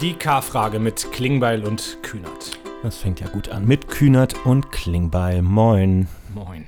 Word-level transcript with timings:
Die 0.00 0.14
K-Frage 0.14 0.80
mit 0.80 1.12
Klingbeil 1.12 1.64
und 1.64 2.02
Kühnert. 2.02 2.58
Das 2.82 2.98
fängt 2.98 3.20
ja 3.20 3.28
gut 3.28 3.48
an. 3.48 3.64
Mit 3.64 3.86
Kühnert 3.88 4.44
und 4.44 4.72
Klingbeil. 4.72 5.40
Moin. 5.40 6.08
Moin. 6.34 6.66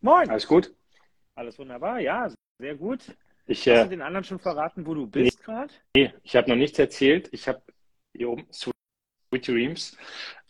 Moin. 0.00 0.30
Alles 0.30 0.46
gut? 0.46 0.72
Alles 1.34 1.58
wunderbar, 1.58 1.98
ja, 1.98 2.30
sehr 2.60 2.76
gut. 2.76 3.00
Ich, 3.46 3.60
Hast 3.62 3.66
äh, 3.66 3.82
du 3.84 3.90
den 3.90 4.02
anderen 4.02 4.22
schon 4.22 4.38
verraten, 4.38 4.86
wo 4.86 4.94
du 4.94 5.08
bist 5.08 5.42
gerade? 5.42 5.74
nee, 5.96 6.14
ich 6.22 6.36
habe 6.36 6.48
noch 6.48 6.56
nichts 6.56 6.78
erzählt. 6.78 7.28
Ich 7.32 7.48
habe 7.48 7.60
hier 8.16 8.30
oben 8.30 8.46
Sweet 8.52 8.72
Dreams. 9.48 9.96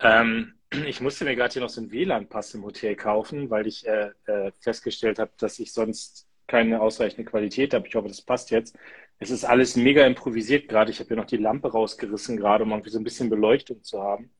Ähm, 0.00 0.54
ich 0.86 1.00
musste 1.00 1.24
mir 1.24 1.34
gerade 1.34 1.54
hier 1.54 1.62
noch 1.62 1.70
so 1.70 1.80
einen 1.80 1.90
WLAN-Pass 1.90 2.54
im 2.54 2.64
Hotel 2.64 2.94
kaufen, 2.94 3.48
weil 3.48 3.66
ich 3.66 3.86
äh, 3.86 4.10
äh, 4.26 4.52
festgestellt 4.60 5.18
habe, 5.18 5.32
dass 5.38 5.58
ich 5.58 5.72
sonst 5.72 6.28
keine 6.46 6.82
ausreichende 6.82 7.24
Qualität 7.24 7.72
habe. 7.72 7.88
Ich 7.88 7.94
hoffe, 7.94 8.08
das 8.08 8.20
passt 8.20 8.50
jetzt. 8.50 8.76
Es 9.18 9.30
ist 9.30 9.44
alles 9.44 9.76
mega 9.76 10.06
improvisiert 10.06 10.68
gerade. 10.68 10.90
Ich 10.90 10.98
habe 10.98 11.08
hier 11.08 11.16
noch 11.16 11.26
die 11.26 11.36
Lampe 11.36 11.70
rausgerissen 11.70 12.36
gerade, 12.36 12.64
um 12.64 12.70
irgendwie 12.70 12.90
so 12.90 12.98
ein 12.98 13.04
bisschen 13.04 13.30
Beleuchtung 13.30 13.82
zu 13.82 14.02
haben. 14.02 14.30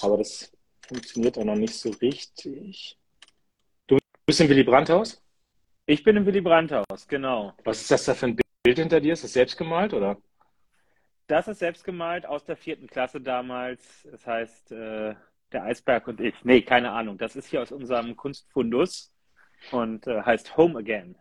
Aber 0.00 0.18
das 0.18 0.52
funktioniert 0.86 1.38
auch 1.38 1.44
noch 1.44 1.56
nicht 1.56 1.74
so 1.74 1.90
richtig. 1.90 2.98
Du 3.86 3.98
bist 4.26 4.40
im 4.40 4.48
Willy 4.48 4.64
Brandt-Haus? 4.64 5.22
Ich 5.86 6.02
bin 6.02 6.16
im 6.16 6.26
Willy 6.26 6.40
Brandt-Haus, 6.40 7.08
genau. 7.08 7.54
Was 7.64 7.80
ist 7.80 7.90
das 7.90 8.04
da 8.04 8.14
für 8.14 8.26
ein 8.26 8.36
Bild 8.62 8.78
hinter 8.78 9.00
dir? 9.00 9.12
Ist 9.12 9.24
das 9.24 9.32
selbst 9.32 9.56
gemalt 9.56 9.94
oder? 9.94 10.16
Das 11.28 11.48
ist 11.48 11.58
selbst 11.58 11.84
gemalt 11.84 12.26
aus 12.26 12.44
der 12.44 12.56
vierten 12.56 12.86
Klasse 12.86 13.20
damals. 13.20 14.06
Das 14.10 14.26
heißt, 14.26 14.72
äh, 14.72 15.14
der 15.52 15.64
Eisberg 15.64 16.06
und 16.08 16.20
ich. 16.20 16.34
Nee, 16.44 16.62
keine 16.62 16.92
Ahnung. 16.92 17.18
Das 17.18 17.36
ist 17.36 17.48
hier 17.48 17.62
aus 17.62 17.72
unserem 17.72 18.16
Kunstfundus 18.16 19.12
und 19.70 20.06
äh, 20.06 20.22
heißt 20.22 20.56
Home 20.56 20.78
Again. 20.78 21.16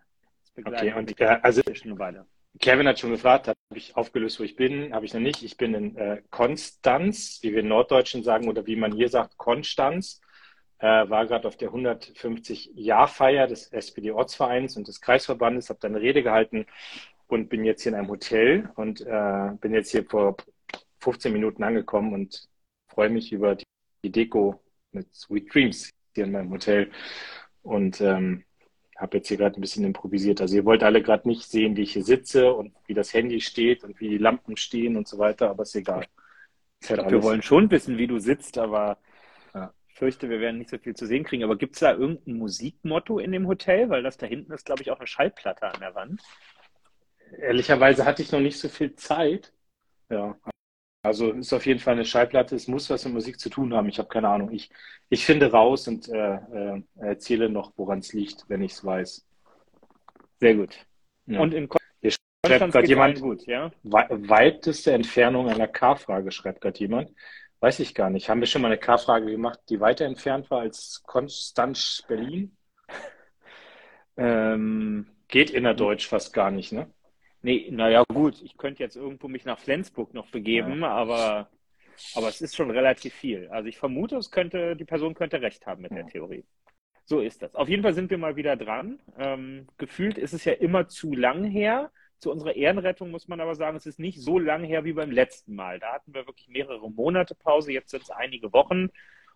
Okay, 0.64 0.94
und 0.94 1.10
mich 1.10 1.20
äh, 1.20 1.40
also 1.42 1.62
schon 1.74 1.92
eine 1.92 2.00
Weile. 2.00 2.26
Kevin 2.60 2.88
hat 2.88 3.00
schon 3.00 3.12
gefragt, 3.12 3.48
habe 3.48 3.58
ich 3.74 3.96
aufgelöst, 3.96 4.40
wo 4.40 4.44
ich 4.44 4.56
bin, 4.56 4.94
habe 4.94 5.06
ich 5.06 5.14
noch 5.14 5.22
nicht. 5.22 5.44
Ich 5.44 5.58
bin 5.58 5.74
in 5.74 5.98
äh, 5.98 6.22
Konstanz, 6.30 7.40
wie 7.42 7.52
wir 7.52 7.60
in 7.60 7.68
Norddeutschen 7.68 8.24
sagen, 8.24 8.48
oder 8.48 8.66
wie 8.66 8.76
man 8.76 8.94
hier 8.94 9.10
sagt, 9.10 9.38
Konstanz. 9.38 10.22
Äh, 10.80 11.10
war 11.10 11.26
gerade 11.26 11.48
auf 11.48 11.56
der 11.58 11.72
150-Jahr-Feier 11.72 13.48
des 13.48 13.72
SPD-Ortsvereins 13.72 14.76
und 14.76 14.88
des 14.88 15.00
Kreisverbandes, 15.00 15.70
habe 15.70 15.80
da 15.82 15.88
eine 15.88 16.02
Rede 16.02 16.22
gehalten 16.22 16.66
und 17.28 17.50
bin 17.50 17.64
jetzt 17.64 17.84
hier 17.84 17.94
in 17.94 17.98
einem 17.98 18.10
Hotel 18.10 18.70
und 18.76 19.02
äh, 19.02 19.52
bin 19.62 19.74
jetzt 19.74 19.92
hier 19.92 20.06
vor 20.06 20.36
15 21.00 21.32
Minuten 21.32 21.64
angekommen 21.64 22.14
und 22.14 22.50
freue 22.88 23.10
mich 23.10 23.32
über 23.32 23.56
die, 23.56 23.66
Deko 24.12 24.62
mit 24.92 25.14
Sweet 25.16 25.54
Dreams 25.54 25.90
hier 26.14 26.26
in 26.26 26.32
meinem 26.32 26.52
Hotel. 26.52 26.92
Und 27.64 28.00
ähm, 28.02 28.44
habe 28.96 29.18
jetzt 29.18 29.28
hier 29.28 29.38
gerade 29.38 29.60
ein 29.60 29.62
bisschen 29.62 29.84
improvisiert. 29.84 30.42
Also 30.42 30.56
ihr 30.56 30.66
wollt 30.66 30.84
alle 30.84 31.02
gerade 31.02 31.28
nicht 31.28 31.50
sehen, 31.50 31.76
wie 31.76 31.82
ich 31.82 31.94
hier 31.94 32.04
sitze 32.04 32.54
und 32.54 32.74
wie 32.86 32.94
das 32.94 33.14
Handy 33.14 33.42
steht 33.42 33.84
und 33.84 34.00
wie 34.00 34.10
die 34.10 34.18
Lampen 34.18 34.58
stehen 34.58 34.96
und 34.96 35.08
so 35.08 35.18
weiter, 35.18 35.50
aber 35.50 35.64
ist 35.64 35.76
egal. 35.76 36.06
Ist 36.82 36.90
halt 36.92 37.10
wir 37.12 37.24
wollen 37.24 37.42
schon 37.42 37.70
wissen, 37.72 37.98
wie 37.98 38.08
du 38.08 38.20
sitzt, 38.20 38.58
aber 38.58 38.98
Ja. 39.54 39.74
ich 39.88 39.96
fürchte, 39.96 40.30
wir 40.30 40.40
werden 40.40 40.60
nicht 40.60 40.70
so 40.70 40.78
viel 40.78 40.96
zu 40.96 41.06
sehen 41.08 41.24
kriegen. 41.24 41.44
Aber 41.44 41.58
gibt 41.58 41.76
es 41.76 41.82
da 41.82 41.94
irgendein 41.94 42.36
Musikmotto 42.36 43.20
in 43.20 43.32
dem 43.32 43.48
Hotel? 43.48 43.90
Weil 43.90 44.04
das 44.04 44.18
da 44.18 44.28
hinten 44.28 44.54
ist, 44.54 44.66
glaube 44.66 44.82
ich, 44.82 44.92
auch 44.92 45.00
eine 45.00 45.08
Schallplatte 45.08 45.68
an 45.68 45.80
der 45.80 45.96
Wand. 45.96 46.22
Ehrlicherweise 47.40 48.06
hatte 48.06 48.22
ich 48.22 48.32
noch 48.32 48.40
nicht 48.40 48.60
so 48.60 48.70
viel 48.70 48.96
Zeit. 48.96 49.52
Ja. 50.10 50.38
Also 51.06 51.32
ist 51.32 51.54
auf 51.54 51.66
jeden 51.66 51.80
Fall 51.80 51.94
eine 51.94 52.06
Schallplatte. 52.06 52.56
Es 52.56 52.68
muss 52.68 52.90
was 52.90 53.06
mit 53.06 53.14
Musik 53.14 53.40
zu 53.40 53.50
tun 53.50 53.74
haben. 53.74 53.88
Ich 53.90 54.00
habe 54.00 54.10
keine 54.10 54.28
Ahnung. 54.30 54.52
Ich, 54.52 54.72
ich 55.10 55.24
finde 55.26 55.52
raus 55.52 55.88
und 55.88 56.10
äh, 56.10 56.36
äh, 56.36 56.82
erzähle 56.96 57.50
noch, 57.50 57.74
woran 57.78 58.00
es 58.00 58.12
liegt, 58.14 58.46
wenn 58.50 58.64
ich 58.64 58.72
es 58.74 58.84
weiß. 58.84 59.26
Sehr 60.40 60.56
gut. 60.56 60.76
Ja. 61.28 61.40
Und 61.42 61.54
in 61.54 61.70
Hier 62.02 62.12
schreibt 62.46 62.72
gerade 62.72 62.88
jemand, 62.88 63.22
gut, 63.22 63.46
ja? 63.46 63.72
wei- 63.84 64.08
weiteste 64.10 64.94
Entfernung 64.94 65.48
einer 65.48 65.68
K-Frage, 65.68 66.32
schreibt 66.32 66.62
gerade 66.62 66.80
jemand. 66.80 67.12
Weiß 67.60 67.80
ich 67.80 67.94
gar 67.94 68.10
nicht. 68.10 68.30
Haben 68.30 68.40
wir 68.40 68.48
schon 68.48 68.62
mal 68.64 68.68
eine 68.70 68.78
K-Frage 68.78 69.28
gemacht, 69.32 69.60
die 69.70 69.80
weiter 69.80 70.06
entfernt 70.06 70.50
war 70.50 70.62
als 70.62 71.04
Konstanz 71.06 72.04
Berlin? 72.08 72.56
Ähm, 74.18 75.08
Geht 75.28 75.50
innerdeutsch 75.50 76.08
fast 76.08 76.32
gar 76.32 76.50
nicht, 76.50 76.72
ne? 76.72 76.90
Nee, 77.46 77.70
naja, 77.72 78.04
gut. 78.08 78.42
Ich 78.42 78.58
könnte 78.58 78.84
jetzt 78.84 78.96
irgendwo 78.96 79.28
mich 79.28 79.46
nach 79.46 79.60
Flensburg 79.60 80.14
noch 80.14 80.28
begeben, 80.28 80.84
aber, 80.84 81.50
aber 82.16 82.28
es 82.28 82.42
ist 82.42 82.56
schon 82.56 82.72
relativ 82.72 83.14
viel. 83.14 83.48
Also 83.50 83.70
ich 83.70 83.78
vermute, 83.78 84.18
es 84.18 84.32
könnte, 84.32 84.76
die 84.76 84.86
Person 84.86 85.14
könnte 85.14 85.42
recht 85.42 85.66
haben 85.66 85.82
mit 85.82 85.92
der 85.92 86.00
Ja. 86.00 86.08
Theorie. 86.08 86.44
So 87.06 87.20
ist 87.20 87.42
das. 87.42 87.54
Auf 87.56 87.70
jeden 87.70 87.84
Fall 87.84 87.94
sind 87.94 88.10
wir 88.10 88.18
mal 88.18 88.36
wieder 88.36 88.56
dran. 88.56 89.00
Ähm, 89.18 89.68
gefühlt 89.78 90.18
ist 90.18 90.34
es 90.34 90.44
ja 90.44 90.54
immer 90.54 90.88
zu 90.88 91.14
lang 91.14 91.44
her. 91.44 91.92
Zu 92.18 92.32
unserer 92.32 92.56
Ehrenrettung 92.56 93.12
muss 93.12 93.28
man 93.28 93.40
aber 93.40 93.54
sagen, 93.56 93.78
es 93.78 93.86
ist 93.86 94.00
nicht 94.00 94.20
so 94.20 94.40
lang 94.40 94.64
her 94.64 94.86
wie 94.86 94.94
beim 94.94 95.12
letzten 95.12 95.54
Mal. 95.54 95.80
Da 95.80 95.94
hatten 95.94 96.14
wir 96.16 96.26
wirklich 96.26 96.48
mehrere 96.48 96.90
Monate 96.90 97.36
Pause, 97.36 97.72
jetzt 97.74 97.92
sind 97.92 98.04
es 98.04 98.10
einige 98.10 98.52
Wochen. 98.54 98.90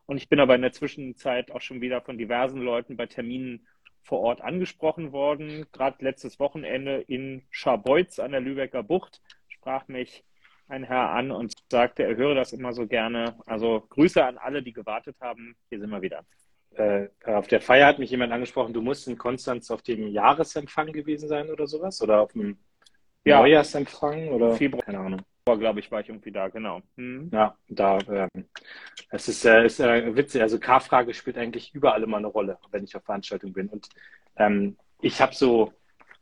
Und 0.08 0.18
ich 0.18 0.30
bin 0.30 0.40
aber 0.40 0.56
in 0.56 0.64
der 0.64 0.72
Zwischenzeit 0.72 1.52
auch 1.52 1.62
schon 1.62 1.82
wieder 1.82 2.02
von 2.02 2.18
diversen 2.18 2.62
Leuten 2.62 2.98
bei 2.98 3.06
Terminen 3.06 3.68
vor 4.10 4.22
Ort 4.22 4.42
angesprochen 4.42 5.12
worden. 5.12 5.68
Gerade 5.72 6.04
letztes 6.04 6.40
Wochenende 6.40 7.02
in 7.02 7.44
Scharbeutz 7.52 8.18
an 8.18 8.32
der 8.32 8.42
Lübecker 8.42 8.82
Bucht 8.82 9.22
sprach 9.48 9.88
mich 9.88 10.24
ein 10.68 10.84
Herr 10.84 11.12
an 11.12 11.30
und 11.30 11.54
sagte, 11.72 12.04
er 12.04 12.16
höre 12.16 12.34
das 12.34 12.52
immer 12.52 12.74
so 12.74 12.88
gerne. 12.88 13.36
Also 13.46 13.86
Grüße 13.90 14.26
an 14.26 14.40
alle, 14.40 14.64
die 14.64 14.74
gewartet 14.74 15.16
haben. 15.22 15.56
Hier 15.70 15.80
sind 15.80 15.92
wir 15.92 16.02
wieder. 16.02 16.26
Äh, 16.72 17.10
auf 17.24 17.48
der 17.48 17.62
Feier 17.62 17.86
hat 17.86 18.00
mich 18.00 18.10
jemand 18.10 18.32
angesprochen, 18.32 18.74
du 18.74 18.82
musst 18.82 19.08
in 19.08 19.18
Konstanz 19.18 19.70
auf 19.70 19.84
dem 19.84 20.08
Jahresempfang 20.08 20.92
gewesen 20.92 21.28
sein 21.28 21.50
oder 21.52 21.68
sowas? 21.68 22.02
Oder 22.02 22.22
auf 22.22 22.34
dem 22.34 22.58
Ja. 23.26 23.40
Neujahrsempfang? 23.42 24.30
Oder? 24.30 24.56
Februar. 24.56 24.84
Keine 24.84 25.00
Ahnung. 25.00 25.22
Glaube 25.58 25.80
ich, 25.80 25.92
war 25.92 26.02
ich 26.02 26.10
irgendwie 26.10 26.32
da, 26.32 26.48
genau. 26.50 26.82
Hm. 26.98 27.30
Ja, 27.34 27.58
da, 27.68 28.00
ähm, 28.10 28.46
es 29.10 29.28
ist, 29.28 29.46
äh, 29.46 29.66
ist 29.66 29.80
äh, 29.80 30.16
witzig. 30.16 30.42
Also 30.42 30.60
K-Frage 30.60 31.14
spielt 31.14 31.38
eigentlich 31.38 31.74
überall 31.74 32.04
immer 32.04 32.18
eine 32.18 32.28
Rolle, 32.28 32.58
wenn 32.72 32.84
ich 32.84 32.96
auf 32.96 33.04
Veranstaltungen 33.04 33.54
bin. 33.54 33.70
Und 33.70 33.90
ähm, 34.38 34.78
ich 35.02 35.22
habe 35.22 35.34
so, 35.36 35.74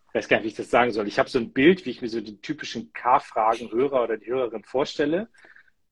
ich 0.10 0.16
weiß 0.16 0.28
gar 0.28 0.38
nicht, 0.38 0.46
wie 0.46 0.50
ich 0.50 0.56
das 0.56 0.70
sagen 0.70 0.92
soll. 0.92 1.08
Ich 1.08 1.20
habe 1.20 1.30
so 1.30 1.40
ein 1.40 1.52
Bild, 1.54 1.86
wie 1.86 1.92
ich 1.92 2.02
mir 2.02 2.10
so 2.10 2.22
die 2.22 2.40
typischen 2.42 2.94
K-Fragen-Hörer 2.94 4.04
oder 4.04 4.18
die 4.18 4.28
Hörerin 4.32 4.64
vorstelle. 4.64 5.30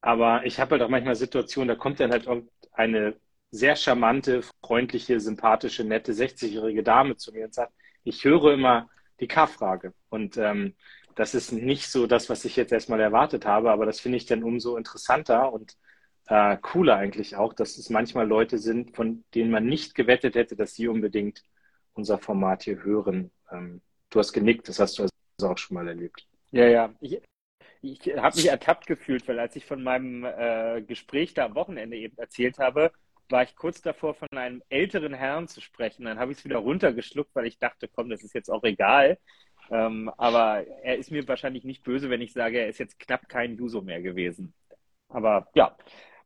Aber 0.02 0.46
ich 0.46 0.60
habe 0.60 0.72
halt 0.72 0.84
auch 0.84 0.90
manchmal 0.90 1.16
Situationen, 1.16 1.68
da 1.68 1.76
kommt 1.76 2.00
dann 2.00 2.12
halt 2.12 2.28
irgendeine 2.28 3.16
sehr 3.52 3.76
charmante, 3.76 4.42
freundliche, 4.64 5.20
sympathische, 5.20 5.84
nette 5.84 6.14
60-jährige 6.14 6.84
Dame 6.84 7.16
zu 7.18 7.32
mir 7.32 7.46
und 7.46 7.54
sagt, 7.54 7.74
ich 8.04 8.24
höre 8.24 8.54
immer 8.54 8.90
die 9.20 9.28
K-Frage. 9.28 9.94
Und 10.10 10.38
ähm, 10.38 10.76
das 11.16 11.34
ist 11.34 11.52
nicht 11.52 11.90
so 11.90 12.08
das, 12.08 12.30
was 12.30 12.46
ich 12.46 12.56
jetzt 12.56 12.72
erstmal 12.72 13.00
erwartet 13.00 13.46
habe, 13.46 13.72
aber 13.72 13.86
das 13.86 14.00
finde 14.00 14.18
ich 14.18 14.26
dann 14.26 14.44
umso 14.44 14.78
interessanter 14.78 15.52
und 15.52 15.78
äh, 16.28 16.58
cooler 16.62 16.98
eigentlich 16.98 17.36
auch, 17.36 17.54
dass 17.54 17.78
es 17.78 17.90
manchmal 17.90 18.28
Leute 18.28 18.58
sind, 18.58 18.96
von 18.96 19.24
denen 19.34 19.52
man 19.52 19.66
nicht 19.66 19.96
gewettet 19.96 20.36
hätte, 20.36 20.56
dass 20.56 20.74
sie 20.74 20.88
unbedingt 20.88 21.44
unser 21.94 22.18
Format 22.18 22.64
hier 22.64 22.84
hören. 22.84 23.32
Ähm, 23.52 23.82
du 24.10 24.20
hast 24.20 24.34
genickt, 24.34 24.68
das 24.68 24.80
hast 24.80 25.00
du 25.00 25.04
also 25.04 25.52
auch 25.54 25.58
schon 25.58 25.76
mal 25.76 25.88
erlebt. 25.88 26.28
Ja, 26.52 26.68
ja. 26.68 26.94
Ich, 27.00 27.22
ich 27.82 28.18
habe 28.18 28.36
mich 28.36 28.48
ertappt 28.48 28.88
gefühlt, 28.88 29.28
weil 29.28 29.40
als 29.40 29.56
ich 29.56 29.66
von 29.66 29.84
meinem 29.84 30.26
äh, 30.26 30.82
Gespräch 30.82 31.34
da 31.34 31.46
am 31.46 31.56
Wochenende 31.56 31.96
eben 31.96 32.18
erzählt 32.18 32.60
habe, 32.60 32.92
war 33.30 33.44
ich 33.44 33.56
kurz 33.56 33.82
davor, 33.82 34.14
von 34.14 34.28
einem 34.32 34.62
älteren 34.70 35.14
Herrn 35.14 35.48
zu 35.48 35.62
sprechen. 35.62 36.06
Dann 36.06 36.20
habe 36.20 36.32
ich 36.32 36.40
es 36.40 36.46
wieder 36.46 36.58
runtergeschluckt, 36.58 37.34
weil 37.34 37.48
ich 37.48 37.58
dachte, 37.58 37.88
komm, 37.88 38.10
das 38.10 38.24
ist 38.24 38.34
jetzt 38.34 38.50
auch 38.50 38.64
egal. 38.64 39.18
Ähm, 39.72 40.12
aber 40.18 40.66
er 40.84 40.98
ist 40.98 41.12
mir 41.12 41.28
wahrscheinlich 41.28 41.64
nicht 41.64 41.84
böse, 41.84 42.10
wenn 42.10 42.22
ich 42.22 42.34
sage, 42.34 42.60
er 42.60 42.70
ist 42.70 42.80
jetzt 42.80 43.00
knapp 43.00 43.28
kein 43.30 43.56
Juso 43.56 43.82
mehr 43.82 44.02
gewesen. 44.02 44.54
Aber 45.10 45.48
ja, 45.56 45.76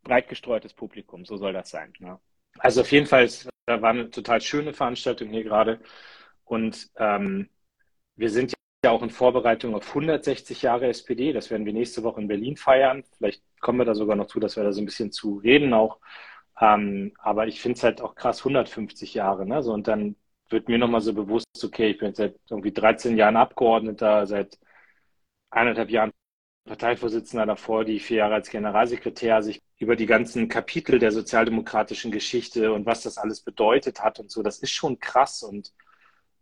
breit 0.03 0.29
gestreutes 0.29 0.73
Publikum, 0.73 1.25
so 1.25 1.37
soll 1.37 1.53
das 1.53 1.69
sein. 1.69 1.93
Ja. 1.99 2.19
Also 2.57 2.81
auf 2.81 2.91
jeden 2.91 3.05
Fall, 3.05 3.23
es 3.23 3.47
war 3.67 3.89
eine 3.89 4.09
total 4.09 4.41
schöne 4.41 4.73
Veranstaltung 4.73 5.29
hier 5.29 5.43
gerade. 5.43 5.79
Und 6.43 6.89
ähm, 6.97 7.49
wir 8.15 8.29
sind 8.29 8.53
ja 8.83 8.91
auch 8.91 9.03
in 9.03 9.09
Vorbereitung 9.09 9.75
auf 9.75 9.87
160 9.89 10.61
Jahre 10.61 10.87
SPD. 10.87 11.33
Das 11.33 11.49
werden 11.49 11.65
wir 11.65 11.73
nächste 11.73 12.03
Woche 12.03 12.21
in 12.21 12.27
Berlin 12.27 12.57
feiern. 12.57 13.03
Vielleicht 13.17 13.43
kommen 13.59 13.79
wir 13.79 13.85
da 13.85 13.95
sogar 13.95 14.15
noch 14.15 14.27
zu, 14.27 14.39
dass 14.39 14.55
wir 14.55 14.63
da 14.63 14.71
so 14.73 14.81
ein 14.81 14.85
bisschen 14.85 15.11
zu 15.11 15.37
reden 15.37 15.73
auch. 15.73 15.99
Ähm, 16.59 17.13
aber 17.19 17.47
ich 17.47 17.61
finde 17.61 17.77
es 17.77 17.83
halt 17.83 18.01
auch 18.01 18.15
krass, 18.15 18.39
150 18.39 19.13
Jahre. 19.13 19.45
Ne? 19.45 19.63
So, 19.63 19.73
und 19.73 19.87
dann 19.87 20.15
wird 20.49 20.67
mir 20.69 20.77
nochmal 20.77 21.01
so 21.01 21.13
bewusst, 21.13 21.47
okay, 21.63 21.91
ich 21.91 21.97
bin 21.97 22.13
seit 22.13 22.35
irgendwie 22.49 22.71
13 22.71 23.17
Jahren 23.17 23.37
Abgeordneter, 23.37 24.25
seit 24.27 24.59
eineinhalb 25.49 25.89
Jahren 25.89 26.11
Parteivorsitzender 26.65 27.45
davor, 27.45 27.83
die 27.85 27.99
vier 27.99 28.17
Jahre 28.17 28.35
als 28.35 28.49
Generalsekretär, 28.49 29.41
sich 29.41 29.61
über 29.77 29.95
die 29.95 30.05
ganzen 30.05 30.49
Kapitel 30.49 30.99
der 30.99 31.11
sozialdemokratischen 31.11 32.11
Geschichte 32.11 32.73
und 32.73 32.85
was 32.85 33.01
das 33.03 33.17
alles 33.17 33.41
bedeutet 33.41 34.03
hat 34.03 34.19
und 34.19 34.29
so, 34.29 34.43
das 34.43 34.59
ist 34.59 34.71
schon 34.71 34.99
krass. 34.99 35.41
Und 35.41 35.73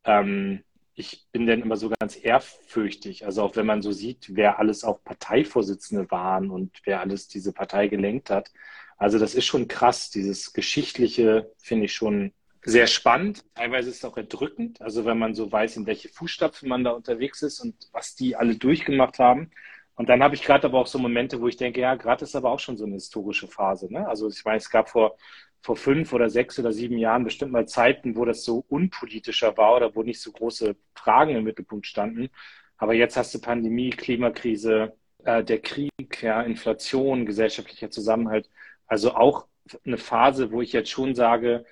ähm, 0.04 0.64
ich 0.96 1.28
bin 1.32 1.46
dann 1.46 1.62
immer 1.62 1.78
so 1.78 1.92
ganz 2.00 2.18
ehrfürchtig. 2.22 3.26
Also 3.26 3.44
auch 3.44 3.56
wenn 3.56 3.66
man 3.68 3.82
so 3.82 3.92
sieht, 3.92 4.36
wer 4.36 4.60
alles 4.60 4.84
auch 4.84 5.04
Parteivorsitzende 5.04 6.10
waren 6.12 6.50
und 6.50 6.82
wer 6.84 7.00
alles 7.02 7.28
diese 7.28 7.54
Partei 7.54 7.88
gelenkt 7.88 8.30
hat. 8.30 8.52
Also 8.98 9.20
das 9.20 9.36
ist 9.36 9.46
schon 9.46 9.68
krass. 9.68 10.10
Dieses 10.10 10.54
Geschichtliche 10.54 11.54
finde 11.60 11.86
ich 11.86 11.94
schon 11.94 12.34
sehr 12.68 12.88
spannend. 12.88 13.46
Teilweise 13.56 13.90
ist 13.90 13.98
es 13.98 14.06
auch 14.06 14.18
erdrückend. 14.18 14.82
Also 14.82 15.06
wenn 15.06 15.18
man 15.18 15.34
so 15.34 15.50
weiß, 15.50 15.78
in 15.78 15.86
welche 15.88 16.10
Fußstapfen 16.10 16.68
man 16.68 16.84
da 16.84 16.92
unterwegs 16.92 17.42
ist 17.42 17.62
und 17.62 17.76
was 17.94 18.16
die 18.16 18.36
alle 18.36 18.56
durchgemacht 18.56 19.20
haben. 19.20 19.52
Und 19.96 20.10
dann 20.10 20.22
habe 20.22 20.36
ich 20.36 20.44
gerade 20.44 20.68
aber 20.68 20.80
auch 20.80 20.88
so 20.88 21.00
Momente, 21.00 21.40
wo 21.42 21.48
ich 21.48 21.56
denke, 21.56 21.80
ja, 21.80 21.96
gerade 21.96 22.26
ist 22.26 22.36
aber 22.36 22.52
auch 22.52 22.60
schon 22.60 22.78
so 22.78 22.84
eine 22.84 22.96
historische 22.96 23.48
Phase. 23.48 23.92
Ne? 23.92 24.08
Also 24.08 24.28
ich 24.28 24.44
meine, 24.44 24.58
es 24.58 24.70
gab 24.70 24.90
vor, 24.90 25.18
vor 25.62 25.78
fünf 25.78 26.12
oder 26.12 26.30
sechs 26.30 26.60
oder 26.60 26.74
sieben 26.74 26.98
Jahren 26.98 27.24
bestimmt 27.24 27.54
mal 27.54 27.68
Zeiten, 27.68 28.18
wo 28.18 28.26
das 28.26 28.44
so 28.44 28.66
unpolitischer 28.68 29.56
war 29.56 29.78
oder 29.78 29.96
wo 29.96 30.04
nicht 30.04 30.22
so 30.22 30.34
große 30.34 30.76
Fragen 30.94 31.36
im 31.36 31.46
Mittelpunkt 31.46 31.88
standen. 31.88 32.30
Aber 32.78 32.94
jetzt 32.94 33.16
hast 33.16 33.34
du 33.34 33.40
Pandemie, 33.40 33.92
Klimakrise, 33.92 34.94
äh, 35.24 35.42
der 35.44 35.60
Krieg, 35.62 36.22
ja, 36.22 36.42
Inflation, 36.42 37.26
gesellschaftlicher 37.26 37.90
Zusammenhalt. 37.90 38.50
Also 38.88 39.16
auch 39.16 39.48
eine 39.86 39.98
Phase, 39.98 40.52
wo 40.52 40.62
ich 40.62 40.74
jetzt 40.74 40.90
schon 40.90 41.16
sage, 41.16 41.66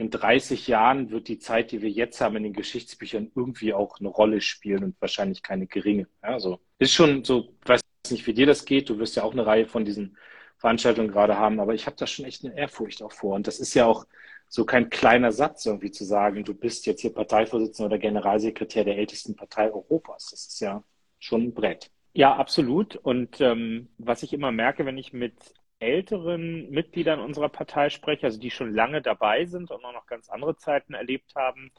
in 0.00 0.08
30 0.08 0.66
Jahren 0.66 1.10
wird 1.10 1.28
die 1.28 1.38
Zeit, 1.38 1.72
die 1.72 1.82
wir 1.82 1.90
jetzt 1.90 2.22
haben 2.22 2.36
in 2.36 2.42
den 2.42 2.54
Geschichtsbüchern, 2.54 3.30
irgendwie 3.34 3.74
auch 3.74 4.00
eine 4.00 4.08
Rolle 4.08 4.40
spielen 4.40 4.82
und 4.82 4.96
wahrscheinlich 4.98 5.42
keine 5.42 5.66
geringe. 5.66 6.06
Also 6.22 6.58
ist 6.78 6.94
schon 6.94 7.22
so, 7.22 7.52
ich 7.62 7.68
weiß 7.68 7.80
nicht, 8.10 8.26
wie 8.26 8.32
dir 8.32 8.46
das 8.46 8.64
geht. 8.64 8.88
Du 8.88 8.98
wirst 8.98 9.16
ja 9.16 9.24
auch 9.24 9.32
eine 9.32 9.44
Reihe 9.44 9.66
von 9.66 9.84
diesen 9.84 10.16
Veranstaltungen 10.56 11.10
gerade 11.10 11.36
haben, 11.36 11.60
aber 11.60 11.74
ich 11.74 11.84
habe 11.84 11.96
da 11.96 12.06
schon 12.06 12.24
echt 12.24 12.42
eine 12.42 12.56
Ehrfurcht 12.56 13.02
auch 13.02 13.12
vor. 13.12 13.34
Und 13.34 13.46
das 13.46 13.60
ist 13.60 13.74
ja 13.74 13.84
auch 13.84 14.06
so 14.48 14.64
kein 14.64 14.88
kleiner 14.88 15.32
Satz, 15.32 15.66
irgendwie 15.66 15.90
zu 15.90 16.06
sagen, 16.06 16.44
du 16.44 16.54
bist 16.54 16.86
jetzt 16.86 17.02
hier 17.02 17.12
Parteivorsitzender 17.12 17.88
oder 17.88 17.98
Generalsekretär 17.98 18.84
der 18.84 18.96
ältesten 18.96 19.36
Partei 19.36 19.70
Europas. 19.70 20.28
Das 20.30 20.46
ist 20.46 20.60
ja 20.60 20.82
schon 21.18 21.42
ein 21.42 21.54
Brett. 21.54 21.90
Ja, 22.14 22.34
absolut. 22.34 22.96
Und 22.96 23.38
ähm, 23.42 23.90
was 23.98 24.22
ich 24.22 24.32
immer 24.32 24.50
merke, 24.50 24.86
wenn 24.86 24.96
ich 24.96 25.12
mit 25.12 25.34
älteren 25.80 26.70
Mitgliedern 26.70 27.20
unserer 27.20 27.48
Partei 27.48 27.90
spreche, 27.90 28.26
also 28.26 28.38
die 28.38 28.50
schon 28.50 28.72
lange 28.72 29.02
dabei 29.02 29.46
sind 29.46 29.70
und 29.70 29.84
auch 29.84 29.92
noch 29.92 30.06
ganz 30.06 30.28
andere 30.28 30.56
Zeiten 30.56 30.94
erlebt 30.94 31.34
haben, 31.34 31.72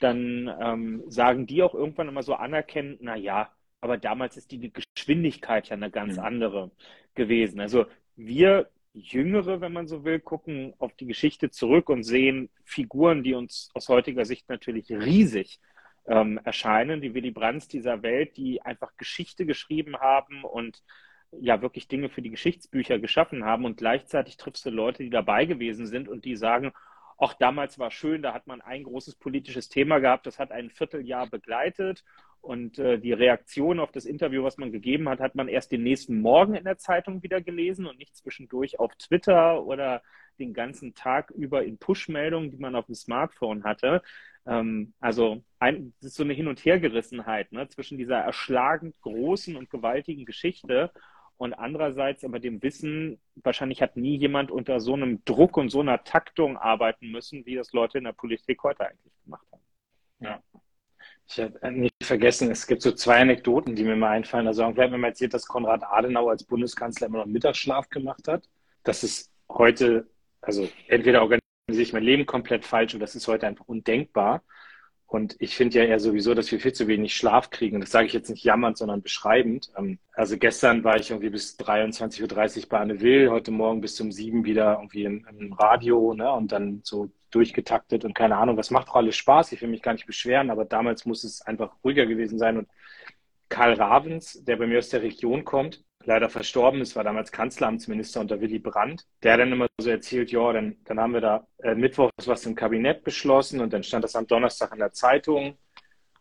dann 0.00 0.52
ähm, 0.60 1.04
sagen 1.08 1.46
die 1.46 1.62
auch 1.62 1.74
irgendwann 1.74 2.08
immer 2.08 2.22
so 2.22 2.34
anerkennend, 2.34 2.98
na 3.02 3.16
ja, 3.16 3.50
aber 3.80 3.96
damals 3.96 4.36
ist 4.36 4.50
die 4.50 4.72
Geschwindigkeit 4.72 5.68
ja 5.68 5.76
eine 5.76 5.90
ganz 5.90 6.16
mhm. 6.16 6.24
andere 6.24 6.70
gewesen. 7.14 7.60
Also 7.60 7.86
wir 8.16 8.68
Jüngere, 8.92 9.60
wenn 9.60 9.72
man 9.72 9.86
so 9.86 10.04
will, 10.04 10.18
gucken 10.18 10.74
auf 10.78 10.92
die 10.94 11.06
Geschichte 11.06 11.50
zurück 11.50 11.88
und 11.88 12.02
sehen 12.02 12.50
Figuren, 12.64 13.22
die 13.22 13.34
uns 13.34 13.70
aus 13.74 13.88
heutiger 13.88 14.24
Sicht 14.24 14.48
natürlich 14.48 14.90
riesig 14.90 15.60
ähm, 16.06 16.40
erscheinen, 16.42 17.00
die 17.00 17.14
Willy 17.14 17.30
Brandts 17.30 17.68
dieser 17.68 18.02
Welt, 18.02 18.36
die 18.36 18.62
einfach 18.62 18.96
Geschichte 18.96 19.46
geschrieben 19.46 19.96
haben 19.98 20.42
und 20.42 20.82
ja 21.32 21.62
wirklich 21.62 21.88
Dinge 21.88 22.08
für 22.08 22.22
die 22.22 22.30
Geschichtsbücher 22.30 22.98
geschaffen 22.98 23.44
haben 23.44 23.64
und 23.64 23.76
gleichzeitig 23.76 24.36
triffst 24.36 24.66
du 24.66 24.70
Leute, 24.70 25.02
die 25.02 25.10
dabei 25.10 25.44
gewesen 25.44 25.86
sind 25.86 26.08
und 26.08 26.24
die 26.24 26.36
sagen, 26.36 26.72
auch 27.16 27.34
damals 27.34 27.78
war 27.78 27.90
schön, 27.90 28.22
da 28.22 28.32
hat 28.32 28.46
man 28.46 28.62
ein 28.62 28.84
großes 28.84 29.16
politisches 29.16 29.68
Thema 29.68 29.98
gehabt, 29.98 30.26
das 30.26 30.38
hat 30.38 30.52
ein 30.52 30.70
Vierteljahr 30.70 31.28
begleitet 31.28 32.02
und 32.40 32.78
äh, 32.78 32.98
die 32.98 33.12
Reaktion 33.12 33.78
auf 33.78 33.92
das 33.92 34.06
Interview, 34.06 34.42
was 34.42 34.56
man 34.56 34.72
gegeben 34.72 35.08
hat, 35.08 35.20
hat 35.20 35.34
man 35.34 35.48
erst 35.48 35.72
den 35.72 35.82
nächsten 35.82 36.20
Morgen 36.20 36.54
in 36.54 36.64
der 36.64 36.78
Zeitung 36.78 37.22
wieder 37.22 37.42
gelesen 37.42 37.86
und 37.86 37.98
nicht 37.98 38.16
zwischendurch 38.16 38.80
auf 38.80 38.94
Twitter 38.96 39.62
oder 39.62 40.02
den 40.38 40.54
ganzen 40.54 40.94
Tag 40.94 41.30
über 41.30 41.62
in 41.62 41.76
Push-Meldungen, 41.76 42.50
die 42.50 42.56
man 42.56 42.74
auf 42.74 42.86
dem 42.86 42.94
Smartphone 42.94 43.64
hatte. 43.64 44.02
Ähm, 44.46 44.94
also 45.00 45.44
ein, 45.58 45.92
das 46.00 46.12
ist 46.12 46.16
so 46.16 46.24
eine 46.24 46.32
Hin- 46.32 46.48
und 46.48 46.64
Hergerissenheit 46.64 47.52
ne, 47.52 47.68
zwischen 47.68 47.98
dieser 47.98 48.16
erschlagend 48.16 48.98
großen 49.02 49.56
und 49.56 49.68
gewaltigen 49.68 50.24
Geschichte 50.24 50.90
und 51.40 51.54
andererseits 51.54 52.22
aber 52.22 52.38
dem 52.38 52.62
Wissen, 52.62 53.18
wahrscheinlich 53.36 53.80
hat 53.80 53.96
nie 53.96 54.16
jemand 54.16 54.50
unter 54.50 54.78
so 54.78 54.92
einem 54.92 55.24
Druck 55.24 55.56
und 55.56 55.70
so 55.70 55.80
einer 55.80 56.04
Taktung 56.04 56.58
arbeiten 56.58 57.10
müssen, 57.10 57.46
wie 57.46 57.54
das 57.54 57.72
Leute 57.72 57.96
in 57.96 58.04
der 58.04 58.12
Politik 58.12 58.62
heute 58.62 58.86
eigentlich 58.86 59.14
gemacht 59.24 59.46
haben. 59.50 59.62
Ja. 60.18 60.42
Ich 61.26 61.40
habe 61.40 61.72
nicht 61.72 61.94
vergessen, 62.02 62.50
es 62.50 62.66
gibt 62.66 62.82
so 62.82 62.92
zwei 62.92 63.22
Anekdoten, 63.22 63.74
die 63.74 63.84
mir 63.84 63.96
mal 63.96 64.10
einfallen. 64.10 64.48
Also 64.48 64.60
irgendwer 64.60 64.84
hat 64.84 64.90
mir 64.90 64.98
mal 64.98 65.08
erzählt, 65.08 65.32
dass 65.32 65.46
Konrad 65.46 65.82
Adenauer 65.82 66.32
als 66.32 66.44
Bundeskanzler 66.44 67.06
immer 67.06 67.20
noch 67.20 67.26
Mittagsschlaf 67.26 67.88
gemacht 67.88 68.28
hat. 68.28 68.46
Das 68.82 69.02
ist 69.02 69.32
heute, 69.48 70.10
also 70.42 70.68
entweder 70.88 71.22
organisiere 71.22 71.40
ich 71.68 71.94
mein 71.94 72.02
Leben 72.02 72.26
komplett 72.26 72.66
falsch 72.66 72.92
und 72.92 73.00
das 73.00 73.14
ist 73.14 73.26
heute 73.28 73.46
einfach 73.46 73.66
undenkbar. 73.66 74.42
Und 75.10 75.34
ich 75.40 75.56
finde 75.56 75.76
ja 75.76 75.84
eher 75.84 75.98
sowieso, 75.98 76.34
dass 76.34 76.52
wir 76.52 76.60
viel 76.60 76.72
zu 76.72 76.86
wenig 76.86 77.16
Schlaf 77.16 77.50
kriegen. 77.50 77.80
Das 77.80 77.90
sage 77.90 78.06
ich 78.06 78.12
jetzt 78.12 78.30
nicht 78.30 78.44
jammernd, 78.44 78.78
sondern 78.78 79.02
beschreibend. 79.02 79.72
Ähm, 79.76 79.98
also 80.12 80.38
gestern 80.38 80.84
war 80.84 81.00
ich 81.00 81.10
irgendwie 81.10 81.30
bis 81.30 81.58
23.30 81.58 82.62
Uhr 82.62 82.68
bei 82.68 82.78
Anne 82.78 83.00
Will, 83.00 83.28
heute 83.28 83.50
Morgen 83.50 83.80
bis 83.80 83.96
zum 83.96 84.12
7 84.12 84.44
wieder 84.44 84.76
irgendwie 84.78 85.02
im, 85.02 85.26
im 85.36 85.52
Radio 85.52 86.14
ne? 86.14 86.30
und 86.32 86.52
dann 86.52 86.82
so 86.84 87.10
durchgetaktet 87.32 88.04
und 88.04 88.14
keine 88.14 88.36
Ahnung, 88.36 88.56
was 88.56 88.70
macht 88.70 88.88
auch 88.88 88.96
alles 88.96 89.16
Spaß. 89.16 89.50
Ich 89.50 89.60
will 89.62 89.68
mich 89.68 89.82
gar 89.82 89.94
nicht 89.94 90.06
beschweren, 90.06 90.48
aber 90.48 90.64
damals 90.64 91.04
muss 91.04 91.24
es 91.24 91.42
einfach 91.42 91.72
ruhiger 91.82 92.06
gewesen 92.06 92.38
sein. 92.38 92.56
Und 92.58 92.68
Karl 93.48 93.74
Ravens, 93.74 94.44
der 94.44 94.58
bei 94.58 94.68
mir 94.68 94.78
aus 94.78 94.90
der 94.90 95.02
Region 95.02 95.44
kommt, 95.44 95.82
leider 96.04 96.28
verstorben 96.28 96.80
ist, 96.80 96.96
war 96.96 97.04
damals 97.04 97.32
Kanzleramtsminister 97.32 98.20
unter 98.20 98.40
Willy 98.40 98.58
Brandt. 98.58 99.06
Der 99.22 99.36
dann 99.36 99.52
immer 99.52 99.68
so 99.78 99.90
erzählt, 99.90 100.30
ja, 100.30 100.52
dann, 100.52 100.76
dann 100.84 100.98
haben 100.98 101.12
wir 101.12 101.20
da 101.20 101.46
äh, 101.62 101.74
Mittwoch 101.74 102.10
was 102.24 102.46
im 102.46 102.54
Kabinett 102.54 103.04
beschlossen 103.04 103.60
und 103.60 103.72
dann 103.72 103.82
stand 103.82 104.04
das 104.04 104.16
am 104.16 104.26
Donnerstag 104.26 104.72
in 104.72 104.78
der 104.78 104.92
Zeitung. 104.92 105.56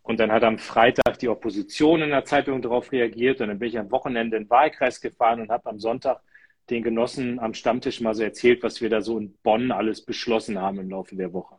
Und 0.02 0.20
dann 0.20 0.31
hat 0.31 0.44
am 0.44 0.58
Freitag 0.58 1.20
die 1.20 1.30
Opposition 1.30 2.02
in 2.02 2.10
der 2.10 2.26
Zeitung 2.26 2.62
darauf 2.62 2.92
reagiert 2.92 3.42
und 3.42 3.50
dann 3.50 3.60
bin 3.60 3.70
ich 3.70 3.78
am 3.78 3.92
Wochenende 3.92 4.38
in 4.38 4.44
den 4.44 4.50
Wahlkreis 4.50 5.02
gefahren 5.02 5.42
und 5.42 5.52
habe 5.52 5.70
am 5.70 5.80
Sonntag 5.80 6.22
den 6.70 6.84
Genossen 6.84 7.40
am 7.40 7.54
Stammtisch 7.54 8.02
mal 8.02 8.14
so 8.14 8.24
erzählt, 8.24 8.64
was 8.64 8.81
wir 8.81 8.90
da 8.90 9.02
so 9.02 9.18
in 9.18 9.36
Bonn 9.44 9.72
alles 9.72 10.04
beschlossen 10.04 10.60
haben 10.60 10.80
im 10.80 10.90
Laufe 10.90 11.16
der 11.16 11.34
Woche. 11.34 11.56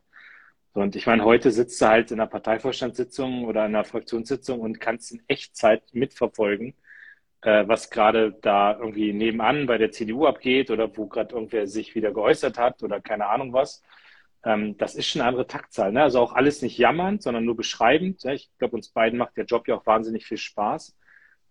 Und 0.73 0.95
ich 0.95 1.05
meine, 1.05 1.25
heute 1.25 1.51
sitzt 1.51 1.81
du 1.81 1.87
halt 1.87 2.11
in 2.11 2.19
einer 2.19 2.29
Parteivorstandssitzung 2.29 3.45
oder 3.45 3.65
in 3.65 3.75
einer 3.75 3.83
Fraktionssitzung 3.83 4.61
und 4.61 4.79
kannst 4.79 5.11
in 5.11 5.21
Echtzeit 5.27 5.83
mitverfolgen, 5.93 6.73
äh, 7.41 7.67
was 7.67 7.89
gerade 7.89 8.33
da 8.41 8.77
irgendwie 8.77 9.13
nebenan 9.13 9.65
bei 9.65 9.77
der 9.77 9.91
CDU 9.91 10.25
abgeht 10.25 10.71
oder 10.71 10.95
wo 10.95 11.07
gerade 11.07 11.33
irgendwer 11.35 11.67
sich 11.67 11.95
wieder 11.95 12.11
geäußert 12.11 12.57
hat 12.57 12.83
oder 12.83 13.01
keine 13.01 13.27
Ahnung 13.27 13.53
was. 13.53 13.81
Ähm, 14.43 14.77
das 14.77 14.95
ist 14.95 15.07
schon 15.07 15.21
eine 15.21 15.29
andere 15.29 15.47
Taktzahl. 15.47 15.91
Ne? 15.91 16.01
Also 16.03 16.19
auch 16.19 16.33
alles 16.33 16.61
nicht 16.61 16.77
jammernd, 16.77 17.21
sondern 17.21 17.45
nur 17.45 17.55
beschreibend. 17.55 18.23
Ja? 18.23 18.33
Ich 18.33 18.49
glaube, 18.57 18.75
uns 18.75 18.89
beiden 18.89 19.17
macht 19.19 19.37
der 19.37 19.45
Job 19.45 19.67
ja 19.67 19.75
auch 19.75 19.85
wahnsinnig 19.85 20.25
viel 20.25 20.37
Spaß. 20.37 20.95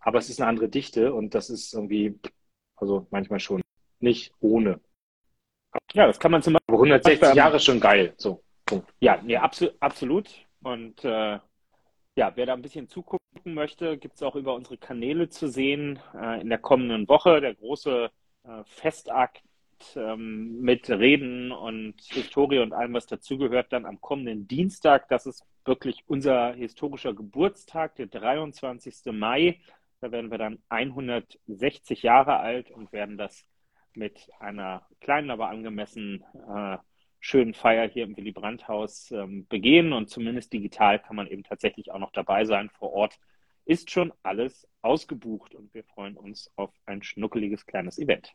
Aber 0.00 0.18
es 0.18 0.30
ist 0.30 0.40
eine 0.40 0.48
andere 0.48 0.68
Dichte 0.68 1.12
und 1.12 1.34
das 1.34 1.50
ist 1.50 1.74
irgendwie, 1.74 2.18
also 2.76 3.06
manchmal 3.10 3.38
schon 3.38 3.60
nicht 3.98 4.32
ohne. 4.40 4.80
Ja, 5.92 6.06
das 6.06 6.18
kann 6.18 6.32
man 6.32 6.42
zum 6.42 6.54
Beispiel. 6.54 6.74
160 6.74 7.34
Jahre 7.34 7.60
schon 7.60 7.80
geil. 7.80 8.14
So. 8.16 8.42
Punkt. 8.64 8.92
Ja, 9.00 9.20
nee, 9.22 9.36
absolut, 9.36 9.74
absolut. 9.80 10.30
Und 10.62 11.04
äh, 11.04 11.38
ja, 12.20 12.32
wer 12.34 12.44
da 12.44 12.52
ein 12.52 12.60
bisschen 12.60 12.86
zugucken 12.86 13.30
möchte, 13.44 13.96
gibt 13.96 14.16
es 14.16 14.22
auch 14.22 14.36
über 14.36 14.54
unsere 14.54 14.76
Kanäle 14.76 15.30
zu 15.30 15.48
sehen 15.48 15.98
äh, 16.14 16.38
in 16.42 16.50
der 16.50 16.58
kommenden 16.58 17.08
Woche. 17.08 17.40
Der 17.40 17.54
große 17.54 18.10
äh, 18.44 18.64
Festakt 18.64 19.42
ähm, 19.96 20.60
mit 20.60 20.90
Reden 20.90 21.50
und 21.50 21.94
Historie 22.02 22.58
und 22.58 22.74
allem, 22.74 22.92
was 22.92 23.06
dazugehört, 23.06 23.72
dann 23.72 23.86
am 23.86 24.02
kommenden 24.02 24.46
Dienstag. 24.46 25.08
Das 25.08 25.24
ist 25.24 25.46
wirklich 25.64 26.04
unser 26.08 26.52
historischer 26.52 27.14
Geburtstag, 27.14 27.96
der 27.96 28.08
23. 28.08 28.96
Mai. 29.12 29.58
Da 30.02 30.12
werden 30.12 30.30
wir 30.30 30.36
dann 30.36 30.58
160 30.68 32.02
Jahre 32.02 32.36
alt 32.36 32.70
und 32.70 32.92
werden 32.92 33.16
das 33.16 33.46
mit 33.94 34.28
einer 34.40 34.86
kleinen, 35.00 35.30
aber 35.30 35.48
angemessen 35.48 36.22
äh, 36.34 36.76
schönen 37.20 37.54
Feier 37.54 37.88
hier 37.88 38.04
im 38.04 38.16
Willy 38.16 38.32
Brandt-Haus 38.32 39.10
ähm, 39.12 39.46
begehen 39.46 39.92
und 39.92 40.08
zumindest 40.08 40.52
digital 40.52 40.98
kann 40.98 41.16
man 41.16 41.26
eben 41.26 41.44
tatsächlich 41.44 41.92
auch 41.92 41.98
noch 41.98 42.12
dabei 42.12 42.44
sein. 42.44 42.70
Vor 42.70 42.92
Ort 42.92 43.18
ist 43.66 43.90
schon 43.90 44.12
alles 44.22 44.66
ausgebucht 44.82 45.54
und 45.54 45.72
wir 45.74 45.84
freuen 45.84 46.16
uns 46.16 46.50
auf 46.56 46.72
ein 46.86 47.02
schnuckeliges 47.02 47.66
kleines 47.66 47.98
Event. 47.98 48.32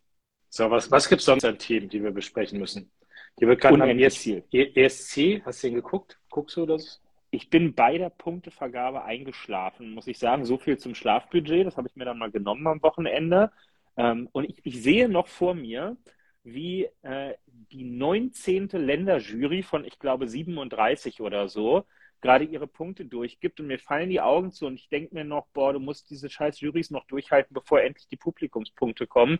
So, 0.49 0.69
was, 0.69 0.89
was 0.91 1.09
gibt 1.09 1.19
es 1.19 1.25
sonst 1.25 1.43
an 1.43 1.57
Themen, 1.57 1.89
die 1.89 2.01
wir 2.01 2.11
besprechen 2.11 2.59
müssen? 2.59 2.91
Hier 3.37 3.47
wird 3.47 3.59
gerade 3.59 3.83
ein 3.83 3.99
ESC. 3.99 4.43
ESC, 4.51 5.41
hast 5.43 5.63
du 5.63 5.67
ihn 5.67 5.73
geguckt? 5.73 6.17
Guckst 6.29 6.55
du 6.55 6.65
das? 6.65 7.01
Ich 7.31 7.49
bin 7.49 7.73
bei 7.73 7.97
der 7.97 8.09
Punktevergabe 8.09 9.03
eingeschlafen, 9.03 9.93
muss 9.93 10.07
ich 10.07 10.19
sagen. 10.19 10.45
So 10.45 10.57
viel 10.57 10.77
zum 10.77 10.95
Schlafbudget, 10.95 11.67
das 11.67 11.75
habe 11.75 11.89
ich 11.89 11.95
mir 11.97 12.05
dann 12.05 12.19
mal 12.19 12.31
genommen 12.31 12.65
am 12.67 12.81
Wochenende. 12.81 13.51
Ähm, 13.97 14.29
und 14.31 14.45
ich, 14.45 14.65
ich 14.65 14.81
sehe 14.81 15.09
noch 15.09 15.27
vor 15.27 15.53
mir, 15.53 15.97
wie 16.45 16.87
äh, 17.01 17.33
die 17.71 17.83
19. 17.83 18.69
Länderjury 18.69 19.63
von, 19.63 19.83
ich 19.83 19.97
glaube, 19.99 20.27
37 20.27 21.19
oder 21.19 21.47
so, 21.49 21.85
gerade 22.21 22.45
ihre 22.45 22.67
Punkte 22.67 23.03
durchgibt 23.03 23.59
und 23.59 23.67
mir 23.67 23.79
fallen 23.79 24.09
die 24.09 24.21
Augen 24.21 24.51
zu 24.51 24.67
und 24.67 24.75
ich 24.75 24.87
denke 24.87 25.15
mir 25.15 25.25
noch, 25.25 25.47
boah, 25.53 25.73
du 25.73 25.79
musst 25.79 26.09
diese 26.09 26.29
scheiß 26.29 26.61
Jurys 26.61 26.91
noch 26.91 27.05
durchhalten, 27.05 27.53
bevor 27.53 27.81
endlich 27.81 28.07
die 28.07 28.15
Publikumspunkte 28.15 29.07
kommen. 29.07 29.39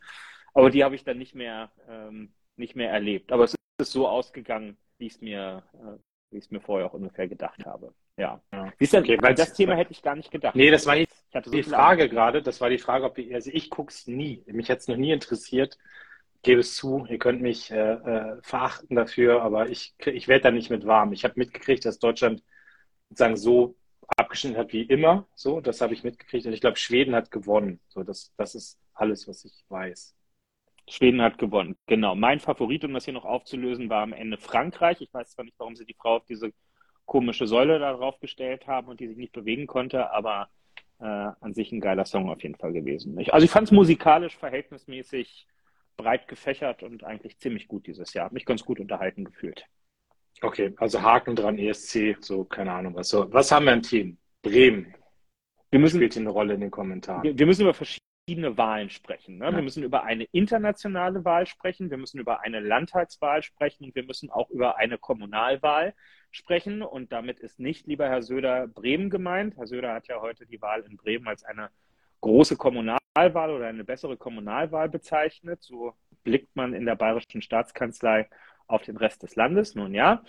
Aber 0.54 0.70
die 0.70 0.84
habe 0.84 0.96
ich 0.96 1.04
dann 1.04 1.18
nicht 1.18 1.36
mehr, 1.36 1.72
ähm, 1.88 2.34
nicht 2.56 2.76
mehr 2.76 2.90
erlebt. 2.90 3.32
Aber 3.32 3.44
es 3.44 3.56
ist 3.78 3.92
so 3.92 4.08
ausgegangen, 4.08 4.78
wie 4.98 5.08
ich 5.08 5.14
es 5.14 5.22
mir, 5.22 5.64
äh, 5.74 5.98
wie 6.32 6.38
ich 6.38 6.46
es 6.46 6.52
mir 6.52 6.62
vorher 6.62 6.88
auch 6.88 6.94
ungefähr 6.94 7.28
gedacht 7.28 7.66
habe. 7.66 7.94
Ja. 8.18 8.42
ja. 8.52 8.72
Siehst 8.80 8.94
du, 8.94 9.00
okay, 9.00 9.18
das 9.18 9.54
Thema 9.54 9.76
hätte 9.76 9.92
ich 9.92 10.02
gar 10.02 10.16
nicht 10.16 10.32
gedacht. 10.32 10.56
Nee, 10.56 10.72
das 10.72 10.86
war 10.88 10.96
die, 10.96 11.08
so 11.44 11.52
die 11.52 11.64
Frage 11.64 12.10
gerade. 12.10 12.42
Das 12.42 12.62
war 12.62 12.70
die 12.70 12.78
Frage, 12.78 13.06
ob 13.06 13.18
ich, 13.18 13.34
also 13.34 13.52
ich 13.54 13.70
gucke 13.70 13.92
es 13.92 14.08
nie. 14.08 14.44
Mich 14.48 14.72
hat 14.72 14.80
es 14.80 14.88
noch 14.88 14.98
nie 14.98 15.12
interessiert 15.12 15.78
gebe 16.46 16.62
es 16.62 16.76
zu, 16.76 17.06
ihr 17.10 17.18
könnt 17.18 17.42
mich 17.42 17.72
äh, 17.72 17.94
äh, 17.94 18.42
verachten 18.42 18.96
dafür, 18.96 19.42
aber 19.42 19.70
ich, 19.70 19.96
ich 20.06 20.28
werde 20.28 20.44
da 20.44 20.52
nicht 20.52 20.70
mit 20.70 20.86
warm. 20.86 21.12
Ich 21.12 21.24
habe 21.24 21.34
mitgekriegt, 21.38 21.84
dass 21.86 22.00
Deutschland 22.00 22.44
sozusagen 23.10 23.36
so 23.36 23.76
abgeschnitten 24.16 24.58
hat 24.58 24.72
wie 24.72 24.84
immer. 24.84 25.28
So, 25.36 25.60
das 25.60 25.82
habe 25.82 25.94
ich 25.94 26.04
mitgekriegt. 26.04 26.46
Und 26.46 26.54
ich 26.54 26.62
glaube, 26.62 26.78
Schweden 26.78 27.16
hat 27.16 27.32
gewonnen. 27.32 27.80
So, 27.88 28.04
das, 28.04 28.32
das 28.38 28.54
ist 28.54 28.80
alles, 28.94 29.28
was 29.28 29.44
ich 29.44 29.66
weiß. 29.70 30.16
Schweden 30.88 31.22
hat 31.24 31.40
gewonnen, 31.40 31.76
genau. 31.88 32.14
Mein 32.14 32.40
Favorit, 32.40 32.86
um 32.86 32.94
das 32.94 33.06
hier 33.06 33.16
noch 33.16 33.26
aufzulösen, 33.26 33.90
war 33.90 34.04
am 34.04 34.14
Ende 34.14 34.38
Frankreich. 34.38 35.02
Ich 35.02 35.12
weiß 35.12 35.32
zwar 35.32 35.46
nicht, 35.46 35.58
warum 35.58 35.76
sie 35.76 35.86
die 35.86 35.96
Frau 35.96 36.18
auf 36.18 36.26
diese 36.26 36.54
komische 37.06 37.48
Säule 37.48 37.80
da 37.80 37.94
drauf 37.94 38.20
gestellt 38.20 38.68
haben 38.68 38.88
und 38.88 39.00
die 39.00 39.08
sich 39.08 39.18
nicht 39.18 39.34
bewegen 39.34 39.66
konnte, 39.66 40.12
aber 40.12 40.50
äh, 41.00 41.06
an 41.06 41.54
sich 41.56 41.72
ein 41.72 41.82
geiler 41.82 42.06
Song 42.06 42.30
auf 42.30 42.44
jeden 42.44 42.56
Fall 42.56 42.72
gewesen. 42.72 43.18
Also 43.32 43.46
ich 43.46 43.52
fand 43.52 43.68
es 43.68 43.72
musikalisch 43.72 44.38
verhältnismäßig 44.38 45.48
breit 45.98 46.28
gefächert 46.28 46.84
und 46.84 47.04
eigentlich 47.04 47.38
ziemlich 47.40 47.68
gut 47.68 47.88
dieses 47.88 48.14
Jahr. 48.14 48.26
Hab 48.26 48.34
mich 48.34 48.46
ganz 48.46 48.64
gut 48.64 48.80
unterhalten 48.80 49.24
gefühlt. 49.24 49.66
Okay, 50.42 50.74
also 50.78 51.02
Haken 51.02 51.36
dran, 51.36 51.58
ESC, 51.58 52.18
so 52.20 52.44
keine 52.44 52.74
Ahnung 52.74 52.96
was. 52.96 53.10
So, 53.10 53.32
was 53.32 53.52
haben 53.52 53.66
wir 53.66 53.74
im 53.74 53.82
Team? 53.82 54.18
Bremen. 54.42 54.94
Wir 55.72 55.80
müssen, 55.80 55.98
Spielt 55.98 56.14
hier 56.14 56.22
eine 56.22 56.30
Rolle 56.30 56.54
in 56.54 56.62
den 56.62 56.72
Kommentaren. 56.72 57.24
Wir, 57.24 57.38
wir 57.38 57.46
müssen 57.46 57.64
über 57.64 57.74
verschiedene 57.74 58.58
Wahlen 58.58 58.90
sprechen. 58.90 59.38
Ne? 59.38 59.46
Ja. 59.46 59.56
Wir 59.56 59.62
müssen 59.62 59.84
über 59.84 60.04
eine 60.04 60.26
internationale 60.32 61.26
Wahl 61.26 61.48
sprechen, 61.48 61.90
wir 61.90 61.98
müssen 61.98 62.20
über 62.20 62.42
eine 62.42 62.60
Landtagswahl 62.60 63.44
sprechen 63.44 63.86
und 63.86 63.96
wir 63.96 64.04
müssen 64.04 64.30
auch 64.30 64.50
über 64.50 64.78
eine 64.78 64.98
Kommunalwahl 64.98 65.94
sprechen. 66.32 66.82
Und 66.82 67.12
damit 67.12 67.40
ist 67.40 67.60
nicht, 67.60 67.88
lieber 67.88 68.08
Herr 68.08 68.22
Söder, 68.22 68.68
Bremen 68.68 69.10
gemeint. 69.10 69.58
Herr 69.58 69.68
Söder 69.68 69.94
hat 69.94 70.08
ja 70.08 70.22
heute 70.22 70.46
die 70.46 70.62
Wahl 70.62 70.82
in 70.82 70.98
Bremen 70.98 71.28
als 71.28 71.44
eine 71.44 71.70
große 72.26 72.58
Kommunalwahl 72.58 73.52
oder 73.52 73.68
eine 73.68 73.84
bessere 73.84 74.18
Kommunalwahl 74.18 74.90
bezeichnet. 74.90 75.62
So 75.62 75.94
blickt 76.24 76.56
man 76.56 76.74
in 76.74 76.86
der 76.86 76.96
bayerischen 76.96 77.44
Staatskanzlei 77.44 78.28
auf 78.68 78.82
den 78.82 78.98
Rest 78.98 79.22
des 79.22 79.36
Landes. 79.36 79.76
Nun 79.76 79.94
ja, 79.94 80.24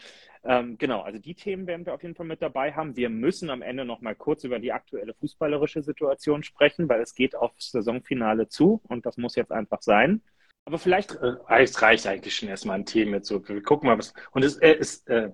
ähm, 0.44 0.76
genau, 0.76 1.00
also 1.00 1.18
die 1.18 1.34
Themen 1.34 1.66
werden 1.66 1.86
wir 1.86 1.94
auf 1.94 2.02
jeden 2.02 2.14
Fall 2.14 2.26
mit 2.26 2.42
dabei 2.42 2.74
haben. 2.74 2.96
Wir 2.96 3.08
müssen 3.08 3.48
am 3.48 3.62
Ende 3.62 3.86
noch 3.86 4.02
mal 4.02 4.14
kurz 4.14 4.44
über 4.44 4.58
die 4.58 4.72
aktuelle 4.72 5.14
fußballerische 5.14 5.82
Situation 5.82 6.42
sprechen, 6.42 6.86
weil 6.86 7.00
es 7.00 7.14
geht 7.14 7.34
aufs 7.34 7.70
Saisonfinale 7.70 8.48
zu 8.48 8.82
und 8.88 9.06
das 9.06 9.16
muss 9.16 9.34
jetzt 9.34 9.50
einfach 9.50 9.80
sein. 9.80 10.20
Aber 10.66 10.78
vielleicht. 10.78 11.14
Äh, 11.22 11.36
Es 11.48 11.80
reicht 11.80 12.06
eigentlich 12.06 12.36
schon 12.36 12.50
erstmal 12.50 12.78
ein 12.78 12.84
Themen 12.84 13.14
jetzt 13.14 13.28
so. 13.28 13.48
Wir 13.48 13.62
gucken 13.62 13.88
mal, 13.88 13.96
was. 13.96 14.12
Und 14.32 14.44
es 14.44 14.58
äh, 14.58 14.74
ist. 14.74 15.08
Äh, 15.08 15.30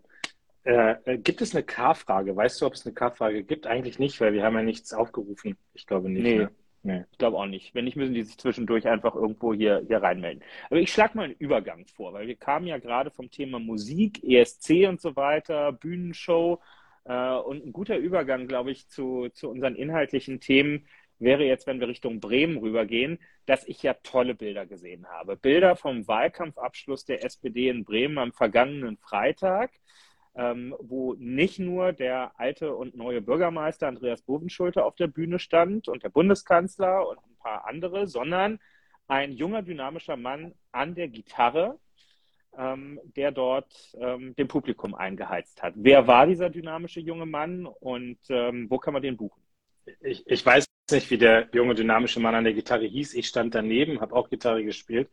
äh, 0.64 1.19
gibt 1.19 1.42
es 1.42 1.54
eine 1.54 1.64
K-Frage? 1.64 2.37
Weißt 2.37 2.61
du, 2.61 2.66
ob 2.66 2.75
es 2.75 2.87
eine 2.87 2.95
K-Frage 2.95 3.42
gibt? 3.42 3.66
Eigentlich 3.66 3.99
nicht, 3.99 4.21
weil 4.21 4.33
wir 4.33 4.45
haben 4.45 4.54
ja 4.54 4.62
nichts 4.62 4.92
aufgerufen. 4.92 5.57
Ich 5.75 5.87
glaube 5.87 6.09
nicht. 6.09 6.23
Nee. 6.23 6.38
Ne? 6.38 6.50
Nee. 6.85 7.04
Ich 7.12 7.19
glaube 7.19 7.37
auch 7.37 7.47
nicht. 7.47 7.75
Wenn 7.75 7.85
nicht, 7.85 7.97
müssen 7.97 8.14
die 8.14 8.25
sich 8.25 8.38
zwischendurch 8.38 8.88
einfach 8.88 9.14
irgendwo 9.14 9.54
hier, 9.54 9.85
hier 9.87 10.02
reinmelden. 10.02 10.42
Aber 10.69 10.81
ich 10.81 10.92
schlage 10.92 11.16
mal 11.16 11.25
einen 11.25 11.37
Übergang 11.38 11.87
vor, 11.87 12.12
weil 12.12 12.26
wir 12.26 12.37
kamen 12.37 12.66
ja 12.66 12.78
gerade 12.78 13.11
vom 13.11 13.31
Thema 13.31 13.61
Musik, 13.61 14.23
ESC 14.25 14.88
und 14.88 15.00
so 15.00 15.14
weiter, 15.14 15.73
Bühnenshow. 15.73 16.61
Äh, 17.04 17.35
und 17.35 17.66
ein 17.66 17.73
guter 17.73 17.97
Übergang, 17.97 18.49
glaube 18.49 18.73
ich, 18.73 18.88
zu, 18.88 19.28
zu 19.33 19.49
unseren 19.49 19.76
inhaltlichen 19.76 20.40
Themen 20.40 20.87
wäre 21.21 21.45
jetzt, 21.45 21.69
wenn 21.69 21.78
wir 21.78 21.87
Richtung 21.87 22.19
Bremen 22.19 22.59
rübergehen, 22.59 23.21
dass 23.47 23.66
ich 23.66 23.83
ja 23.83 23.95
tolle 23.95 24.35
Bilder 24.35 24.66
gesehen 24.66 25.07
habe. 25.09 25.37
Bilder 25.37 25.76
vom 25.76 26.09
Wahlkampfabschluss 26.09 27.04
der 27.04 27.25
SPD 27.25 27.69
in 27.69 27.85
Bremen 27.85 28.19
am 28.19 28.33
vergangenen 28.33 28.97
Freitag 28.97 29.71
ähm, 30.35 30.75
wo 30.81 31.15
nicht 31.15 31.59
nur 31.59 31.93
der 31.93 32.33
alte 32.39 32.75
und 32.75 32.97
neue 32.97 33.21
Bürgermeister 33.21 33.89
Andreas 33.89 34.23
Bovenschulte 34.23 34.85
auf 34.85 34.97
der 34.97 35.07
Bühne 35.07 35.39
stand 35.39 35.89
und 35.89 36.03
der 36.03 36.09
Bundeskanzler 36.09 37.07
und 37.09 37.19
ein 37.19 37.37
paar 37.39 37.67
andere, 37.67 38.07
sondern 38.07 38.59
ein 39.09 39.33
junger, 39.33 39.62
dynamischer 39.62 40.17
Mann 40.17 40.55
an 40.71 40.95
der 40.95 41.09
Gitarre, 41.09 41.79
ähm, 42.57 42.99
der 43.17 43.31
dort 43.31 43.95
ähm, 43.99 44.35
dem 44.37 44.49
Publikum 44.49 44.95
eingeheizt 44.95 45.62
hat. 45.62 45.75
Wer 45.77 46.07
war 46.07 46.27
dieser 46.27 46.51
dynamische 46.51 47.01
junge 47.01 47.27
Mann 47.27 47.67
und 47.67 48.19
ähm, 48.31 48.71
wo 48.71 48.79
kann 48.79 48.95
man 48.95 49.03
den 49.03 49.17
buchen? 49.17 49.43
Ich, 50.01 50.27
ich 50.27 50.47
weiß 50.47 50.65
nicht, 50.91 51.11
wie 51.11 51.19
der 51.19 51.49
junge, 51.53 51.75
dynamische 51.75 52.21
Mann 52.21 52.35
an 52.35 52.45
der 52.45 52.55
Gitarre 52.55 52.87
hieß. 52.87 53.15
Ich 53.15 53.27
stand 53.27 53.55
daneben, 53.55 54.01
habe 54.01 54.15
auch 54.15 54.31
Gitarre 54.31 54.65
gespielt. 54.65 55.11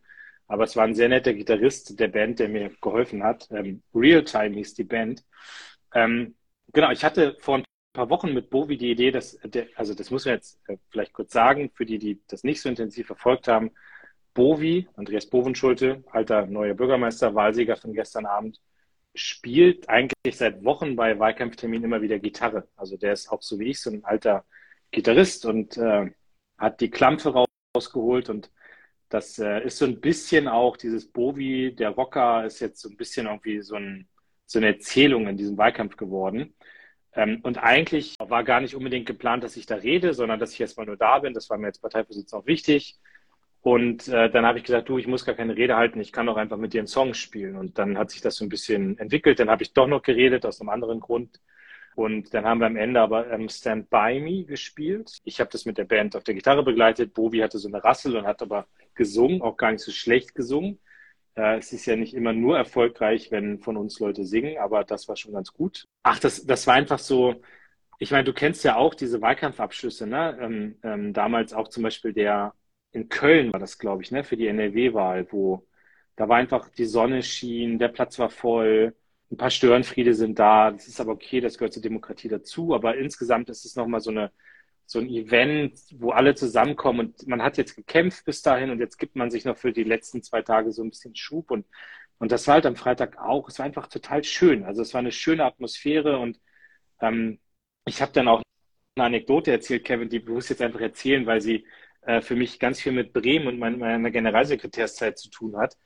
Aber 0.50 0.64
es 0.64 0.74
war 0.74 0.82
ein 0.82 0.96
sehr 0.96 1.08
netter 1.08 1.32
Gitarrist 1.32 2.00
der 2.00 2.08
Band, 2.08 2.40
der 2.40 2.48
mir 2.48 2.70
geholfen 2.80 3.22
hat. 3.22 3.46
Ähm, 3.52 3.84
Real 3.94 4.24
Time 4.24 4.56
hieß 4.56 4.74
die 4.74 4.82
Band. 4.82 5.24
Ähm, 5.94 6.34
genau, 6.72 6.90
ich 6.90 7.04
hatte 7.04 7.36
vor 7.38 7.58
ein 7.58 7.64
paar 7.92 8.10
Wochen 8.10 8.34
mit 8.34 8.50
Bovi 8.50 8.76
die 8.76 8.90
Idee, 8.90 9.12
dass, 9.12 9.38
der, 9.44 9.68
also 9.76 9.94
das 9.94 10.10
muss 10.10 10.24
man 10.24 10.34
jetzt 10.34 10.58
äh, 10.66 10.76
vielleicht 10.88 11.12
kurz 11.12 11.32
sagen, 11.32 11.70
für 11.72 11.86
die, 11.86 11.98
die 11.98 12.20
das 12.26 12.42
nicht 12.42 12.60
so 12.60 12.68
intensiv 12.68 13.06
verfolgt 13.06 13.46
haben. 13.46 13.70
Bovi, 14.34 14.88
Andreas 14.96 15.26
Bovenschulte, 15.26 16.02
alter 16.10 16.46
neuer 16.46 16.74
Bürgermeister, 16.74 17.32
Wahlsieger 17.36 17.76
von 17.76 17.92
gestern 17.92 18.26
Abend, 18.26 18.60
spielt 19.14 19.88
eigentlich 19.88 20.36
seit 20.36 20.64
Wochen 20.64 20.96
bei 20.96 21.16
Wahlkampfterminen 21.16 21.84
immer 21.84 22.02
wieder 22.02 22.18
Gitarre. 22.18 22.66
Also 22.76 22.96
der 22.96 23.12
ist 23.12 23.30
auch 23.30 23.42
so 23.42 23.60
wie 23.60 23.70
ich 23.70 23.80
so 23.80 23.90
ein 23.90 24.04
alter 24.04 24.44
Gitarrist 24.90 25.46
und 25.46 25.76
äh, 25.76 26.10
hat 26.58 26.80
die 26.80 26.90
Klampfe 26.90 27.46
rausgeholt 27.72 28.28
und 28.28 28.50
das 29.10 29.38
äh, 29.38 29.64
ist 29.64 29.78
so 29.78 29.84
ein 29.84 30.00
bisschen 30.00 30.48
auch 30.48 30.76
dieses 30.76 31.10
Bovi, 31.10 31.74
der 31.74 31.90
Rocker, 31.90 32.46
ist 32.46 32.60
jetzt 32.60 32.80
so 32.80 32.88
ein 32.88 32.96
bisschen 32.96 33.26
irgendwie 33.26 33.60
so, 33.60 33.74
ein, 33.74 34.08
so 34.46 34.58
eine 34.58 34.68
Erzählung 34.68 35.28
in 35.28 35.36
diesem 35.36 35.58
Wahlkampf 35.58 35.96
geworden. 35.96 36.54
Ähm, 37.14 37.40
und 37.42 37.58
eigentlich 37.58 38.16
war 38.20 38.44
gar 38.44 38.60
nicht 38.60 38.74
unbedingt 38.76 39.06
geplant, 39.06 39.44
dass 39.44 39.56
ich 39.56 39.66
da 39.66 39.76
rede, 39.76 40.14
sondern 40.14 40.38
dass 40.40 40.52
ich 40.52 40.60
erstmal 40.60 40.86
nur 40.86 40.96
da 40.96 41.18
bin. 41.18 41.34
Das 41.34 41.50
war 41.50 41.58
mir 41.58 41.66
als 41.66 41.80
Parteivorsitzender 41.80 42.42
auch 42.42 42.46
wichtig. 42.46 42.98
Und 43.62 44.08
äh, 44.08 44.30
dann 44.30 44.46
habe 44.46 44.58
ich 44.58 44.64
gesagt, 44.64 44.88
du, 44.88 44.96
ich 44.98 45.06
muss 45.06 45.26
gar 45.26 45.34
keine 45.34 45.56
Rede 45.56 45.76
halten, 45.76 46.00
ich 46.00 46.12
kann 46.12 46.26
doch 46.26 46.36
einfach 46.36 46.56
mit 46.56 46.72
dir 46.72 46.80
einen 46.80 46.86
Song 46.86 47.12
spielen. 47.14 47.56
Und 47.56 47.78
dann 47.78 47.98
hat 47.98 48.10
sich 48.10 48.20
das 48.22 48.36
so 48.36 48.44
ein 48.44 48.48
bisschen 48.48 48.96
entwickelt. 48.98 49.40
Dann 49.40 49.50
habe 49.50 49.62
ich 49.64 49.74
doch 49.74 49.88
noch 49.88 50.02
geredet 50.02 50.46
aus 50.46 50.60
einem 50.60 50.70
anderen 50.70 51.00
Grund. 51.00 51.40
Und 52.00 52.32
dann 52.32 52.46
haben 52.46 52.60
wir 52.60 52.66
am 52.66 52.76
Ende 52.76 52.98
aber 52.98 53.30
ähm, 53.30 53.50
Stand 53.50 53.90
By 53.90 54.20
Me 54.20 54.44
gespielt. 54.44 55.18
Ich 55.22 55.38
habe 55.38 55.50
das 55.50 55.66
mit 55.66 55.76
der 55.76 55.84
Band 55.84 56.16
auf 56.16 56.24
der 56.24 56.32
Gitarre 56.32 56.62
begleitet. 56.62 57.12
Bovi 57.12 57.40
hatte 57.40 57.58
so 57.58 57.68
eine 57.68 57.84
Rassel 57.84 58.16
und 58.16 58.26
hat 58.26 58.40
aber 58.40 58.66
gesungen, 58.94 59.42
auch 59.42 59.58
gar 59.58 59.70
nicht 59.70 59.84
so 59.84 59.92
schlecht 59.92 60.34
gesungen. 60.34 60.78
Äh, 61.34 61.58
es 61.58 61.74
ist 61.74 61.84
ja 61.84 61.96
nicht 61.96 62.14
immer 62.14 62.32
nur 62.32 62.56
erfolgreich, 62.56 63.30
wenn 63.30 63.58
von 63.58 63.76
uns 63.76 64.00
Leute 64.00 64.24
singen, 64.24 64.56
aber 64.56 64.82
das 64.82 65.08
war 65.08 65.16
schon 65.16 65.34
ganz 65.34 65.52
gut. 65.52 65.84
Ach, 66.02 66.18
das, 66.18 66.46
das 66.46 66.66
war 66.66 66.72
einfach 66.72 66.98
so, 66.98 67.42
ich 67.98 68.10
meine, 68.12 68.24
du 68.24 68.32
kennst 68.32 68.64
ja 68.64 68.76
auch 68.76 68.94
diese 68.94 69.20
Wahlkampfabschlüsse, 69.20 70.06
ne? 70.06 70.38
Ähm, 70.40 70.78
ähm, 70.82 71.12
damals 71.12 71.52
auch 71.52 71.68
zum 71.68 71.82
Beispiel 71.82 72.14
der 72.14 72.54
in 72.92 73.10
Köln 73.10 73.52
war 73.52 73.60
das, 73.60 73.78
glaube 73.78 74.02
ich, 74.02 74.10
ne, 74.10 74.24
für 74.24 74.38
die 74.38 74.46
NRW-Wahl, 74.46 75.26
wo 75.32 75.66
da 76.16 76.30
war 76.30 76.38
einfach 76.38 76.70
die 76.70 76.86
Sonne 76.86 77.22
schien, 77.22 77.78
der 77.78 77.88
Platz 77.88 78.18
war 78.18 78.30
voll, 78.30 78.94
ein 79.30 79.36
paar 79.36 79.50
Störenfriede 79.50 80.14
sind 80.14 80.38
da, 80.38 80.70
das 80.72 80.88
ist 80.88 81.00
aber 81.00 81.12
okay, 81.12 81.40
das 81.40 81.56
gehört 81.58 81.72
zur 81.72 81.82
Demokratie 81.82 82.28
dazu, 82.28 82.74
aber 82.74 82.96
insgesamt 82.96 83.48
ist 83.50 83.64
es 83.64 83.76
nochmal 83.76 84.00
so 84.00 84.10
so 84.86 84.98
ein 84.98 85.08
Event, 85.08 85.78
wo 85.98 86.10
alle 86.10 86.34
zusammenkommen 86.34 87.00
und 87.00 87.28
man 87.28 87.42
hat 87.42 87.58
jetzt 87.58 87.76
gekämpft 87.76 88.24
bis 88.24 88.42
dahin 88.42 88.70
und 88.70 88.80
jetzt 88.80 88.98
gibt 88.98 89.14
man 89.16 89.30
sich 89.30 89.44
noch 89.44 89.56
für 89.56 89.72
die 89.72 89.84
letzten 89.84 90.22
zwei 90.22 90.42
Tage 90.42 90.72
so 90.72 90.82
ein 90.82 90.90
bisschen 90.90 91.14
Schub 91.14 91.50
und, 91.52 91.64
und 92.18 92.32
das 92.32 92.46
war 92.48 92.54
halt 92.54 92.66
am 92.66 92.74
Freitag 92.76 93.18
auch. 93.18 93.48
Es 93.48 93.58
war 93.58 93.66
einfach 93.66 93.86
total 93.86 94.24
schön. 94.24 94.64
Also 94.64 94.82
es 94.82 94.92
war 94.94 94.98
eine 95.00 95.12
schöne 95.12 95.44
Atmosphäre 95.44 96.18
und 96.18 96.40
ähm, 97.00 97.38
ich 97.86 98.02
habe 98.02 98.12
dann 98.12 98.28
auch 98.28 98.42
eine 98.96 99.06
Anekdote 99.06 99.52
erzählt, 99.52 99.84
Kevin, 99.84 100.08
die 100.08 100.20
muss 100.20 100.48
jetzt 100.48 100.62
einfach 100.62 100.80
erzählen, 100.80 101.26
weil 101.26 101.40
sie 101.40 101.66
äh, 102.02 102.20
für 102.20 102.36
mich 102.36 102.58
ganz 102.58 102.80
viel 102.80 102.92
mit 102.92 103.12
Bremen 103.12 103.46
und 103.48 103.58
mein, 103.58 103.78
meiner 103.78 104.10
Generalsekretärszeit 104.10 105.18
zu 105.18 105.30
tun 105.30 105.56
hat. 105.56 105.76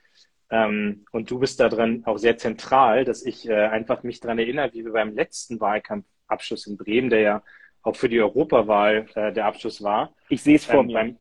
Ähm, 0.55 1.05
und 1.11 1.29
du 1.33 1.41
bist 1.41 1.59
da 1.59 1.69
dran 1.69 2.03
auch 2.05 2.17
sehr 2.17 2.39
zentral, 2.39 3.05
dass 3.05 3.27
ich 3.27 3.49
äh, 3.49 3.55
einfach 3.55 4.05
mich 4.05 4.21
daran 4.21 4.39
erinnere, 4.39 4.73
wie 4.73 4.85
wir 4.85 4.93
beim 4.93 5.13
letzten 5.13 5.59
Wahlkampfabschluss 5.61 6.69
in 6.69 6.77
Bremen, 6.77 7.11
der 7.11 7.21
ja 7.21 7.43
auch 7.83 7.97
für 7.97 8.09
die 8.09 8.21
Europawahl 8.21 9.07
äh, 9.17 9.33
der 9.33 9.47
Abschluss 9.47 9.83
war. 9.83 10.15
Ich 10.29 10.43
sehe 10.43 10.55
es 10.55 10.65
vor 10.65 10.83
ähm, 10.83 10.87
mir. 10.87 10.93
Beim, 10.93 11.19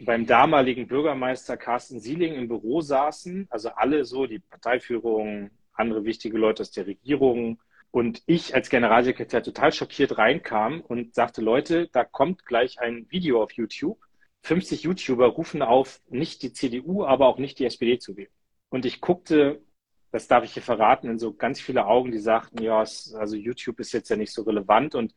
beim 0.00 0.26
damaligen 0.26 0.86
Bürgermeister 0.88 1.56
Carsten 1.56 2.00
Sieling 2.00 2.34
im 2.34 2.48
Büro 2.48 2.82
saßen, 2.82 3.46
also 3.48 3.70
alle 3.70 4.04
so, 4.04 4.26
die 4.26 4.40
Parteiführung, 4.40 5.48
andere 5.72 6.04
wichtige 6.04 6.36
Leute 6.36 6.60
aus 6.60 6.70
der 6.70 6.86
Regierung 6.86 7.58
und 7.92 8.22
ich 8.26 8.54
als 8.54 8.68
Generalsekretär 8.68 9.42
total 9.42 9.72
schockiert 9.72 10.18
reinkam 10.18 10.82
und 10.82 11.14
sagte, 11.14 11.40
Leute, 11.40 11.88
da 11.94 12.04
kommt 12.04 12.44
gleich 12.44 12.78
ein 12.78 13.06
Video 13.08 13.42
auf 13.42 13.52
YouTube. 13.52 13.98
50 14.42 14.82
YouTuber 14.82 15.28
rufen 15.28 15.62
auf, 15.62 16.02
nicht 16.10 16.42
die 16.42 16.52
CDU, 16.52 17.06
aber 17.06 17.26
auch 17.26 17.38
nicht 17.38 17.58
die 17.58 17.64
SPD 17.64 17.98
zu 17.98 18.18
wählen. 18.18 18.28
Und 18.68 18.84
ich 18.84 19.00
guckte, 19.00 19.62
das 20.10 20.28
darf 20.28 20.44
ich 20.44 20.52
hier 20.52 20.62
verraten, 20.62 21.08
in 21.08 21.18
so 21.18 21.34
ganz 21.34 21.60
viele 21.60 21.86
Augen, 21.86 22.10
die 22.10 22.18
sagten, 22.18 22.62
ja, 22.62 22.78
also 22.78 23.36
YouTube 23.36 23.80
ist 23.80 23.92
jetzt 23.92 24.08
ja 24.08 24.16
nicht 24.16 24.32
so 24.32 24.42
relevant 24.42 24.94
und 24.94 25.14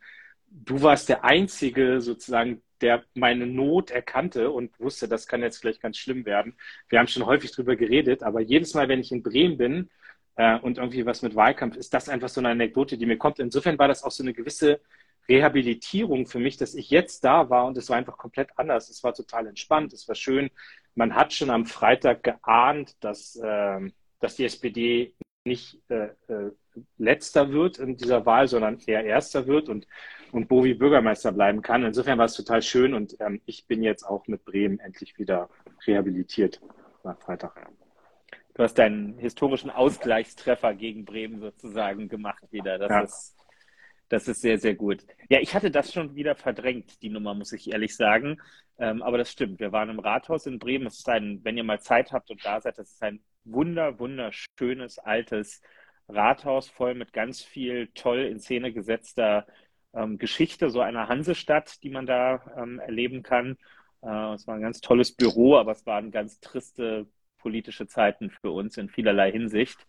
du 0.51 0.81
warst 0.81 1.09
der 1.09 1.23
Einzige 1.23 2.01
sozusagen, 2.01 2.61
der 2.81 3.03
meine 3.13 3.45
Not 3.45 3.91
erkannte 3.91 4.51
und 4.51 4.79
wusste, 4.79 5.07
das 5.07 5.27
kann 5.27 5.41
jetzt 5.41 5.57
vielleicht 5.57 5.81
ganz 5.81 5.97
schlimm 5.97 6.25
werden. 6.25 6.55
Wir 6.87 6.99
haben 6.99 7.07
schon 7.07 7.25
häufig 7.25 7.51
drüber 7.51 7.75
geredet, 7.75 8.23
aber 8.23 8.39
jedes 8.39 8.73
Mal, 8.73 8.87
wenn 8.87 9.01
ich 9.01 9.11
in 9.11 9.23
Bremen 9.23 9.57
bin 9.57 9.89
äh, 10.35 10.57
und 10.59 10.77
irgendwie 10.77 11.05
was 11.05 11.21
mit 11.21 11.35
Wahlkampf, 11.35 11.75
ist 11.75 11.93
das 11.93 12.09
einfach 12.09 12.29
so 12.29 12.41
eine 12.41 12.49
Anekdote, 12.49 12.97
die 12.97 13.05
mir 13.05 13.17
kommt. 13.17 13.39
Insofern 13.39 13.77
war 13.77 13.87
das 13.87 14.03
auch 14.03 14.11
so 14.11 14.23
eine 14.23 14.33
gewisse 14.33 14.79
Rehabilitierung 15.29 16.25
für 16.25 16.39
mich, 16.39 16.57
dass 16.57 16.73
ich 16.75 16.89
jetzt 16.89 17.23
da 17.23 17.49
war 17.49 17.65
und 17.65 17.77
es 17.77 17.89
war 17.89 17.97
einfach 17.97 18.17
komplett 18.17 18.49
anders. 18.57 18.89
Es 18.89 19.03
war 19.03 19.13
total 19.13 19.47
entspannt, 19.47 19.93
es 19.93 20.07
war 20.07 20.15
schön. 20.15 20.49
Man 20.95 21.15
hat 21.15 21.31
schon 21.33 21.49
am 21.49 21.65
Freitag 21.65 22.23
geahnt, 22.23 22.95
dass, 22.99 23.35
äh, 23.37 23.79
dass 24.19 24.35
die 24.35 24.45
SPD 24.45 25.13
nicht 25.45 25.79
äh, 25.89 26.09
äh, 26.27 26.51
letzter 26.97 27.51
wird 27.51 27.77
in 27.77 27.95
dieser 27.95 28.25
Wahl, 28.25 28.47
sondern 28.47 28.79
eher 28.85 29.05
erster 29.05 29.47
wird. 29.47 29.69
Und 29.69 29.87
und 30.31 30.47
Bovi 30.47 30.73
Bürgermeister 30.73 31.31
bleiben 31.31 31.61
kann. 31.61 31.83
Insofern 31.83 32.17
war 32.17 32.25
es 32.25 32.33
total 32.33 32.61
schön 32.61 32.93
und 32.93 33.15
ähm, 33.19 33.41
ich 33.45 33.65
bin 33.67 33.83
jetzt 33.83 34.03
auch 34.03 34.27
mit 34.27 34.45
Bremen 34.45 34.79
endlich 34.79 35.17
wieder 35.17 35.49
rehabilitiert 35.85 36.61
nach 37.03 37.19
Freitag. 37.19 37.69
Du 38.53 38.63
hast 38.63 38.75
deinen 38.75 39.17
historischen 39.17 39.69
Ausgleichstreffer 39.69 40.73
gegen 40.73 41.05
Bremen 41.05 41.39
sozusagen 41.39 42.09
gemacht 42.09 42.43
wieder. 42.51 42.77
Das 42.77 42.89
ja. 42.89 43.01
ist 43.01 43.35
das 44.09 44.27
ist 44.27 44.41
sehr, 44.41 44.57
sehr 44.59 44.75
gut. 44.75 45.05
Ja, 45.29 45.39
ich 45.39 45.53
hatte 45.55 45.71
das 45.71 45.93
schon 45.93 46.15
wieder 46.15 46.35
verdrängt, 46.35 47.01
die 47.01 47.09
Nummer, 47.09 47.33
muss 47.33 47.53
ich 47.53 47.71
ehrlich 47.71 47.95
sagen. 47.95 48.41
Ähm, 48.79 49.01
aber 49.03 49.17
das 49.17 49.31
stimmt. 49.31 49.59
Wir 49.59 49.71
waren 49.71 49.89
im 49.89 49.99
Rathaus 49.99 50.45
in 50.45 50.59
Bremen. 50.59 50.87
Es 50.87 50.99
ist 50.99 51.09
ein, 51.09 51.39
wenn 51.43 51.57
ihr 51.57 51.63
mal 51.63 51.79
Zeit 51.79 52.11
habt 52.11 52.29
und 52.31 52.43
da 52.43 52.59
seid, 52.59 52.77
das 52.77 52.91
ist 52.91 53.03
ein 53.03 53.21
wunder, 53.43 53.99
wunderschönes, 53.99 54.99
altes 54.99 55.61
Rathaus, 56.07 56.69
voll 56.69 56.95
mit 56.95 57.13
ganz 57.13 57.43
viel 57.43 57.87
toll 57.93 58.19
in 58.19 58.39
Szene 58.39 58.73
gesetzter 58.73 59.45
ähm, 59.93 60.17
Geschichte, 60.17 60.69
so 60.69 60.81
einer 60.81 61.07
Hansestadt, 61.07 61.83
die 61.83 61.89
man 61.89 62.05
da 62.05 62.41
ähm, 62.57 62.79
erleben 62.79 63.23
kann. 63.23 63.57
Äh, 64.01 64.33
es 64.33 64.47
war 64.47 64.55
ein 64.55 64.61
ganz 64.61 64.81
tolles 64.81 65.11
Büro, 65.15 65.57
aber 65.57 65.71
es 65.71 65.85
waren 65.85 66.11
ganz 66.11 66.39
triste 66.39 67.07
politische 67.37 67.87
Zeiten 67.87 68.31
für 68.31 68.51
uns 68.51 68.77
in 68.77 68.89
vielerlei 68.89 69.31
Hinsicht. 69.31 69.85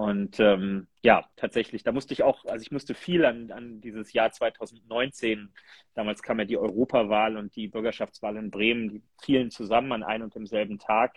Und 0.00 0.40
ähm, 0.40 0.86
ja, 1.02 1.26
tatsächlich, 1.36 1.82
da 1.82 1.92
musste 1.92 2.14
ich 2.14 2.22
auch, 2.22 2.46
also 2.46 2.62
ich 2.62 2.70
musste 2.70 2.94
viel 2.94 3.22
an, 3.26 3.50
an 3.50 3.82
dieses 3.82 4.14
Jahr 4.14 4.32
2019, 4.32 5.52
damals 5.92 6.22
kam 6.22 6.38
ja 6.38 6.46
die 6.46 6.56
Europawahl 6.56 7.36
und 7.36 7.54
die 7.54 7.68
Bürgerschaftswahl 7.68 8.38
in 8.38 8.50
Bremen, 8.50 8.88
die 8.88 9.02
fielen 9.20 9.50
zusammen 9.50 9.92
an 9.92 10.02
einem 10.02 10.24
und 10.24 10.34
demselben 10.34 10.78
Tag. 10.78 11.16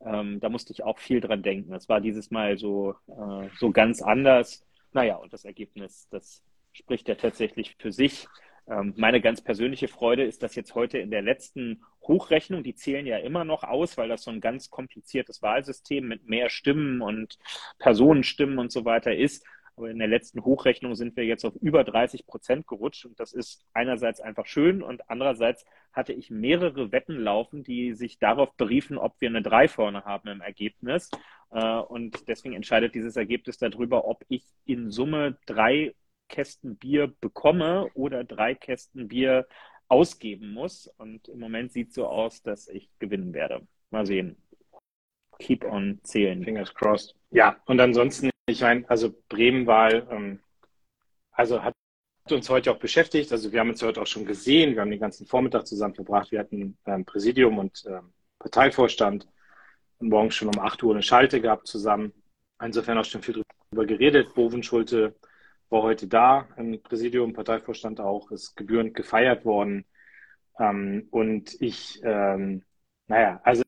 Ähm, 0.00 0.40
da 0.40 0.48
musste 0.48 0.72
ich 0.72 0.82
auch 0.82 0.98
viel 0.98 1.20
dran 1.20 1.42
denken. 1.42 1.72
Das 1.72 1.90
war 1.90 2.00
dieses 2.00 2.30
Mal 2.30 2.56
so, 2.56 2.94
äh, 3.06 3.50
so 3.58 3.70
ganz 3.70 4.00
anders. 4.00 4.64
Naja, 4.92 5.16
und 5.16 5.34
das 5.34 5.44
Ergebnis, 5.44 6.08
das 6.08 6.42
spricht 6.72 7.08
ja 7.08 7.16
tatsächlich 7.16 7.76
für 7.78 7.92
sich. 7.92 8.28
Ähm, 8.68 8.94
meine 8.96 9.20
ganz 9.20 9.40
persönliche 9.40 9.88
Freude 9.88 10.24
ist, 10.24 10.42
dass 10.42 10.54
jetzt 10.54 10.74
heute 10.74 10.98
in 10.98 11.10
der 11.10 11.22
letzten 11.22 11.84
Hochrechnung, 12.02 12.62
die 12.62 12.74
zählen 12.74 13.06
ja 13.06 13.18
immer 13.18 13.44
noch 13.44 13.62
aus, 13.62 13.96
weil 13.96 14.08
das 14.08 14.22
so 14.22 14.30
ein 14.30 14.40
ganz 14.40 14.70
kompliziertes 14.70 15.42
Wahlsystem 15.42 16.06
mit 16.06 16.28
mehr 16.28 16.48
Stimmen 16.50 17.00
und 17.00 17.38
Personenstimmen 17.78 18.58
und 18.58 18.72
so 18.72 18.84
weiter 18.84 19.14
ist. 19.14 19.44
Aber 19.76 19.90
in 19.90 19.98
der 19.98 20.08
letzten 20.08 20.42
Hochrechnung 20.42 20.94
sind 20.94 21.16
wir 21.16 21.24
jetzt 21.24 21.44
auf 21.44 21.54
über 21.56 21.84
30 21.84 22.26
Prozent 22.26 22.66
gerutscht 22.66 23.04
und 23.04 23.20
das 23.20 23.34
ist 23.34 23.66
einerseits 23.74 24.20
einfach 24.20 24.46
schön 24.46 24.82
und 24.82 25.08
andererseits 25.10 25.66
hatte 25.92 26.14
ich 26.14 26.30
mehrere 26.30 26.92
Wetten 26.92 27.20
laufen, 27.20 27.62
die 27.62 27.92
sich 27.92 28.18
darauf 28.18 28.56
beriefen, 28.56 28.96
ob 28.96 29.20
wir 29.20 29.28
eine 29.28 29.42
3 29.42 29.68
vorne 29.68 30.04
haben 30.04 30.28
im 30.28 30.40
Ergebnis. 30.40 31.10
Äh, 31.50 31.78
und 31.78 32.26
deswegen 32.26 32.54
entscheidet 32.54 32.94
dieses 32.94 33.16
Ergebnis 33.16 33.58
darüber, 33.58 34.06
ob 34.06 34.24
ich 34.28 34.44
in 34.64 34.90
Summe 34.90 35.36
drei 35.44 35.94
Kästen 36.28 36.76
Bier 36.76 37.12
bekomme 37.20 37.88
oder 37.94 38.24
drei 38.24 38.54
Kästen 38.54 39.08
Bier 39.08 39.46
ausgeben 39.88 40.52
muss. 40.52 40.88
Und 40.98 41.28
im 41.28 41.38
Moment 41.38 41.72
sieht 41.72 41.92
so 41.92 42.06
aus, 42.06 42.42
dass 42.42 42.68
ich 42.68 42.90
gewinnen 42.98 43.32
werde. 43.32 43.66
Mal 43.90 44.06
sehen. 44.06 44.36
Keep 45.38 45.64
on 45.64 46.00
zählen. 46.02 46.42
Fingers 46.44 46.74
crossed. 46.74 47.14
Ja, 47.30 47.56
und 47.66 47.80
ansonsten, 47.80 48.30
ich 48.46 48.60
meine, 48.62 48.88
also 48.88 49.14
Bremen-Wahl, 49.28 50.06
ähm, 50.10 50.40
also 51.30 51.62
hat 51.62 51.74
uns 52.30 52.48
heute 52.48 52.72
auch 52.72 52.78
beschäftigt. 52.78 53.30
Also 53.32 53.52
wir 53.52 53.60
haben 53.60 53.70
uns 53.70 53.82
heute 53.82 54.00
auch 54.00 54.06
schon 54.06 54.24
gesehen. 54.24 54.74
Wir 54.74 54.80
haben 54.80 54.90
den 54.90 55.00
ganzen 55.00 55.26
Vormittag 55.26 55.66
zusammen 55.66 55.94
verbracht. 55.94 56.32
Wir 56.32 56.40
hatten 56.40 56.76
ähm, 56.86 57.04
Präsidium 57.04 57.58
und 57.58 57.84
ähm, 57.86 58.12
Parteivorstand 58.38 59.28
und 59.98 60.08
morgens 60.08 60.34
schon 60.34 60.48
um 60.48 60.58
8 60.58 60.82
Uhr 60.82 60.94
eine 60.94 61.02
Schalte 61.02 61.40
gehabt 61.40 61.66
zusammen. 61.66 62.12
Insofern 62.60 62.98
auch 62.98 63.04
schon 63.04 63.22
viel 63.22 63.42
drüber 63.70 63.86
geredet. 63.86 64.34
Boven 64.34 64.62
Schulte 64.62 65.14
war 65.68 65.82
heute 65.82 66.06
da, 66.06 66.48
im 66.56 66.80
Präsidium, 66.82 67.32
Parteivorstand 67.32 68.00
auch, 68.00 68.30
ist 68.30 68.56
gebührend 68.56 68.94
gefeiert 68.94 69.44
worden. 69.44 69.84
Ähm, 70.58 71.08
und 71.10 71.60
ich, 71.60 72.00
ähm, 72.04 72.62
naja, 73.08 73.40
also 73.44 73.62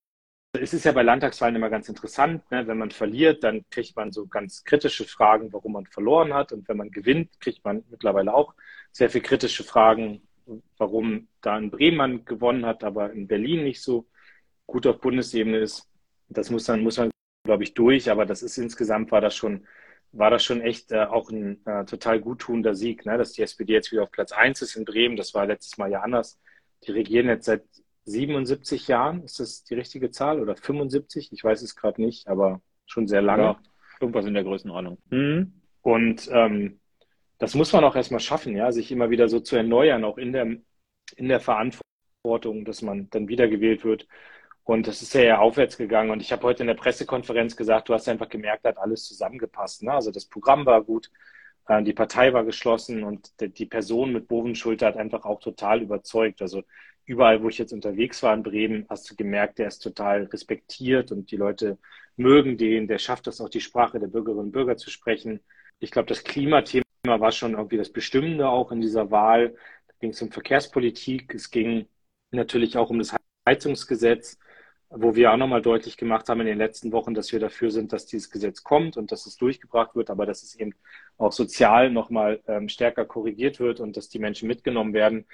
es 0.53 0.73
ist 0.75 0.85
ja 0.85 0.93
bei 0.93 1.03
Landtagswahlen 1.03 1.57
immer 1.57 1.71
ganz 1.71 1.89
interessant, 1.89 2.51
ne? 2.51 2.67
wenn 2.67 2.79
man 2.79 2.91
verliert, 2.91 3.45
dann 3.45 3.65
kriegt 3.71 3.97
man 3.97 4.13
so 4.13 4.27
ganz 4.27 4.65
kritische 4.65 5.05
Fragen, 5.05 5.53
warum 5.53 5.73
man 5.73 5.87
verloren 5.87 6.35
hat. 6.35 6.53
Und 6.53 6.69
wenn 6.69 6.77
man 6.77 6.91
gewinnt, 6.91 7.41
kriegt 7.41 7.65
man 7.65 7.85
mittlerweile 7.91 8.35
auch 8.35 8.55
sehr 8.93 9.11
viel 9.11 9.21
kritische 9.21 9.65
Fragen, 9.65 10.23
warum 10.79 11.29
da 11.43 11.59
in 11.59 11.71
Bremen 11.71 11.97
man 11.97 12.25
gewonnen 12.25 12.65
hat, 12.65 12.83
aber 12.83 13.13
in 13.13 13.29
Berlin 13.29 13.65
nicht 13.65 13.83
so 13.83 14.07
gut 14.67 14.87
auf 14.87 15.01
Bundesebene 15.01 15.59
ist. 15.59 15.87
Das 16.29 16.51
muss 16.51 16.65
dann, 16.65 16.83
muss 16.83 16.99
man, 16.99 17.11
glaube 17.45 17.65
ich, 17.65 17.75
durch. 17.75 18.11
Aber 18.11 18.27
das 18.27 18.43
ist 18.43 18.59
insgesamt 18.59 19.13
war 19.13 19.21
das 19.21 19.37
schon 19.37 19.67
war 20.13 20.31
das 20.31 20.43
schon 20.43 20.61
echt 20.61 20.93
äh, 20.93 21.05
auch 21.05 21.31
ein 21.31 21.65
äh, 21.67 21.85
total 21.85 22.21
guttunender 22.21 22.75
Sieg, 22.75 23.05
ne? 23.07 23.19
dass 23.19 23.33
die 23.33 23.43
SPD 23.43 23.73
jetzt 23.75 23.93
wieder 23.93 24.05
auf 24.05 24.11
Platz 24.11 24.33
1 24.33 24.63
ist 24.63 24.77
in 24.77 24.85
Bremen. 24.85 25.17
Das 25.17 25.35
war 25.35 25.47
letztes 25.47 25.79
Mal 25.79 25.91
ja 25.91 26.01
anders. 26.01 26.39
Die 26.85 26.93
regieren 26.93 27.27
jetzt 27.27 27.47
seit 27.47 27.65
77 28.05 28.89
Jahren. 28.89 29.23
Ist 29.25 29.41
das 29.41 29.65
die 29.65 29.75
richtige 29.75 30.11
Zahl 30.11 30.41
oder 30.41 30.57
75? 30.57 31.33
Ich 31.33 31.45
weiß 31.45 31.63
es 31.63 31.77
gerade 31.77 32.01
nicht, 32.01 32.29
aber 32.29 32.63
schon 32.87 33.07
sehr 33.07 33.23
lange. 33.23 33.43
Ja, 33.43 33.61
irgendwas 34.01 34.27
in 34.27 34.35
der 34.35 34.45
Größenordnung. 34.45 34.99
Mhm. 35.11 35.53
Und 35.83 36.29
ähm, 36.33 36.81
das 37.39 37.55
muss 37.55 37.73
man 37.73 37.85
auch 37.85 37.97
erstmal 37.97 38.21
schaffen, 38.21 38.57
ja, 38.57 38.73
sich 38.73 38.91
immer 38.91 39.11
wieder 39.11 39.29
so 39.29 39.41
zu 39.41 39.57
erneuern, 39.57 40.05
auch 40.05 40.19
in 40.19 40.33
der, 40.33 40.57
in 41.17 41.29
der 41.29 41.41
Verantwortung, 41.41 42.65
dass 42.65 42.83
man 42.83 43.09
dann 43.11 43.29
wiedergewählt 43.29 43.85
wird. 43.85 44.09
Und 44.69 44.87
das 44.87 45.01
ist 45.01 45.15
ja, 45.15 45.23
ja 45.23 45.39
aufwärts 45.39 45.79
gegangen. 45.79 46.11
Und 46.11 46.21
ich 46.21 46.31
habe 46.31 46.43
heute 46.43 46.63
in 46.63 46.67
der 46.67 46.75
Pressekonferenz 46.75 47.57
gesagt, 47.57 47.89
du 47.89 47.95
hast 47.95 48.07
einfach 48.07 48.29
gemerkt, 48.29 48.65
hat 48.65 48.77
alles 48.77 49.05
zusammengepasst. 49.05 49.83
Ne? 49.83 49.93
Also 49.93 50.11
das 50.11 50.27
Programm 50.27 50.67
war 50.67 50.83
gut, 50.83 51.11
äh, 51.69 51.83
die 51.83 51.95
Partei 51.95 52.35
war 52.35 52.45
geschlossen 52.45 53.03
und 53.03 53.33
die 53.41 53.65
Person 53.65 54.13
mit 54.13 54.29
Bovenschulter 54.29 54.89
hat 54.89 54.99
einfach 54.99 55.25
auch 55.25 55.41
total 55.41 55.81
überzeugt. 55.81 56.43
Also 56.43 56.65
überall, 57.07 57.43
wo 57.43 57.49
ich 57.49 57.57
jetzt 57.57 57.73
unterwegs 57.73 58.23
war 58.23 58.35
in 58.35 58.43
Bremen, 58.43 58.85
hast 58.91 59.11
du 59.11 59.17
gemerkt, 59.17 59.59
der 59.59 59.69
ist 59.69 59.79
total 59.79 60.25
respektiert 60.25 61.13
und 61.13 61.31
die 61.31 61.37
Leute 61.39 61.79
mögen 62.17 62.59
den. 62.59 62.89
Der 62.89 62.99
schafft 62.99 63.27
es 63.27 63.41
auch, 63.41 63.49
die 63.49 63.63
Sprache 63.63 63.99
der 63.99 64.09
Bürgerinnen 64.09 64.47
und 64.49 64.53
Bürger 64.53 64.77
zu 64.77 64.91
sprechen. 64.91 65.41
Ich 65.79 65.91
glaube, 65.91 66.09
das 66.09 66.25
Klimathema 66.25 66.83
war 67.05 67.33
schon 67.33 67.53
irgendwie 67.55 67.79
das 67.79 67.91
Bestimmende 67.91 68.51
auch 68.51 68.71
in 68.71 68.83
dieser 68.83 69.11
Wahl. 69.11 69.55
Da 69.87 69.95
ging 70.01 70.11
es 70.11 70.21
um 70.21 70.31
Verkehrspolitik. 70.31 71.35
Es 71.35 71.51
ging 71.51 71.87
natürlich 72.33 72.77
auch 72.77 72.91
um 72.91 72.99
das 72.99 73.17
Heizungsgesetz 73.47 74.39
wo 74.91 75.15
wir 75.15 75.33
auch 75.33 75.37
nochmal 75.37 75.63
deutlich 75.63 75.97
gemacht 75.97 76.29
haben 76.29 76.41
in 76.41 76.47
den 76.47 76.59
letzten 76.59 76.93
Wochen, 76.93 77.15
dass 77.15 77.33
wir 77.33 77.41
dafür 77.41 77.71
sind, 77.71 77.93
dass 77.93 78.07
dieses 78.07 78.31
Gesetz 78.31 78.63
kommt 78.63 78.97
und 78.97 79.13
dass 79.13 79.27
es 79.27 79.37
durchgebracht 79.37 79.95
wird, 79.95 80.11
aber 80.11 80.25
dass 80.25 80.43
es 80.43 80.55
eben 80.55 80.75
auch 81.19 81.33
sozial 81.33 81.91
nochmal 81.91 82.41
ähm, 82.47 82.69
stärker 82.69 83.05
korrigiert 83.05 83.61
wird 83.61 83.81
und 83.81 83.97
dass 83.97 84.09
die 84.09 84.19
Menschen 84.19 84.49
mitgenommen 84.49 84.95
werden. 84.95 85.27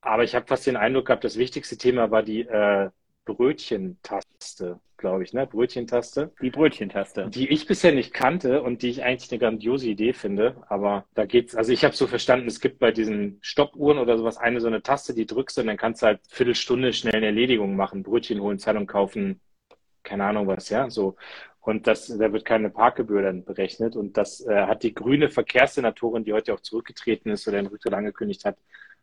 Aber 0.00 0.24
ich 0.24 0.34
habe 0.34 0.46
fast 0.46 0.66
den 0.66 0.76
Eindruck 0.76 1.06
gehabt, 1.06 1.24
das 1.24 1.36
wichtigste 1.36 1.76
Thema 1.78 2.10
war 2.10 2.22
die 2.22 2.42
äh, 2.42 2.90
Brötchentaste, 3.24 4.80
glaube 4.96 5.22
ich, 5.22 5.32
ne? 5.32 5.46
Brötchentaste. 5.46 6.32
Die 6.40 6.50
Brötchentaste. 6.50 7.28
Die 7.28 7.48
ich 7.48 7.66
bisher 7.66 7.92
nicht 7.92 8.12
kannte 8.12 8.62
und 8.62 8.82
die 8.82 8.90
ich 8.90 9.04
eigentlich 9.04 9.30
eine 9.30 9.38
grandiose 9.38 9.88
Idee 9.88 10.12
finde. 10.12 10.56
Aber 10.68 11.06
da 11.14 11.24
geht's, 11.24 11.54
also 11.54 11.72
ich 11.72 11.84
habe 11.84 11.94
so 11.94 12.06
verstanden, 12.06 12.48
es 12.48 12.60
gibt 12.60 12.78
bei 12.78 12.90
diesen 12.90 13.38
Stoppuhren 13.40 13.98
oder 13.98 14.18
sowas 14.18 14.38
eine 14.38 14.60
so 14.60 14.66
eine 14.66 14.82
Taste, 14.82 15.14
die 15.14 15.26
drückst 15.26 15.58
und 15.58 15.66
dann 15.68 15.76
kannst 15.76 16.02
du 16.02 16.06
halt 16.06 16.20
Viertelstunde 16.28 16.92
schnell 16.92 17.16
eine 17.16 17.26
Erledigung 17.26 17.76
machen, 17.76 18.02
Brötchen 18.02 18.40
holen, 18.40 18.58
Zeitung 18.58 18.86
kaufen, 18.86 19.40
keine 20.02 20.24
Ahnung 20.24 20.46
was, 20.46 20.68
ja, 20.68 20.90
so. 20.90 21.16
Und 21.60 21.86
das, 21.86 22.08
da 22.08 22.32
wird 22.32 22.44
keine 22.44 22.70
Parkgebühr 22.70 23.22
dann 23.22 23.44
berechnet. 23.44 23.94
Und 23.94 24.16
das 24.16 24.44
äh, 24.44 24.66
hat 24.66 24.82
die 24.82 24.94
grüne 24.94 25.30
Verkehrssenatorin, 25.30 26.24
die 26.24 26.32
heute 26.32 26.54
auch 26.54 26.60
zurückgetreten 26.60 27.30
ist 27.30 27.46
oder 27.46 27.58
den 27.58 27.68
Rücktritt 27.68 27.94
angekündigt 27.94 28.44
hat, 28.44 28.56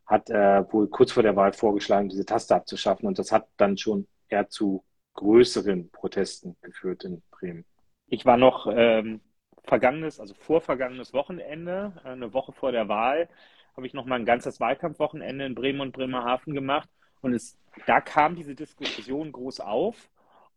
hat 0.09 0.29
äh, 0.31 0.63
wohl 0.73 0.87
kurz 0.87 1.11
vor 1.11 1.21
der 1.21 1.35
Wahl 1.35 1.53
vorgeschlagen, 1.53 2.09
diese 2.09 2.25
Taste 2.25 2.55
abzuschaffen. 2.55 3.07
Und 3.07 3.19
das 3.19 3.31
hat 3.31 3.47
dann 3.57 3.77
schon 3.77 4.07
eher 4.27 4.49
zu 4.49 4.83
größeren 5.13 5.91
Protesten 5.91 6.57
geführt 6.61 7.03
in 7.03 7.21
Bremen. 7.29 7.63
Ich 8.07 8.25
war 8.25 8.35
noch 8.35 8.67
ähm, 8.71 9.21
vergangenes, 9.65 10.19
also 10.19 10.33
vorvergangenes 10.33 11.13
Wochenende, 11.13 11.93
äh, 12.03 12.09
eine 12.09 12.33
Woche 12.33 12.53
vor 12.53 12.71
der 12.71 12.87
Wahl, 12.87 13.29
habe 13.75 13.85
ich 13.85 13.93
noch 13.93 14.05
mal 14.05 14.15
ein 14.15 14.25
ganzes 14.25 14.59
Wahlkampfwochenende 14.59 15.45
in 15.45 15.53
Bremen 15.53 15.81
und 15.81 15.91
Bremerhaven 15.91 16.55
gemacht. 16.55 16.89
Und 17.21 17.33
es, 17.33 17.55
da 17.85 18.01
kam 18.01 18.35
diese 18.35 18.55
Diskussion 18.55 19.31
groß 19.31 19.59
auf. 19.59 20.09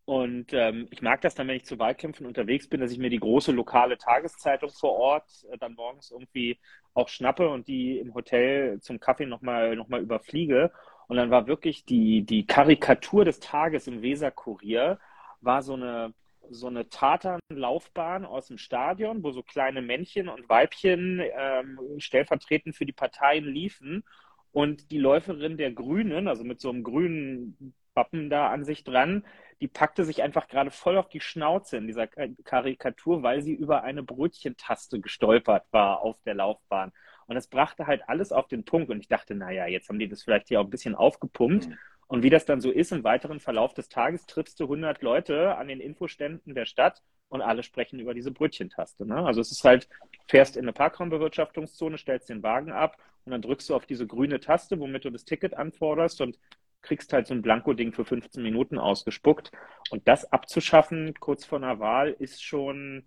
Und 0.05 0.51
ähm, 0.51 0.87
ich 0.91 1.01
mag 1.01 1.21
das 1.21 1.33
dann, 1.33 1.47
wenn 1.47 1.55
ich 1.55 1.65
zu 1.65 1.79
Wahlkämpfen 1.79 2.25
unterwegs 2.25 2.67
bin, 2.67 2.81
dass 2.81 2.91
ich 2.91 2.97
mir 2.97 3.09
die 3.09 3.19
große 3.19 3.53
lokale 3.53 3.97
Tageszeitung 3.97 4.69
vor 4.69 4.91
Ort 4.91 5.45
äh, 5.49 5.57
dann 5.57 5.75
morgens 5.75 6.11
irgendwie 6.11 6.59
auch 6.93 7.07
schnappe 7.07 7.47
und 7.49 7.67
die 7.67 7.99
im 7.99 8.13
Hotel 8.13 8.81
zum 8.81 8.99
Kaffee 8.99 9.25
nochmal 9.25 9.77
noch 9.77 9.87
mal 9.87 10.01
überfliege. 10.01 10.71
Und 11.07 11.17
dann 11.17 11.31
war 11.31 11.47
wirklich 11.47 11.85
die, 11.85 12.23
die 12.23 12.45
Karikatur 12.45 13.23
des 13.23 13.39
Tages 13.39 13.87
im 13.87 14.01
Weserkurier, 14.01 14.99
war 15.39 15.61
so 15.61 15.73
eine, 15.75 16.13
so 16.49 16.67
eine 16.67 16.89
Tatanlaufbahn 16.89 18.25
aus 18.25 18.47
dem 18.47 18.57
Stadion, 18.57 19.23
wo 19.23 19.31
so 19.31 19.41
kleine 19.41 19.81
Männchen 19.81 20.27
und 20.27 20.49
Weibchen 20.49 21.21
ähm, 21.21 21.79
stellvertretend 21.97 22.75
für 22.75 22.85
die 22.85 22.93
Parteien 22.93 23.45
liefen. 23.45 24.03
Und 24.51 24.91
die 24.91 24.99
Läuferin 24.99 25.57
der 25.57 25.71
Grünen, 25.71 26.27
also 26.27 26.43
mit 26.43 26.61
so 26.61 26.69
einem 26.69 26.83
grünen 26.83 27.73
Wappen 27.95 28.29
da 28.29 28.49
an 28.49 28.63
sich 28.63 28.83
dran, 28.83 29.25
die 29.63 29.69
packte 29.69 30.03
sich 30.03 30.21
einfach 30.21 30.49
gerade 30.49 30.71
voll 30.71 30.97
auf 30.97 31.07
die 31.07 31.21
Schnauze 31.21 31.77
in 31.77 31.87
dieser 31.87 32.05
Karikatur, 32.05 33.23
weil 33.23 33.41
sie 33.41 33.53
über 33.53 33.83
eine 33.83 34.03
Brötchentaste 34.03 34.99
gestolpert 34.99 35.63
war 35.71 36.01
auf 36.01 36.21
der 36.23 36.33
Laufbahn. 36.33 36.91
Und 37.27 37.35
das 37.35 37.47
brachte 37.47 37.87
halt 37.87 38.01
alles 38.09 38.33
auf 38.33 38.49
den 38.49 38.65
Punkt. 38.65 38.89
Und 38.89 38.99
ich 38.99 39.07
dachte, 39.07 39.35
naja, 39.35 39.65
jetzt 39.65 39.87
haben 39.87 39.99
die 39.99 40.09
das 40.09 40.21
vielleicht 40.21 40.49
hier 40.49 40.59
auch 40.59 40.65
ein 40.65 40.69
bisschen 40.69 40.95
aufgepumpt. 40.95 41.69
Mhm. 41.69 41.77
Und 42.07 42.23
wie 42.23 42.29
das 42.29 42.43
dann 42.43 42.59
so 42.59 42.71
ist, 42.71 42.91
im 42.91 43.05
weiteren 43.05 43.39
Verlauf 43.39 43.73
des 43.73 43.87
Tages 43.87 44.25
triffst 44.25 44.59
du 44.59 44.65
100 44.65 45.01
Leute 45.01 45.55
an 45.55 45.69
den 45.69 45.79
Infoständen 45.79 46.55
der 46.55 46.65
Stadt 46.65 47.01
und 47.29 47.41
alle 47.41 47.63
sprechen 47.63 48.01
über 48.01 48.13
diese 48.13 48.31
Brötchentaste. 48.31 49.05
Ne? 49.05 49.25
Also 49.25 49.39
es 49.39 49.49
ist 49.49 49.63
halt, 49.63 49.87
fährst 50.27 50.57
in 50.57 50.63
eine 50.63 50.73
Parkraumbewirtschaftungszone, 50.73 51.97
stellst 51.97 52.27
den 52.27 52.43
Wagen 52.43 52.73
ab 52.73 52.97
und 53.23 53.31
dann 53.31 53.41
drückst 53.41 53.69
du 53.69 53.75
auf 53.75 53.85
diese 53.85 54.07
grüne 54.07 54.41
Taste, 54.41 54.77
womit 54.77 55.05
du 55.05 55.09
das 55.09 55.23
Ticket 55.23 55.53
anforderst 55.53 56.19
und 56.19 56.37
kriegst 56.83 57.13
halt 57.13 57.27
so 57.27 57.33
ein 57.33 57.41
Blanko-Ding 57.41 57.93
für 57.93 58.05
15 58.05 58.43
Minuten 58.43 58.77
ausgespuckt. 58.77 59.51
Und 59.89 60.07
das 60.07 60.31
abzuschaffen 60.31 61.15
kurz 61.19 61.45
vor 61.45 61.57
einer 61.57 61.79
Wahl 61.79 62.15
ist 62.19 62.43
schon 62.43 63.05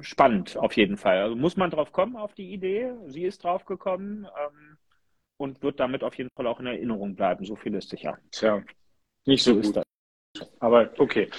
spannend 0.00 0.56
auf 0.56 0.74
jeden 0.76 0.96
Fall. 0.96 1.18
Also 1.18 1.36
muss 1.36 1.56
man 1.56 1.70
drauf 1.70 1.92
kommen 1.92 2.16
auf 2.16 2.34
die 2.34 2.52
Idee. 2.52 2.92
Sie 3.06 3.24
ist 3.24 3.44
drauf 3.44 3.64
gekommen 3.66 4.26
ähm, 4.26 4.78
und 5.36 5.62
wird 5.62 5.78
damit 5.78 6.02
auf 6.02 6.14
jeden 6.16 6.30
Fall 6.34 6.46
auch 6.46 6.60
in 6.60 6.66
Erinnerung 6.66 7.14
bleiben. 7.14 7.44
So 7.44 7.56
viel 7.56 7.74
ist 7.74 7.90
sicher. 7.90 8.18
Tja, 8.32 8.62
nicht 9.26 9.44
so, 9.44 9.54
so 9.54 9.60
ist 9.60 9.76
das. 9.76 9.84
Aber 10.58 10.90
okay. 10.98 11.30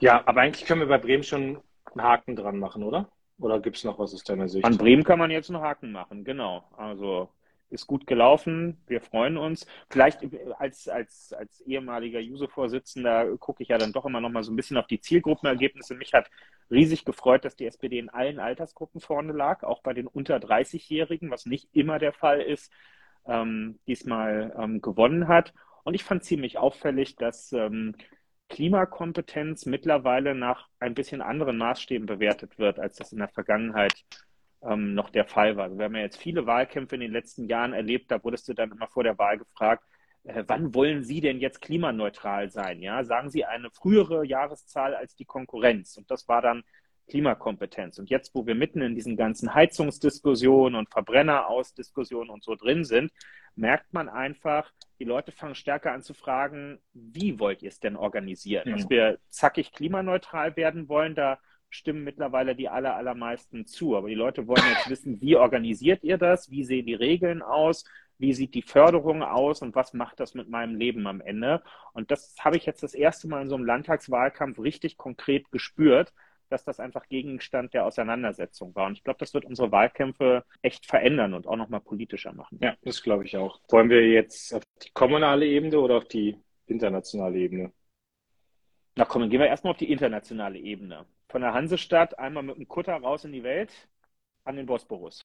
Ja, 0.00 0.22
aber 0.26 0.42
eigentlich 0.42 0.66
können 0.66 0.80
wir 0.80 0.88
bei 0.88 0.98
Bremen 0.98 1.24
schon 1.24 1.60
einen 1.92 2.02
Haken 2.02 2.36
dran 2.36 2.58
machen, 2.58 2.82
oder? 2.82 3.10
Oder 3.38 3.58
gibt 3.60 3.76
es 3.76 3.84
noch 3.84 3.98
was 3.98 4.14
aus 4.14 4.22
deiner 4.22 4.48
Sicht? 4.48 4.64
An 4.64 4.78
Bremen 4.78 5.02
kann 5.02 5.18
man 5.18 5.30
jetzt 5.30 5.50
einen 5.50 5.62
Haken 5.62 5.90
machen, 5.90 6.24
genau. 6.24 6.64
Also 6.76 7.30
ist 7.72 7.86
gut 7.86 8.06
gelaufen. 8.06 8.78
Wir 8.86 9.00
freuen 9.00 9.36
uns. 9.36 9.66
Vielleicht 9.90 10.20
als, 10.58 10.88
als, 10.88 11.32
als 11.32 11.60
ehemaliger 11.62 12.20
Juso-Vorsitzender 12.20 13.36
gucke 13.38 13.62
ich 13.62 13.70
ja 13.70 13.78
dann 13.78 13.92
doch 13.92 14.04
immer 14.04 14.20
noch 14.20 14.30
mal 14.30 14.42
so 14.42 14.52
ein 14.52 14.56
bisschen 14.56 14.76
auf 14.76 14.86
die 14.86 15.00
Zielgruppenergebnisse. 15.00 15.94
Mich 15.94 16.12
hat 16.12 16.30
riesig 16.70 17.04
gefreut, 17.04 17.44
dass 17.44 17.56
die 17.56 17.66
SPD 17.66 17.98
in 17.98 18.10
allen 18.10 18.38
Altersgruppen 18.38 19.00
vorne 19.00 19.32
lag, 19.32 19.62
auch 19.62 19.82
bei 19.82 19.94
den 19.94 20.06
unter 20.06 20.36
30-Jährigen, 20.36 21.30
was 21.30 21.46
nicht 21.46 21.68
immer 21.72 21.98
der 21.98 22.12
Fall 22.12 22.40
ist, 22.40 22.72
ähm, 23.26 23.78
diesmal 23.86 24.54
ähm, 24.58 24.80
gewonnen 24.80 25.28
hat. 25.28 25.52
Und 25.84 25.94
ich 25.94 26.04
fand 26.04 26.24
ziemlich 26.24 26.58
auffällig, 26.58 27.16
dass 27.16 27.52
ähm, 27.52 27.94
Klimakompetenz 28.48 29.66
mittlerweile 29.66 30.34
nach 30.34 30.68
ein 30.78 30.94
bisschen 30.94 31.22
anderen 31.22 31.56
Maßstäben 31.56 32.06
bewertet 32.06 32.58
wird, 32.58 32.78
als 32.78 32.96
das 32.96 33.12
in 33.12 33.18
der 33.18 33.28
Vergangenheit 33.28 34.04
ähm, 34.64 34.94
noch 34.94 35.10
der 35.10 35.24
Fall 35.24 35.56
war. 35.56 35.64
Also 35.64 35.78
wir 35.78 35.84
haben 35.84 35.96
ja 35.96 36.02
jetzt 36.02 36.18
viele 36.18 36.46
Wahlkämpfe 36.46 36.94
in 36.94 37.00
den 37.00 37.12
letzten 37.12 37.48
Jahren 37.48 37.72
erlebt, 37.72 38.10
da 38.10 38.22
wurdest 38.22 38.48
du 38.48 38.54
dann 38.54 38.70
immer 38.70 38.88
vor 38.88 39.04
der 39.04 39.18
Wahl 39.18 39.38
gefragt, 39.38 39.84
äh, 40.24 40.44
wann 40.46 40.74
wollen 40.74 41.02
Sie 41.02 41.20
denn 41.20 41.40
jetzt 41.40 41.60
klimaneutral 41.60 42.50
sein? 42.50 42.80
Ja, 42.80 43.04
sagen 43.04 43.30
Sie 43.30 43.44
eine 43.44 43.70
frühere 43.70 44.24
Jahreszahl 44.24 44.94
als 44.94 45.16
die 45.16 45.24
Konkurrenz. 45.24 45.96
Und 45.96 46.10
das 46.10 46.28
war 46.28 46.42
dann 46.42 46.62
Klimakompetenz. 47.08 47.98
Und 47.98 48.10
jetzt, 48.10 48.34
wo 48.34 48.46
wir 48.46 48.54
mitten 48.54 48.80
in 48.80 48.94
diesen 48.94 49.16
ganzen 49.16 49.52
Heizungsdiskussionen 49.54 50.76
und 50.76 50.90
Verbrennerausdiskussionen 50.90 52.30
und 52.30 52.44
so 52.44 52.54
drin 52.54 52.84
sind, 52.84 53.10
merkt 53.54 53.92
man 53.92 54.08
einfach, 54.08 54.72
die 54.98 55.04
Leute 55.04 55.32
fangen 55.32 55.54
stärker 55.54 55.92
an 55.92 56.02
zu 56.02 56.14
fragen, 56.14 56.78
wie 56.92 57.38
wollt 57.38 57.62
ihr 57.62 57.68
es 57.68 57.80
denn 57.80 57.96
organisieren? 57.96 58.68
Ja. 58.68 58.76
Dass 58.76 58.88
wir 58.88 59.18
zackig 59.28 59.72
klimaneutral 59.72 60.56
werden 60.56 60.88
wollen, 60.88 61.14
da 61.14 61.38
stimmen 61.72 62.04
mittlerweile 62.04 62.54
die 62.54 62.68
aller, 62.68 62.94
allermeisten 62.94 63.66
zu. 63.66 63.96
Aber 63.96 64.08
die 64.08 64.14
Leute 64.14 64.46
wollen 64.46 64.62
jetzt 64.68 64.90
wissen, 64.90 65.20
wie 65.20 65.36
organisiert 65.36 66.04
ihr 66.04 66.18
das? 66.18 66.50
Wie 66.50 66.64
sehen 66.64 66.86
die 66.86 66.94
Regeln 66.94 67.42
aus? 67.42 67.84
Wie 68.18 68.34
sieht 68.34 68.54
die 68.54 68.62
Förderung 68.62 69.22
aus 69.22 69.62
und 69.62 69.74
was 69.74 69.94
macht 69.94 70.20
das 70.20 70.34
mit 70.34 70.48
meinem 70.48 70.76
Leben 70.76 71.06
am 71.06 71.20
Ende? 71.20 71.62
Und 71.92 72.10
das 72.10 72.36
habe 72.38 72.56
ich 72.56 72.66
jetzt 72.66 72.82
das 72.82 72.94
erste 72.94 73.26
Mal 73.26 73.42
in 73.42 73.48
so 73.48 73.56
einem 73.56 73.64
Landtagswahlkampf 73.64 74.60
richtig 74.60 74.96
konkret 74.96 75.50
gespürt, 75.50 76.12
dass 76.48 76.64
das 76.64 76.78
einfach 76.78 77.08
Gegenstand 77.08 77.74
der 77.74 77.86
Auseinandersetzung 77.86 78.74
war. 78.74 78.86
Und 78.86 78.92
ich 78.92 79.02
glaube, 79.02 79.18
das 79.18 79.34
wird 79.34 79.46
unsere 79.46 79.72
Wahlkämpfe 79.72 80.44
echt 80.60 80.86
verändern 80.86 81.34
und 81.34 81.46
auch 81.46 81.56
nochmal 81.56 81.80
politischer 81.80 82.32
machen. 82.32 82.58
Ja, 82.62 82.76
das 82.82 83.02
glaube 83.02 83.24
ich 83.24 83.36
auch. 83.36 83.60
Wollen 83.70 83.88
wir 83.88 84.06
jetzt 84.08 84.54
auf 84.54 84.62
die 84.82 84.90
kommunale 84.92 85.46
Ebene 85.46 85.80
oder 85.80 85.96
auf 85.96 86.06
die 86.06 86.36
internationale 86.66 87.38
Ebene? 87.38 87.72
Na 88.94 89.06
komm, 89.06 89.22
dann 89.22 89.30
gehen 89.30 89.40
wir 89.40 89.46
erstmal 89.46 89.72
auf 89.72 89.78
die 89.78 89.90
internationale 89.90 90.58
Ebene. 90.58 91.06
Von 91.32 91.40
der 91.40 91.54
Hansestadt 91.54 92.18
einmal 92.18 92.42
mit 92.42 92.58
dem 92.58 92.68
Kutter 92.68 92.94
raus 92.94 93.24
in 93.24 93.32
die 93.32 93.42
Welt 93.42 93.72
an 94.44 94.56
den 94.56 94.66
Bosporus. 94.66 95.22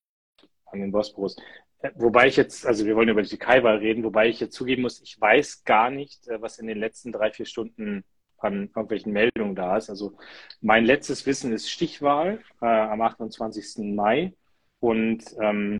An 0.67 0.79
den 0.79 0.89
Bosporus. 0.89 1.35
Äh, 1.79 1.91
wobei 1.95 2.27
ich 2.27 2.37
jetzt, 2.37 2.65
also 2.65 2.85
wir 2.85 2.95
wollen 2.95 3.09
über 3.09 3.21
die 3.21 3.27
Türkei-Wahl 3.27 3.79
reden, 3.79 4.05
wobei 4.05 4.29
ich 4.29 4.39
jetzt 4.39 4.55
zugeben 4.55 4.83
muss, 4.83 5.01
ich 5.01 5.19
weiß 5.19 5.65
gar 5.65 5.89
nicht, 5.89 6.25
äh, 6.29 6.41
was 6.41 6.59
in 6.59 6.67
den 6.67 6.77
letzten 6.77 7.11
drei, 7.11 7.31
vier 7.31 7.45
Stunden 7.45 8.05
an 8.37 8.67
irgendwelchen 8.67 9.11
Meldungen 9.11 9.53
da 9.53 9.75
ist. 9.75 9.89
Also 9.89 10.17
mein 10.61 10.85
letztes 10.85 11.25
Wissen 11.25 11.51
ist 11.51 11.69
Stichwahl 11.69 12.39
äh, 12.61 12.65
am 12.65 13.01
28. 13.01 13.93
Mai. 13.93 14.33
Und 14.79 15.25
ähm, 15.41 15.77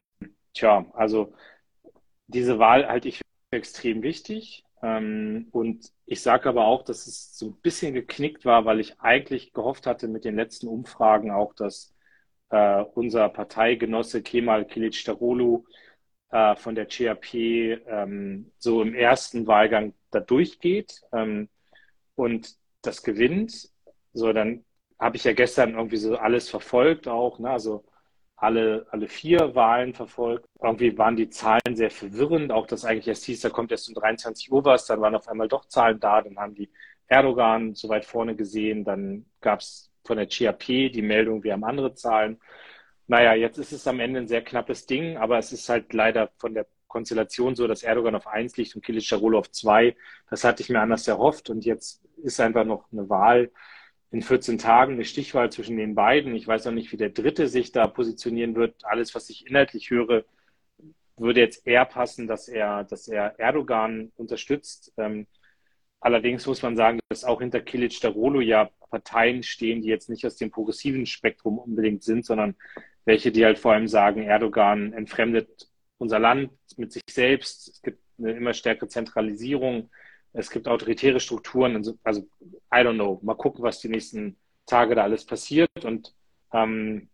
tja, 0.54 0.86
also 0.94 1.34
diese 2.28 2.60
Wahl 2.60 2.86
halte 2.86 3.08
ich 3.08 3.20
für 3.20 3.58
extrem 3.58 4.02
wichtig. 4.02 4.66
Ähm, 4.82 5.48
und 5.52 5.92
ich 6.06 6.22
sage 6.22 6.50
aber 6.50 6.66
auch, 6.66 6.84
dass 6.84 7.08
es 7.08 7.38
so 7.38 7.48
ein 7.48 7.62
bisschen 7.62 7.94
geknickt 7.94 8.46
war, 8.46 8.66
weil 8.66 8.80
ich 8.80 9.00
eigentlich 9.00 9.54
gehofft 9.54 9.88
hatte 9.88 10.08
mit 10.08 10.26
den 10.26 10.36
letzten 10.36 10.68
Umfragen 10.68 11.32
auch, 11.32 11.54
dass 11.54 11.94
äh, 12.50 12.84
unser 12.94 13.30
Parteigenosse 13.30 14.22
Kemal 14.24 14.64
Kılıçdaroğlu 14.64 15.64
äh, 16.32 16.56
von 16.56 16.76
der 16.76 16.88
CHP 16.88 17.80
ähm, 17.88 18.52
so 18.58 18.82
im 18.82 18.94
ersten 18.96 19.48
Wahlgang 19.48 19.94
da 20.12 20.20
durchgeht 20.20 21.02
ähm, 21.14 21.50
und 22.16 22.56
das 22.82 23.04
gewinnt. 23.04 23.70
So, 24.14 24.34
dann 24.34 24.66
habe 25.00 25.18
ich 25.18 25.24
ja 25.24 25.34
gestern 25.34 25.76
irgendwie 25.76 25.98
so 25.98 26.18
alles 26.18 26.50
verfolgt 26.50 27.08
auch, 27.08 27.40
ne? 27.40 27.50
also 27.50 27.86
alle, 28.38 28.86
alle 28.92 29.08
vier 29.08 29.56
Wahlen 29.56 29.94
verfolgt. 29.94 30.46
Irgendwie 30.62 30.98
waren 30.98 31.16
die 31.16 31.30
Zahlen 31.30 31.76
sehr 31.76 31.90
verwirrend, 31.90 32.52
auch 32.52 32.68
dass 32.68 32.86
eigentlich 32.86 33.08
erst 33.08 33.26
hieß, 33.26 33.42
da 33.42 33.50
kommt 33.50 33.72
erst 33.72 33.90
um 33.90 33.96
23 33.96 34.52
Uhr 34.52 34.64
was, 34.64 34.86
dann 34.86 35.02
waren 35.02 35.16
auf 35.16 35.28
einmal 35.28 35.48
doch 35.48 35.66
Zahlen 35.66 36.00
da, 36.00 36.22
dann 36.22 36.38
haben 36.38 36.54
die 36.56 36.70
Erdogan 37.08 37.74
so 37.74 37.90
weit 37.90 38.06
vorne 38.06 38.36
gesehen, 38.36 38.84
dann 38.84 39.26
gab 39.42 39.62
es 39.62 39.92
von 40.06 40.18
der 40.18 40.28
CAP 40.28 40.66
die 40.66 41.02
Meldung, 41.02 41.44
wir 41.44 41.54
haben 41.54 41.64
andere 41.64 41.96
Zahlen. 41.96 42.40
Naja, 43.08 43.34
jetzt 43.34 43.58
ist 43.58 43.72
es 43.72 43.88
am 43.88 44.00
Ende 44.00 44.20
ein 44.20 44.28
sehr 44.28 44.44
knappes 44.44 44.86
Ding, 44.86 45.18
aber 45.18 45.38
es 45.40 45.52
ist 45.52 45.68
halt 45.70 45.92
leider 45.94 46.30
von 46.38 46.54
der 46.54 46.68
Konstellation 46.88 47.56
so, 47.56 47.68
dass 47.68 47.84
Erdogan 47.84 48.16
auf 48.16 48.28
eins 48.28 48.56
liegt 48.58 48.76
und 48.76 48.86
Kılıçdaroğlu 48.86 49.38
auf 49.38 49.52
zwei. 49.52 49.96
Das 50.30 50.44
hatte 50.44 50.62
ich 50.62 50.70
mir 50.70 50.80
anders 50.82 51.08
erhofft 51.08 51.50
und 51.50 51.66
jetzt 51.66 52.04
ist 52.18 52.40
einfach 52.40 52.66
noch 52.66 52.86
eine 52.92 53.10
Wahl 53.10 53.52
in 54.12 54.22
14 54.22 54.58
Tagen 54.58 54.94
eine 54.94 55.06
Stichwahl 55.06 55.52
zwischen 55.52 55.78
den 55.78 55.96
beiden. 55.96 56.36
Ich 56.36 56.48
weiß 56.48 56.66
noch 56.66 56.72
nicht, 56.72 56.92
wie 56.92 56.98
der 56.98 57.10
Dritte 57.10 57.48
sich 57.48 57.72
da 57.72 57.88
positionieren 57.88 58.56
wird. 58.56 58.86
Alles, 58.86 59.14
was 59.16 59.30
ich 59.30 59.48
inhaltlich 59.48 59.90
höre, 59.90 60.24
würde 61.18 61.42
jetzt 61.42 61.66
eher 61.68 61.86
passen, 61.86 62.28
dass 62.28 62.48
er, 62.48 62.84
dass 62.84 63.08
er 63.08 63.40
Erdogan 63.40 64.12
unterstützt. 64.16 64.94
Ähm, 64.98 65.28
allerdings 66.00 66.46
muss 66.46 66.62
man 66.62 66.76
sagen, 66.76 67.00
dass 67.10 67.26
auch 67.26 67.42
hinter 67.42 67.60
Kilic 67.60 68.00
Darolo 68.00 68.40
ja 68.40 68.70
Parteien 68.90 69.44
stehen, 69.44 69.82
die 69.82 69.90
jetzt 69.90 70.10
nicht 70.10 70.26
aus 70.26 70.38
dem 70.38 70.52
progressiven 70.52 71.06
Spektrum 71.06 71.60
unbedingt 71.60 72.04
sind, 72.04 72.26
sondern 72.26 72.56
welche, 73.04 73.32
die 73.32 73.44
halt 73.44 73.60
vor 73.60 73.74
allem 73.74 73.88
sagen, 73.88 74.24
Erdogan 74.24 74.94
entfremdet 74.94 75.70
unser 75.98 76.20
Land 76.20 76.52
mit 76.78 76.92
sich 76.94 77.04
selbst. 77.10 77.68
Es 77.68 77.82
gibt 77.82 78.02
eine 78.18 78.32
immer 78.32 78.54
stärkere 78.54 78.88
Zentralisierung 78.88 79.90
es 80.38 80.52
gibt 80.52 80.68
autoritäre 80.68 81.20
Strukturen. 81.20 81.76
Also, 81.76 81.98
also, 82.04 82.22
I 82.72 82.78
don't 82.78 82.94
know. 82.94 83.20
Mal 83.24 83.36
gucken, 83.36 83.64
was 83.64 83.80
die 83.80 83.90
nächsten 83.90 84.38
Tage 84.66 84.94
da 84.94 85.04
alles 85.04 85.26
passiert. 85.26 85.84
Und 85.84 86.14
ähm, 86.54 87.10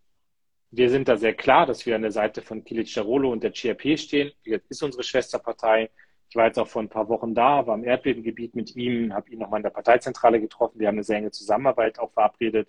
wir 0.71 0.89
sind 0.89 1.07
da 1.07 1.15
sehr 1.17 1.33
klar, 1.33 1.65
dass 1.65 1.85
wir 1.85 1.95
an 1.95 2.01
der 2.01 2.11
Seite 2.11 2.41
von 2.41 2.63
Kilic 2.63 2.93
Darolo 2.93 3.31
und 3.31 3.43
der 3.43 3.53
CRP 3.53 3.97
stehen. 3.97 4.31
Das 4.45 4.61
ist 4.67 4.83
unsere 4.83 5.03
Schwesterpartei. 5.03 5.89
Ich 6.29 6.35
war 6.35 6.47
jetzt 6.47 6.59
auch 6.59 6.67
vor 6.67 6.81
ein 6.81 6.89
paar 6.89 7.07
Wochen 7.09 7.33
da, 7.33 7.65
war 7.65 7.75
im 7.75 7.85
Erdbebengebiet 7.85 8.55
mit 8.55 8.75
ihm, 8.75 9.13
habe 9.13 9.29
ihn 9.29 9.39
nochmal 9.39 9.59
in 9.59 9.63
der 9.63 9.69
Parteizentrale 9.69 10.41
getroffen. 10.41 10.79
Wir 10.79 10.87
haben 10.87 10.95
eine 10.95 11.03
sehr 11.03 11.17
enge 11.17 11.31
Zusammenarbeit 11.31 11.99
auch 11.99 12.11
verabredet. 12.11 12.67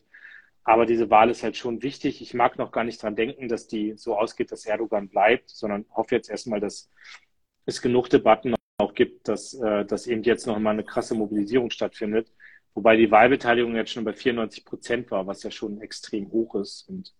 Aber 0.62 0.86
diese 0.86 1.10
Wahl 1.10 1.30
ist 1.30 1.42
halt 1.42 1.56
schon 1.56 1.82
wichtig. 1.82 2.22
Ich 2.22 2.32
mag 2.32 2.58
noch 2.58 2.70
gar 2.70 2.84
nicht 2.84 3.02
dran 3.02 3.16
denken, 3.16 3.48
dass 3.48 3.66
die 3.66 3.94
so 3.96 4.16
ausgeht, 4.16 4.52
dass 4.52 4.66
Erdogan 4.66 5.08
bleibt, 5.08 5.50
sondern 5.50 5.84
hoffe 5.90 6.14
jetzt 6.14 6.30
erstmal, 6.30 6.60
dass 6.60 6.90
es 7.66 7.82
genug 7.82 8.08
Debatten 8.08 8.54
auch 8.78 8.94
gibt, 8.94 9.28
dass, 9.28 9.54
äh, 9.54 9.84
dass 9.84 10.06
eben 10.06 10.22
jetzt 10.22 10.46
noch 10.46 10.58
mal 10.58 10.70
eine 10.70 10.84
krasse 10.84 11.14
Mobilisierung 11.14 11.70
stattfindet. 11.70 12.32
Wobei 12.74 12.96
die 12.96 13.10
Wahlbeteiligung 13.10 13.76
jetzt 13.76 13.92
schon 13.92 14.04
bei 14.04 14.12
94 14.12 14.64
Prozent 14.64 15.10
war, 15.10 15.26
was 15.26 15.42
ja 15.44 15.50
schon 15.50 15.80
extrem 15.80 16.30
hoch 16.32 16.56
ist. 16.56 16.88
Und 16.88 17.14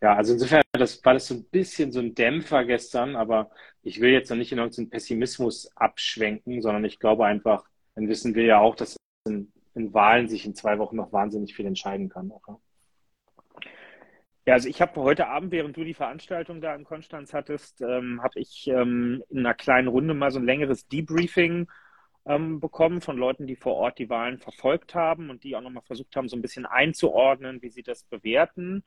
ja, 0.00 0.16
also 0.16 0.32
insofern 0.32 0.62
das, 0.72 1.04
war 1.04 1.14
das 1.14 1.26
so 1.26 1.34
ein 1.34 1.44
bisschen 1.44 1.92
so 1.92 2.00
ein 2.00 2.14
Dämpfer 2.14 2.64
gestern, 2.64 3.16
aber 3.16 3.50
ich 3.82 4.00
will 4.00 4.10
jetzt 4.10 4.30
noch 4.30 4.36
nicht 4.36 4.52
in 4.52 4.58
irgendeinen 4.58 4.90
Pessimismus 4.90 5.70
abschwenken, 5.76 6.62
sondern 6.62 6.84
ich 6.84 6.98
glaube 6.98 7.26
einfach, 7.26 7.64
dann 7.94 8.08
wissen 8.08 8.34
wir 8.34 8.44
ja 8.44 8.58
auch, 8.60 8.74
dass 8.74 8.96
in, 9.26 9.52
in 9.74 9.92
Wahlen 9.92 10.28
sich 10.28 10.46
in 10.46 10.54
zwei 10.54 10.78
Wochen 10.78 10.96
noch 10.96 11.12
wahnsinnig 11.12 11.54
viel 11.54 11.66
entscheiden 11.66 12.08
kann. 12.08 12.30
Auch, 12.32 12.58
ja, 14.46 14.54
also 14.54 14.68
ich 14.68 14.80
habe 14.80 15.00
heute 15.00 15.26
Abend, 15.28 15.50
während 15.50 15.76
du 15.76 15.82
die 15.82 15.94
Veranstaltung 15.94 16.60
da 16.60 16.74
in 16.74 16.84
Konstanz 16.84 17.34
hattest, 17.34 17.80
ähm, 17.80 18.22
habe 18.22 18.38
ich 18.38 18.68
ähm, 18.68 19.24
in 19.28 19.40
einer 19.40 19.54
kleinen 19.54 19.88
Runde 19.88 20.14
mal 20.14 20.30
so 20.30 20.38
ein 20.38 20.46
längeres 20.46 20.86
Debriefing 20.86 21.68
ähm, 22.26 22.60
bekommen 22.60 23.00
von 23.00 23.16
Leuten, 23.16 23.46
die 23.48 23.56
vor 23.56 23.74
Ort 23.74 23.98
die 23.98 24.08
Wahlen 24.08 24.38
verfolgt 24.38 24.94
haben 24.94 25.30
und 25.30 25.42
die 25.42 25.56
auch 25.56 25.62
nochmal 25.62 25.82
versucht 25.82 26.14
haben, 26.14 26.28
so 26.28 26.36
ein 26.36 26.42
bisschen 26.42 26.64
einzuordnen, 26.64 27.60
wie 27.62 27.70
sie 27.70 27.82
das 27.82 28.04
bewerten. 28.04 28.84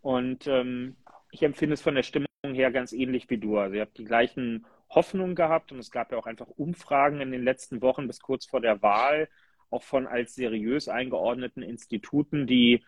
Und 0.00 0.46
ähm, 0.46 0.96
ich 1.32 1.42
empfinde 1.42 1.74
es 1.74 1.82
von 1.82 1.96
der 1.96 2.04
Stimmung 2.04 2.28
her 2.44 2.70
ganz 2.70 2.92
ähnlich 2.92 3.28
wie 3.30 3.38
du. 3.38 3.58
Also 3.58 3.74
ihr 3.74 3.82
habt 3.82 3.98
die 3.98 4.04
gleichen 4.04 4.64
Hoffnungen 4.90 5.34
gehabt 5.34 5.72
und 5.72 5.80
es 5.80 5.90
gab 5.90 6.12
ja 6.12 6.18
auch 6.18 6.26
einfach 6.26 6.48
Umfragen 6.48 7.20
in 7.20 7.32
den 7.32 7.42
letzten 7.42 7.82
Wochen 7.82 8.06
bis 8.06 8.20
kurz 8.20 8.46
vor 8.46 8.60
der 8.60 8.80
Wahl, 8.80 9.28
auch 9.70 9.82
von 9.82 10.06
als 10.06 10.36
seriös 10.36 10.88
eingeordneten 10.88 11.62
Instituten, 11.62 12.46
die 12.46 12.84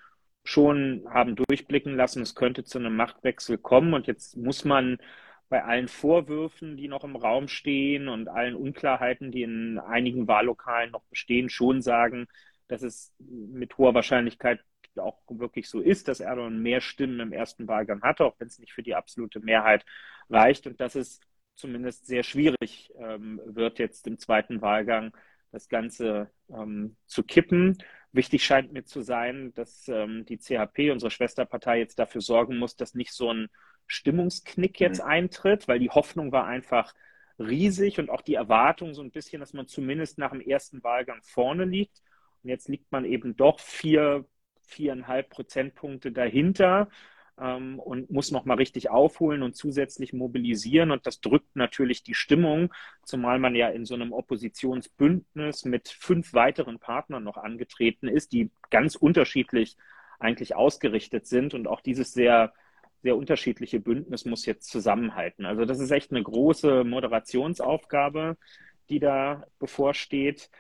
schon 0.46 1.04
haben 1.10 1.36
durchblicken 1.36 1.96
lassen, 1.96 2.22
es 2.22 2.34
könnte 2.34 2.64
zu 2.64 2.78
einem 2.78 2.96
Machtwechsel 2.96 3.58
kommen. 3.58 3.94
Und 3.94 4.06
jetzt 4.06 4.36
muss 4.36 4.64
man 4.64 4.98
bei 5.48 5.64
allen 5.64 5.88
Vorwürfen, 5.88 6.76
die 6.76 6.88
noch 6.88 7.04
im 7.04 7.16
Raum 7.16 7.48
stehen 7.48 8.08
und 8.08 8.28
allen 8.28 8.54
Unklarheiten, 8.54 9.30
die 9.30 9.42
in 9.42 9.78
einigen 9.78 10.26
Wahllokalen 10.28 10.90
noch 10.90 11.04
bestehen, 11.04 11.48
schon 11.48 11.82
sagen, 11.82 12.26
dass 12.68 12.82
es 12.82 13.12
mit 13.18 13.76
hoher 13.78 13.94
Wahrscheinlichkeit 13.94 14.60
auch 14.96 15.20
wirklich 15.28 15.68
so 15.68 15.80
ist, 15.80 16.08
dass 16.08 16.20
Erdogan 16.20 16.62
mehr 16.62 16.80
Stimmen 16.80 17.20
im 17.20 17.32
ersten 17.32 17.68
Wahlgang 17.68 18.02
hatte, 18.02 18.24
auch 18.24 18.34
wenn 18.38 18.48
es 18.48 18.58
nicht 18.58 18.72
für 18.72 18.82
die 18.82 18.94
absolute 18.94 19.40
Mehrheit 19.40 19.84
reicht 20.30 20.66
und 20.66 20.80
dass 20.80 20.94
es 20.94 21.20
zumindest 21.54 22.06
sehr 22.06 22.22
schwierig 22.22 22.92
ähm, 22.98 23.40
wird, 23.44 23.78
jetzt 23.78 24.06
im 24.06 24.18
zweiten 24.18 24.62
Wahlgang 24.62 25.12
das 25.52 25.68
Ganze 25.68 26.30
ähm, 26.50 26.96
zu 27.06 27.22
kippen. 27.22 27.78
Wichtig 28.16 28.44
scheint 28.44 28.72
mir 28.72 28.84
zu 28.84 29.02
sein, 29.02 29.52
dass 29.54 29.88
ähm, 29.88 30.24
die 30.24 30.38
CHP, 30.38 30.90
unsere 30.90 31.10
Schwesterpartei, 31.10 31.78
jetzt 31.78 31.98
dafür 31.98 32.22
sorgen 32.22 32.56
muss, 32.58 32.74
dass 32.74 32.94
nicht 32.94 33.12
so 33.12 33.30
ein 33.30 33.48
Stimmungsknick 33.86 34.80
jetzt 34.80 35.02
mhm. 35.02 35.08
eintritt, 35.08 35.68
weil 35.68 35.78
die 35.78 35.90
Hoffnung 35.90 36.32
war 36.32 36.46
einfach 36.46 36.94
riesig 37.38 37.98
und 37.98 38.08
auch 38.08 38.22
die 38.22 38.34
Erwartung 38.34 38.94
so 38.94 39.02
ein 39.02 39.10
bisschen, 39.10 39.40
dass 39.40 39.52
man 39.52 39.66
zumindest 39.66 40.16
nach 40.16 40.30
dem 40.30 40.40
ersten 40.40 40.82
Wahlgang 40.82 41.20
vorne 41.22 41.66
liegt. 41.66 42.02
Und 42.42 42.48
jetzt 42.48 42.68
liegt 42.68 42.90
man 42.90 43.04
eben 43.04 43.36
doch 43.36 43.60
vier, 43.60 44.24
viereinhalb 44.62 45.28
Prozentpunkte 45.28 46.10
dahinter 46.10 46.88
ähm, 47.40 47.78
und 47.78 48.10
muss 48.10 48.30
nochmal 48.30 48.56
richtig 48.56 48.90
aufholen 48.90 49.42
und 49.42 49.56
zusätzlich 49.56 50.12
mobilisieren. 50.12 50.90
Und 50.90 51.06
das 51.06 51.20
drückt 51.20 51.54
natürlich 51.56 52.02
die 52.02 52.14
Stimmung, 52.14 52.72
zumal 53.02 53.38
man 53.38 53.54
ja 53.54 53.68
in 53.68 53.84
so 53.84 53.94
einem 53.94 54.12
Oppositionsbündnis 54.12 55.64
mit 55.64 55.88
fünf 55.88 56.32
weiteren 56.32 56.78
Partnern 56.78 57.24
noch 57.24 57.36
angetreten 57.36 58.08
ist, 58.08 58.32
die 58.32 58.50
ganz 58.70 58.96
unterschiedlich 58.96 59.76
eigentlich 60.18 60.56
ausgerichtet 60.56 61.26
sind 61.26 61.54
und 61.54 61.66
auch 61.66 61.80
dieses 61.80 62.12
sehr 62.12 62.52
sehr 63.02 63.16
unterschiedliche 63.16 63.78
Bündnis 63.78 64.24
muss 64.24 64.46
jetzt 64.46 64.68
zusammenhalten. 64.68 65.44
Also 65.44 65.64
das 65.64 65.78
ist 65.78 65.92
echt 65.92 66.10
eine 66.10 66.22
große 66.22 66.82
Moderationsaufgabe, 66.82 68.36
die 68.88 68.98
da 68.98 69.44
bevorsteht. 69.60 70.50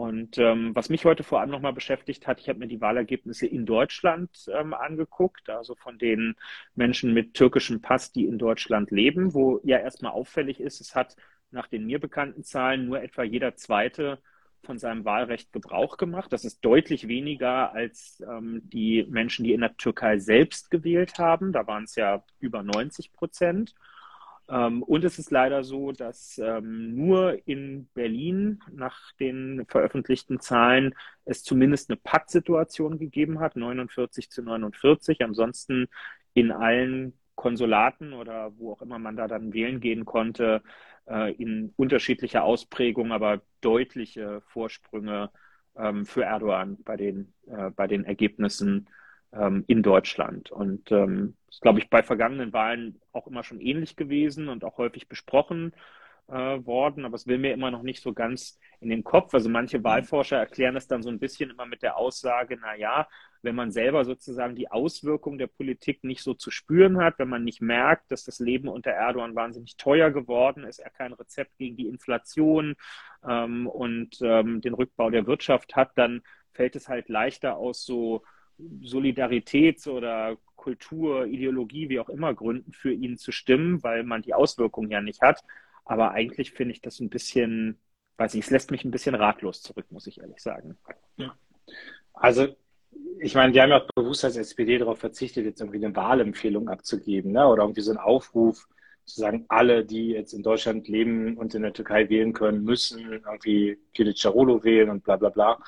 Und 0.00 0.38
ähm, 0.38 0.74
was 0.74 0.88
mich 0.88 1.04
heute 1.04 1.22
vor 1.22 1.40
allem 1.40 1.50
nochmal 1.50 1.74
beschäftigt 1.74 2.26
hat, 2.26 2.40
ich 2.40 2.48
habe 2.48 2.58
mir 2.58 2.68
die 2.68 2.80
Wahlergebnisse 2.80 3.46
in 3.46 3.66
Deutschland 3.66 4.30
ähm, 4.50 4.72
angeguckt, 4.72 5.50
also 5.50 5.74
von 5.74 5.98
den 5.98 6.36
Menschen 6.74 7.12
mit 7.12 7.34
türkischem 7.34 7.82
Pass, 7.82 8.10
die 8.10 8.24
in 8.24 8.38
Deutschland 8.38 8.90
leben, 8.90 9.34
wo 9.34 9.60
ja 9.62 9.76
erstmal 9.76 10.12
auffällig 10.12 10.58
ist, 10.58 10.80
es 10.80 10.94
hat 10.94 11.16
nach 11.50 11.66
den 11.66 11.84
mir 11.84 12.00
bekannten 12.00 12.44
Zahlen 12.44 12.86
nur 12.86 13.02
etwa 13.02 13.24
jeder 13.24 13.56
zweite 13.56 14.22
von 14.62 14.78
seinem 14.78 15.04
Wahlrecht 15.04 15.52
Gebrauch 15.52 15.98
gemacht. 15.98 16.32
Das 16.32 16.46
ist 16.46 16.64
deutlich 16.64 17.06
weniger 17.06 17.74
als 17.74 18.22
ähm, 18.26 18.62
die 18.72 19.04
Menschen, 19.06 19.44
die 19.44 19.52
in 19.52 19.60
der 19.60 19.76
Türkei 19.76 20.18
selbst 20.18 20.70
gewählt 20.70 21.18
haben. 21.18 21.52
Da 21.52 21.66
waren 21.66 21.84
es 21.84 21.94
ja 21.96 22.24
über 22.38 22.62
90 22.62 23.12
Prozent. 23.12 23.74
Ähm, 24.50 24.82
und 24.82 25.04
es 25.04 25.18
ist 25.18 25.30
leider 25.30 25.62
so, 25.62 25.92
dass 25.92 26.38
ähm, 26.38 26.94
nur 26.94 27.46
in 27.46 27.88
Berlin 27.94 28.60
nach 28.72 29.12
den 29.20 29.64
veröffentlichten 29.68 30.40
Zahlen 30.40 30.94
es 31.24 31.44
zumindest 31.44 31.90
eine 31.90 31.98
Pattsituation 32.02 32.98
gegeben 32.98 33.38
hat, 33.40 33.56
49 33.56 34.30
zu 34.30 34.42
49. 34.42 35.22
Ansonsten 35.22 35.86
in 36.34 36.50
allen 36.50 37.18
Konsulaten 37.36 38.12
oder 38.12 38.52
wo 38.58 38.72
auch 38.72 38.82
immer 38.82 38.98
man 38.98 39.16
da 39.16 39.28
dann 39.28 39.52
wählen 39.54 39.80
gehen 39.80 40.04
konnte, 40.04 40.62
äh, 41.08 41.32
in 41.34 41.72
unterschiedlicher 41.76 42.42
Ausprägung, 42.44 43.12
aber 43.12 43.42
deutliche 43.60 44.42
Vorsprünge 44.48 45.30
ähm, 45.76 46.06
für 46.06 46.24
Erdogan 46.24 46.78
bei 46.84 46.96
den, 46.96 47.32
äh, 47.46 47.70
bei 47.70 47.86
den 47.86 48.04
Ergebnissen 48.04 48.88
ähm, 49.32 49.64
in 49.66 49.82
Deutschland. 49.82 50.50
Und 50.50 50.90
ähm, 50.92 51.36
das 51.46 51.56
ist, 51.56 51.62
glaube 51.62 51.78
ich, 51.78 51.90
bei 51.90 52.02
vergangenen 52.02 52.52
Wahlen 52.52 53.00
auch 53.12 53.26
immer 53.26 53.42
schon 53.42 53.60
ähnlich 53.60 53.96
gewesen 53.96 54.48
und 54.48 54.64
auch 54.64 54.78
häufig 54.78 55.08
besprochen 55.08 55.72
äh, 56.30 56.64
worden, 56.64 57.04
aber 57.04 57.16
es 57.16 57.26
will 57.26 57.38
mir 57.38 57.52
immer 57.52 57.70
noch 57.70 57.82
nicht 57.82 58.02
so 58.02 58.12
ganz 58.12 58.58
in 58.80 58.88
den 58.88 59.04
Kopf. 59.04 59.34
Also 59.34 59.48
manche 59.48 59.82
Wahlforscher 59.82 60.38
erklären 60.38 60.76
es 60.76 60.86
dann 60.86 61.02
so 61.02 61.08
ein 61.10 61.18
bisschen 61.18 61.50
immer 61.50 61.66
mit 61.66 61.82
der 61.82 61.96
Aussage, 61.96 62.56
na 62.60 62.76
ja, 62.76 63.08
wenn 63.42 63.54
man 63.54 63.72
selber 63.72 64.04
sozusagen 64.04 64.54
die 64.54 64.70
Auswirkungen 64.70 65.38
der 65.38 65.46
Politik 65.48 66.04
nicht 66.04 66.22
so 66.22 66.34
zu 66.34 66.50
spüren 66.50 66.98
hat, 66.98 67.18
wenn 67.18 67.28
man 67.28 67.42
nicht 67.42 67.60
merkt, 67.60 68.10
dass 68.10 68.24
das 68.24 68.38
Leben 68.38 68.68
unter 68.68 68.90
Erdogan 68.90 69.34
wahnsinnig 69.34 69.76
teuer 69.76 70.10
geworden 70.10 70.64
ist, 70.64 70.78
er 70.78 70.90
kein 70.90 71.12
Rezept 71.14 71.56
gegen 71.58 71.76
die 71.76 71.88
Inflation 71.88 72.76
ähm, 73.26 73.66
und 73.66 74.18
ähm, 74.22 74.60
den 74.60 74.74
Rückbau 74.74 75.10
der 75.10 75.26
Wirtschaft 75.26 75.74
hat, 75.74 75.92
dann 75.96 76.22
fällt 76.52 76.76
es 76.76 76.88
halt 76.88 77.08
leichter 77.08 77.56
aus 77.56 77.84
so 77.84 78.22
Solidaritäts- 78.82 79.88
oder 79.88 80.36
Kultur, 80.56 81.26
Ideologie, 81.26 81.88
wie 81.88 82.00
auch 82.00 82.08
immer 82.08 82.34
Gründen 82.34 82.72
für 82.72 82.92
ihn 82.92 83.16
zu 83.16 83.32
stimmen, 83.32 83.82
weil 83.82 84.02
man 84.04 84.22
die 84.22 84.34
Auswirkungen 84.34 84.90
ja 84.90 85.00
nicht 85.00 85.22
hat. 85.22 85.42
Aber 85.84 86.12
eigentlich 86.12 86.52
finde 86.52 86.72
ich 86.72 86.80
das 86.80 87.00
ein 87.00 87.08
bisschen, 87.08 87.78
weiß 88.18 88.34
ich, 88.34 88.44
es 88.44 88.50
lässt 88.50 88.70
mich 88.70 88.84
ein 88.84 88.90
bisschen 88.90 89.14
ratlos 89.14 89.62
zurück, 89.62 89.86
muss 89.90 90.06
ich 90.06 90.20
ehrlich 90.20 90.40
sagen. 90.40 90.76
Ja. 91.16 91.34
Also, 92.12 92.48
ich 93.20 93.34
meine, 93.34 93.52
die 93.52 93.60
haben 93.60 93.70
ja 93.70 93.82
auch 93.82 93.88
bewusst 93.94 94.24
als 94.24 94.36
SPD 94.36 94.78
darauf 94.78 94.98
verzichtet, 94.98 95.44
jetzt 95.44 95.60
irgendwie 95.60 95.84
eine 95.84 95.96
Wahlempfehlung 95.96 96.68
abzugeben, 96.68 97.32
ne? 97.32 97.46
oder 97.46 97.62
irgendwie 97.62 97.80
so 97.80 97.90
einen 97.90 97.98
Aufruf, 97.98 98.68
zu 99.10 99.20
sagen, 99.20 99.44
alle, 99.48 99.84
die 99.84 100.10
jetzt 100.10 100.32
in 100.32 100.42
Deutschland 100.42 100.88
leben 100.88 101.36
und 101.36 101.54
in 101.54 101.62
der 101.62 101.72
Türkei 101.72 102.08
wählen 102.08 102.32
können, 102.32 102.64
müssen 102.64 103.12
irgendwie 103.12 103.78
Kilic 103.94 104.20
Carolo 104.20 104.62
wählen 104.64 104.90
und 104.90 105.04
bla 105.04 105.16
bla 105.16 105.28
bla. 105.30 105.58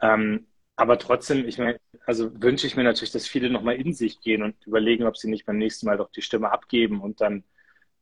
Ähm, 0.00 0.46
aber 0.80 0.98
trotzdem, 0.98 1.46
ich 1.46 1.58
meine, 1.58 1.78
also 2.06 2.30
wünsche 2.42 2.66
ich 2.66 2.74
mir 2.74 2.84
natürlich, 2.84 3.12
dass 3.12 3.28
viele 3.28 3.50
nochmal 3.50 3.76
in 3.76 3.92
sich 3.92 4.20
gehen 4.22 4.42
und 4.42 4.54
überlegen, 4.66 5.04
ob 5.04 5.18
sie 5.18 5.28
nicht 5.28 5.44
beim 5.44 5.58
nächsten 5.58 5.84
Mal 5.86 5.98
doch 5.98 6.10
die 6.10 6.22
Stimme 6.22 6.50
abgeben 6.50 7.02
und 7.02 7.20
dann 7.20 7.44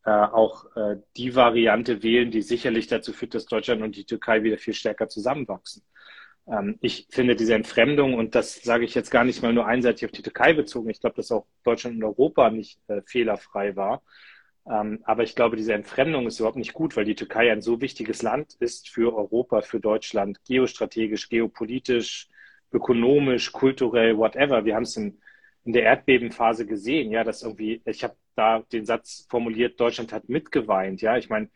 äh, 0.04 0.10
auch 0.10 0.64
äh, 0.76 0.96
die 1.16 1.34
Variante 1.34 2.04
wählen, 2.04 2.30
die 2.30 2.40
sicherlich 2.40 2.86
dazu 2.86 3.12
führt, 3.12 3.34
dass 3.34 3.46
Deutschland 3.46 3.82
und 3.82 3.96
die 3.96 4.04
Türkei 4.04 4.44
wieder 4.44 4.58
viel 4.58 4.74
stärker 4.74 5.08
zusammenwachsen. 5.08 5.82
Ähm, 6.46 6.78
ich 6.80 7.08
finde 7.10 7.34
diese 7.34 7.54
Entfremdung, 7.54 8.14
und 8.14 8.36
das 8.36 8.62
sage 8.62 8.84
ich 8.84 8.94
jetzt 8.94 9.10
gar 9.10 9.24
nicht 9.24 9.42
mal 9.42 9.52
nur 9.52 9.66
einseitig 9.66 10.04
auf 10.04 10.12
die 10.12 10.22
Türkei 10.22 10.52
bezogen, 10.52 10.88
ich 10.88 11.00
glaube, 11.00 11.16
dass 11.16 11.32
auch 11.32 11.46
Deutschland 11.64 11.96
und 11.96 12.04
Europa 12.04 12.48
nicht 12.50 12.78
äh, 12.88 13.02
fehlerfrei 13.04 13.74
war. 13.74 14.02
Ähm, 14.70 15.00
aber 15.02 15.24
ich 15.24 15.34
glaube, 15.34 15.56
diese 15.56 15.74
Entfremdung 15.74 16.28
ist 16.28 16.38
überhaupt 16.38 16.58
nicht 16.58 16.74
gut, 16.74 16.96
weil 16.96 17.04
die 17.04 17.16
Türkei 17.16 17.50
ein 17.50 17.60
so 17.60 17.80
wichtiges 17.80 18.22
Land 18.22 18.54
ist 18.60 18.88
für 18.88 19.16
Europa, 19.16 19.62
für 19.62 19.80
Deutschland, 19.80 20.38
geostrategisch, 20.44 21.28
geopolitisch, 21.28 22.28
ökonomisch, 22.72 23.52
kulturell, 23.52 24.16
whatever. 24.16 24.64
Wir 24.64 24.74
haben 24.74 24.82
es 24.84 24.96
in, 24.96 25.20
in 25.64 25.72
der 25.72 25.84
Erdbebenphase 25.84 26.66
gesehen, 26.66 27.10
ja, 27.10 27.24
dass 27.24 27.42
irgendwie, 27.42 27.82
ich 27.84 28.04
habe 28.04 28.16
da 28.34 28.60
den 28.72 28.86
Satz 28.86 29.26
formuliert, 29.28 29.80
Deutschland 29.80 30.12
hat 30.12 30.28
mitgeweint, 30.28 31.02
ja. 31.02 31.16
Ich 31.16 31.28
meine, 31.28 31.50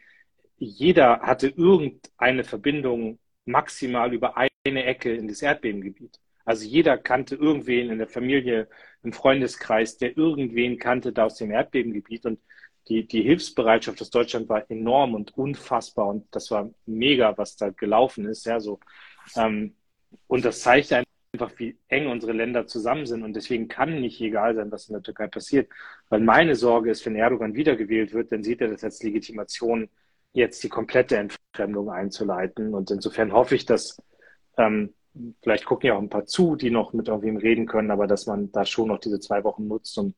jeder 0.56 1.20
hatte 1.20 1.48
irgendeine 1.48 2.44
Verbindung 2.44 3.18
maximal 3.44 4.12
über 4.12 4.36
eine 4.36 4.84
Ecke 4.84 5.14
in 5.14 5.28
das 5.28 5.42
Erdbebengebiet. 5.42 6.20
Also 6.44 6.66
jeder 6.66 6.98
kannte 6.98 7.36
irgendwen 7.36 7.90
in 7.90 7.98
der 7.98 8.08
Familie, 8.08 8.68
im 9.02 9.12
Freundeskreis, 9.12 9.96
der 9.96 10.16
irgendwen 10.16 10.78
kannte 10.78 11.12
da 11.12 11.24
aus 11.24 11.36
dem 11.36 11.50
Erdbebengebiet 11.50 12.26
und 12.26 12.40
die, 12.88 13.06
die 13.06 13.22
Hilfsbereitschaft 13.22 14.00
aus 14.00 14.10
Deutschland 14.10 14.48
war 14.48 14.68
enorm 14.70 15.14
und 15.14 15.36
unfassbar 15.36 16.08
und 16.08 16.26
das 16.34 16.50
war 16.50 16.70
mega, 16.86 17.36
was 17.38 17.56
da 17.56 17.70
gelaufen 17.70 18.26
ist, 18.26 18.46
ja, 18.46 18.58
so. 18.60 18.80
Ähm, 19.36 19.76
und 20.26 20.44
das 20.44 20.60
zeigt 20.60 20.92
einfach, 20.92 21.52
wie 21.58 21.78
eng 21.88 22.08
unsere 22.08 22.32
Länder 22.32 22.66
zusammen 22.66 23.06
sind. 23.06 23.22
Und 23.22 23.34
deswegen 23.34 23.68
kann 23.68 24.00
nicht 24.00 24.20
egal 24.20 24.54
sein, 24.54 24.70
was 24.70 24.88
in 24.88 24.94
der 24.94 25.02
Türkei 25.02 25.26
passiert. 25.28 25.70
Weil 26.08 26.20
meine 26.20 26.54
Sorge 26.54 26.90
ist, 26.90 27.04
wenn 27.06 27.16
Erdogan 27.16 27.54
wiedergewählt 27.54 28.12
wird, 28.12 28.32
dann 28.32 28.42
sieht 28.42 28.60
er 28.60 28.68
das 28.68 28.84
als 28.84 29.02
Legitimation, 29.02 29.88
jetzt 30.32 30.62
die 30.62 30.68
komplette 30.68 31.16
Entfremdung 31.16 31.90
einzuleiten. 31.90 32.74
Und 32.74 32.90
insofern 32.90 33.32
hoffe 33.32 33.54
ich, 33.54 33.66
dass 33.66 34.00
ähm, 34.58 34.94
vielleicht 35.42 35.64
gucken 35.64 35.88
ja 35.88 35.94
auch 35.94 36.02
ein 36.02 36.08
paar 36.08 36.26
zu, 36.26 36.56
die 36.56 36.70
noch 36.70 36.92
mit 36.92 37.08
irgendwem 37.08 37.36
reden 37.36 37.66
können, 37.66 37.90
aber 37.90 38.06
dass 38.06 38.26
man 38.26 38.50
da 38.52 38.64
schon 38.64 38.88
noch 38.88 38.98
diese 38.98 39.20
zwei 39.20 39.44
Wochen 39.44 39.68
nutzt, 39.68 39.96
um 39.98 40.14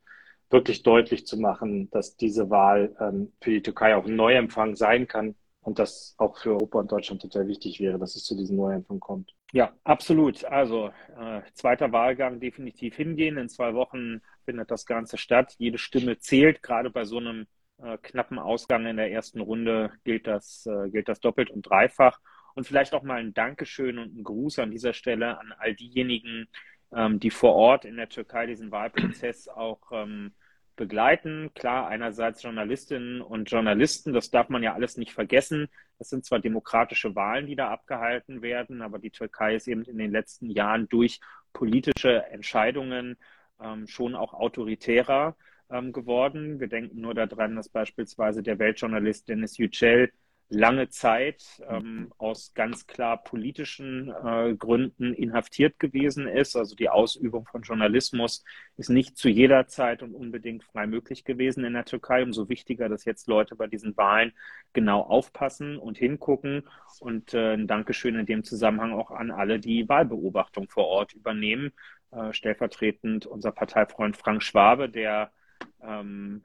wirklich 0.50 0.82
deutlich 0.82 1.26
zu 1.26 1.38
machen, 1.38 1.90
dass 1.90 2.16
diese 2.16 2.50
Wahl 2.50 2.94
ähm, 3.00 3.32
für 3.40 3.50
die 3.50 3.62
Türkei 3.62 3.96
auch 3.96 4.06
ein 4.06 4.16
Neuempfang 4.16 4.76
sein 4.76 5.08
kann 5.08 5.34
und 5.62 5.78
das 5.78 6.14
auch 6.18 6.38
für 6.38 6.50
Europa 6.50 6.80
und 6.80 6.92
Deutschland 6.92 7.22
total 7.22 7.48
wichtig 7.48 7.80
wäre, 7.80 7.98
dass 7.98 8.14
es 8.14 8.24
zu 8.24 8.36
diesem 8.36 8.56
Neuempfang 8.56 9.00
kommt. 9.00 9.34
Ja, 9.54 9.72
absolut. 9.84 10.44
Also 10.44 10.88
äh, 11.16 11.42
zweiter 11.52 11.92
Wahlgang 11.92 12.40
definitiv 12.40 12.96
hingehen. 12.96 13.38
In 13.38 13.48
zwei 13.48 13.72
Wochen 13.74 14.20
findet 14.44 14.68
das 14.72 14.84
Ganze 14.84 15.16
statt. 15.16 15.54
Jede 15.58 15.78
Stimme 15.78 16.18
zählt. 16.18 16.60
Gerade 16.60 16.90
bei 16.90 17.04
so 17.04 17.18
einem 17.18 17.46
äh, 17.78 17.96
knappen 17.98 18.40
Ausgang 18.40 18.84
in 18.86 18.96
der 18.96 19.12
ersten 19.12 19.40
Runde 19.40 19.92
gilt 20.02 20.26
das, 20.26 20.66
äh, 20.66 20.90
gilt 20.90 21.08
das 21.08 21.20
doppelt 21.20 21.50
und 21.50 21.62
dreifach. 21.62 22.18
Und 22.56 22.66
vielleicht 22.66 22.94
auch 22.94 23.04
mal 23.04 23.20
ein 23.20 23.32
Dankeschön 23.32 23.98
und 23.98 24.16
ein 24.16 24.24
Gruß 24.24 24.58
an 24.58 24.72
dieser 24.72 24.92
Stelle 24.92 25.38
an 25.38 25.54
all 25.56 25.74
diejenigen, 25.74 26.48
ähm, 26.92 27.20
die 27.20 27.30
vor 27.30 27.54
Ort 27.54 27.84
in 27.84 27.96
der 27.96 28.08
Türkei 28.08 28.46
diesen 28.46 28.72
Wahlprozess 28.72 29.46
auch 29.48 29.80
ähm, 29.92 30.34
begleiten. 30.76 31.50
Klar, 31.54 31.88
einerseits 31.88 32.42
Journalistinnen 32.42 33.20
und 33.20 33.50
Journalisten, 33.50 34.12
das 34.12 34.30
darf 34.30 34.48
man 34.48 34.62
ja 34.62 34.74
alles 34.74 34.96
nicht 34.96 35.12
vergessen. 35.12 35.68
Das 35.98 36.08
sind 36.08 36.24
zwar 36.24 36.40
demokratische 36.40 37.14
Wahlen, 37.14 37.46
die 37.46 37.56
da 37.56 37.70
abgehalten 37.70 38.42
werden, 38.42 38.82
aber 38.82 38.98
die 38.98 39.10
Türkei 39.10 39.56
ist 39.56 39.68
eben 39.68 39.84
in 39.84 39.98
den 39.98 40.10
letzten 40.10 40.50
Jahren 40.50 40.88
durch 40.88 41.20
politische 41.52 42.24
Entscheidungen 42.26 43.16
ähm, 43.60 43.86
schon 43.86 44.14
auch 44.14 44.34
autoritärer 44.34 45.36
ähm, 45.70 45.92
geworden. 45.92 46.60
Wir 46.60 46.68
denken 46.68 47.00
nur 47.00 47.14
daran, 47.14 47.56
dass 47.56 47.68
beispielsweise 47.68 48.42
der 48.42 48.58
Weltjournalist 48.58 49.28
Dennis 49.28 49.56
Yücel 49.58 50.12
lange 50.54 50.88
Zeit 50.88 51.44
ähm, 51.68 52.12
aus 52.18 52.54
ganz 52.54 52.86
klar 52.86 53.22
politischen 53.22 54.10
äh, 54.10 54.54
Gründen 54.54 55.12
inhaftiert 55.12 55.78
gewesen 55.78 56.26
ist. 56.26 56.56
Also 56.56 56.74
die 56.74 56.88
Ausübung 56.88 57.46
von 57.46 57.62
Journalismus 57.62 58.44
ist 58.76 58.88
nicht 58.88 59.18
zu 59.18 59.28
jeder 59.28 59.66
Zeit 59.66 60.02
und 60.02 60.14
unbedingt 60.14 60.64
frei 60.64 60.86
möglich 60.86 61.24
gewesen 61.24 61.64
in 61.64 61.74
der 61.74 61.84
Türkei. 61.84 62.22
Umso 62.22 62.48
wichtiger, 62.48 62.88
dass 62.88 63.04
jetzt 63.04 63.28
Leute 63.28 63.56
bei 63.56 63.66
diesen 63.66 63.96
Wahlen 63.96 64.32
genau 64.72 65.00
aufpassen 65.00 65.76
und 65.76 65.98
hingucken. 65.98 66.62
Und 67.00 67.34
äh, 67.34 67.54
ein 67.54 67.66
Dankeschön 67.66 68.14
in 68.14 68.26
dem 68.26 68.44
Zusammenhang 68.44 68.92
auch 68.92 69.10
an 69.10 69.30
alle, 69.30 69.58
die 69.58 69.88
Wahlbeobachtung 69.88 70.68
vor 70.70 70.86
Ort 70.86 71.12
übernehmen. 71.12 71.72
Äh, 72.12 72.32
stellvertretend 72.32 73.26
unser 73.26 73.52
Parteifreund 73.52 74.16
Frank 74.16 74.42
Schwabe, 74.42 74.88
der 74.88 75.32
ähm, 75.82 76.04
ähm, 76.04 76.42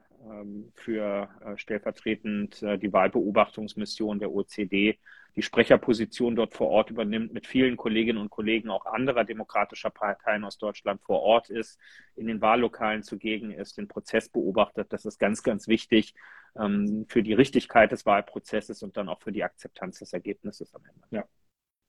für 0.76 1.30
äh, 1.46 1.58
stellvertretend 1.58 2.62
äh, 2.64 2.78
die 2.78 2.92
Wahlbeobachtungsmission 2.92 4.20
der 4.20 4.32
OCD 4.32 5.00
die 5.36 5.42
Sprecherposition 5.42 6.36
dort 6.36 6.54
vor 6.54 6.68
Ort 6.68 6.90
übernimmt, 6.90 7.34
mit 7.34 7.48
vielen 7.48 7.78
Kolleginnen 7.78 8.20
und 8.20 8.30
Kollegen 8.30 8.70
auch 8.70 8.86
anderer 8.86 9.24
demokratischer 9.24 9.90
Parteien 9.90 10.44
aus 10.44 10.58
Deutschland 10.58 11.02
vor 11.02 11.22
Ort 11.22 11.50
ist, 11.50 11.80
in 12.16 12.28
den 12.28 12.42
Wahllokalen 12.42 13.04
zugegen 13.04 13.52
ist, 13.52 13.78
den 13.78 13.88
Prozess 13.88 14.30
beobachtet. 14.30 14.92
Das 14.92 15.06
ist 15.06 15.18
ganz, 15.20 15.44
ganz 15.44 15.68
wichtig 15.68 16.14
ähm, 16.60 17.06
für 17.08 17.24
die 17.24 17.34
Richtigkeit 17.34 17.92
des 17.92 18.06
Wahlprozesses 18.06 18.84
und 18.84 18.98
dann 18.98 19.08
auch 19.10 19.22
für 19.22 19.32
die 19.32 19.44
Akzeptanz 19.44 20.00
des 20.00 20.14
Ergebnisses 20.14 20.74
am 20.76 20.82
Ende. 20.86 21.08
Ja. 21.12 21.26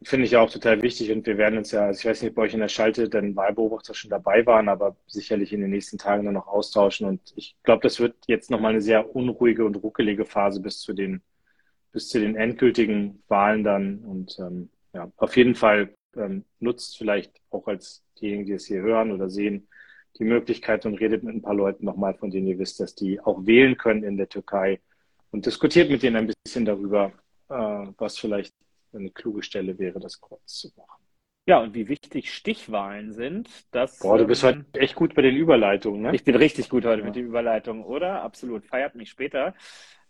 Finde 0.03 0.25
ich 0.25 0.37
auch 0.37 0.51
total 0.51 0.81
wichtig 0.81 1.13
und 1.13 1.27
wir 1.27 1.37
werden 1.37 1.59
uns 1.59 1.73
ja, 1.73 1.85
also 1.85 1.99
ich 1.99 2.07
weiß 2.07 2.23
nicht, 2.23 2.31
ob 2.31 2.37
bei 2.37 2.43
euch 2.43 2.55
in 2.55 2.61
der 2.61 2.69
Schalte 2.69 3.11
denn 3.11 3.37
Wahlbeobachter 3.37 3.93
schon 3.93 4.09
dabei 4.09 4.47
waren, 4.47 4.71
aber 4.71 4.97
sicherlich 5.07 5.53
in 5.53 5.61
den 5.61 5.71
nächsten 5.71 5.99
Tagen 5.99 6.25
dann 6.25 6.35
noch 6.35 6.47
austauschen 6.47 7.07
und 7.07 7.21
ich 7.37 7.55
glaube, 7.65 7.83
das 7.83 8.01
wird 8.01 8.15
jetzt 8.27 8.51
nochmal 8.51 8.73
eine 8.73 8.81
sehr 8.81 9.15
unruhige 9.15 9.67
und 9.67 9.77
ruckelige 9.77 10.25
Phase 10.25 10.63
bis 10.63 10.81
zu 10.81 10.95
den, 10.95 11.21
bis 11.93 12.09
zu 12.09 12.19
den 12.19 12.35
endgültigen 12.35 13.23
Wahlen 13.29 13.63
dann 13.63 13.99
und 13.99 14.39
ähm, 14.39 14.71
ja, 14.95 15.13
auf 15.19 15.37
jeden 15.37 15.55
Fall 15.55 15.95
ähm, 16.17 16.47
nutzt 16.61 16.97
vielleicht 16.97 17.33
auch 17.51 17.67
als 17.67 18.03
diejenigen, 18.19 18.47
die 18.47 18.53
es 18.55 18.67
hier 18.67 18.81
hören 18.81 19.13
oder 19.13 19.29
sehen, 19.29 19.69
die 20.19 20.25
Möglichkeit 20.25 20.87
und 20.87 20.95
redet 20.95 21.23
mit 21.25 21.35
ein 21.35 21.43
paar 21.43 21.55
Leuten 21.55 21.85
nochmal, 21.85 22.15
von 22.15 22.31
denen 22.31 22.47
ihr 22.47 22.59
wisst, 22.59 22.81
dass 22.81 22.95
die 22.95 23.21
auch 23.21 23.47
wählen 23.47 23.77
können 23.77 24.03
in 24.03 24.17
der 24.17 24.31
Türkei 24.31 24.81
und 25.31 25.45
diskutiert 25.45 25.91
mit 25.91 26.03
denen 26.03 26.17
ein 26.17 26.33
bisschen 26.45 26.65
darüber, 26.65 27.13
äh, 27.51 27.87
was 27.99 28.19
vielleicht 28.19 28.55
eine 28.95 29.11
kluge 29.11 29.43
Stelle 29.43 29.79
wäre, 29.79 30.01
das 30.01 30.21
Kreuz 30.21 30.47
zu 30.47 30.69
machen. 30.77 31.03
Ja, 31.47 31.59
und 31.59 31.75
wie 31.75 31.89
wichtig 31.89 32.33
Stichwahlen 32.33 33.13
sind, 33.13 33.49
das. 33.73 33.99
Boah, 33.99 34.19
du 34.19 34.27
bist 34.27 34.45
ähm, 34.45 34.65
heute 34.69 34.81
echt 34.81 34.95
gut 34.95 35.15
bei 35.15 35.23
den 35.23 35.37
Überleitungen, 35.37 36.03
ne? 36.03 36.15
Ich 36.15 36.23
bin 36.23 36.37
richtig 36.37 36.69
gut 36.69 36.85
heute 36.85 37.01
ja. 37.01 37.07
mit 37.07 37.17
den 37.17 37.27
Überleitungen, 37.27 37.83
oder? 37.83 38.23
Absolut. 38.23 38.67
Feiert 38.67 38.95
mich 38.95 39.11
später. 39.11 39.55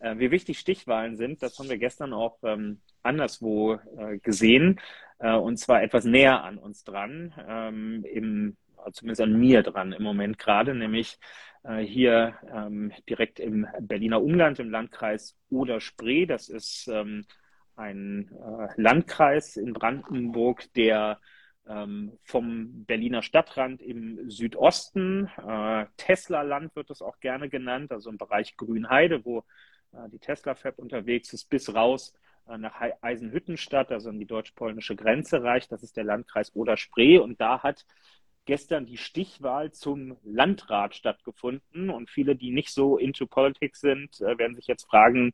Äh, 0.01 0.19
wie 0.19 0.31
wichtig 0.31 0.59
Stichwahlen 0.59 1.17
sind, 1.17 1.43
das 1.43 1.59
haben 1.59 1.69
wir 1.69 1.79
gestern 1.79 2.13
auch 2.13 2.39
ähm, 2.43 2.81
anderswo 3.03 3.79
äh, 3.97 4.19
gesehen, 4.19 4.81
äh, 5.19 5.35
und 5.35 5.59
zwar 5.59 5.83
etwas 5.83 6.05
näher 6.05 6.43
an 6.43 6.59
uns 6.59 6.85
dran, 6.85 7.35
ähm, 7.47 8.05
im, 8.11 8.57
zumindest 8.93 9.21
an 9.21 9.39
mir 9.39 9.63
dran 9.63 9.93
im 9.93 10.03
Moment 10.03 10.39
gerade, 10.39 10.75
nämlich 10.75 11.19
äh, 11.65 11.79
hier 11.79 12.35
ähm, 12.51 12.93
direkt 13.09 13.41
im 13.41 13.67
Berliner 13.81 14.23
Umland, 14.23 14.59
im 14.59 14.71
Landkreis 14.71 15.37
Oder-Spree. 15.51 16.27
Das 16.27 16.49
ist 16.49 16.89
ähm, 16.89 17.27
ein 17.81 18.31
äh, 18.33 18.69
Landkreis 18.77 19.57
in 19.57 19.73
Brandenburg, 19.73 20.73
der 20.75 21.19
ähm, 21.67 22.19
vom 22.23 22.85
Berliner 22.85 23.23
Stadtrand 23.23 23.81
im 23.81 24.31
Südosten, 24.31 25.31
äh, 25.39 25.87
Tesla-Land 25.97 26.77
wird 26.77 26.91
es 26.91 27.03
auch 27.03 27.19
gerne 27.21 27.49
genannt, 27.49 27.91
also 27.91 28.11
im 28.11 28.19
Bereich 28.19 28.57
Grünheide, 28.57 29.25
wo 29.25 29.45
äh, 29.93 30.09
die 30.11 30.19
Tesla-Fab 30.19 30.79
unterwegs 30.79 31.33
ist, 31.33 31.49
bis 31.49 31.75
raus 31.75 32.13
äh, 32.49 32.59
nach 32.59 32.81
Eisenhüttenstadt, 33.01 33.91
also 33.91 34.11
an 34.11 34.19
die 34.19 34.27
deutsch-polnische 34.27 34.97
Grenze 34.97 35.43
reicht. 35.43 35.73
Das 35.73 35.83
ist 35.83 35.97
der 35.97 36.05
Landkreis 36.05 36.55
Oder-Spree 36.55 37.19
und 37.19 37.41
da 37.41 37.63
hat 37.63 37.87
gestern 38.45 38.85
die 38.85 38.99
Stichwahl 38.99 39.73
zum 39.73 40.17
Landrat 40.25 40.95
stattgefunden 40.95 41.89
und 41.89 42.11
viele, 42.11 42.37
die 42.37 42.51
nicht 42.51 42.71
so 42.71 42.99
into 42.99 43.27
politics 43.27 43.81
sind, 43.81 44.21
äh, 44.21 44.37
werden 44.39 44.57
sich 44.57 44.67
jetzt 44.67 44.85
fragen, 44.85 45.33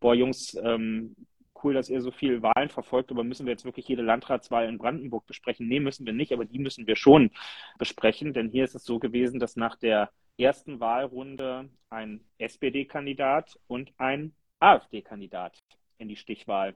boah 0.00 0.14
Jungs, 0.14 0.58
ähm, 0.62 1.14
cool, 1.64 1.74
dass 1.74 1.88
ihr 1.88 2.00
so 2.00 2.10
viele 2.10 2.42
Wahlen 2.42 2.68
verfolgt, 2.68 3.10
aber 3.10 3.24
müssen 3.24 3.46
wir 3.46 3.52
jetzt 3.52 3.64
wirklich 3.64 3.88
jede 3.88 4.02
Landratswahl 4.02 4.68
in 4.68 4.78
Brandenburg 4.78 5.26
besprechen? 5.26 5.68
Nee, 5.68 5.80
müssen 5.80 6.06
wir 6.06 6.12
nicht, 6.12 6.32
aber 6.32 6.44
die 6.44 6.58
müssen 6.58 6.86
wir 6.86 6.96
schon 6.96 7.30
besprechen, 7.78 8.32
denn 8.32 8.48
hier 8.50 8.64
ist 8.64 8.74
es 8.74 8.84
so 8.84 8.98
gewesen, 8.98 9.40
dass 9.40 9.56
nach 9.56 9.76
der 9.76 10.10
ersten 10.38 10.80
Wahlrunde 10.80 11.70
ein 11.90 12.24
SPD-Kandidat 12.38 13.58
und 13.66 13.92
ein 13.98 14.34
AfD-Kandidat 14.60 15.62
in 15.98 16.08
die 16.08 16.16
Stichwahl 16.16 16.74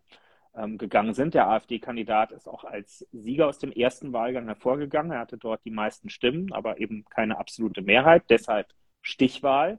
ähm, 0.54 0.78
gegangen 0.78 1.14
sind. 1.14 1.34
Der 1.34 1.48
AfD-Kandidat 1.48 2.32
ist 2.32 2.48
auch 2.48 2.64
als 2.64 3.06
Sieger 3.12 3.48
aus 3.48 3.58
dem 3.58 3.72
ersten 3.72 4.12
Wahlgang 4.12 4.46
hervorgegangen. 4.46 5.12
Er 5.12 5.20
hatte 5.20 5.38
dort 5.38 5.64
die 5.64 5.70
meisten 5.70 6.10
Stimmen, 6.10 6.52
aber 6.52 6.80
eben 6.80 7.04
keine 7.04 7.38
absolute 7.38 7.82
Mehrheit, 7.82 8.24
deshalb 8.28 8.68
Stichwahl. 9.02 9.78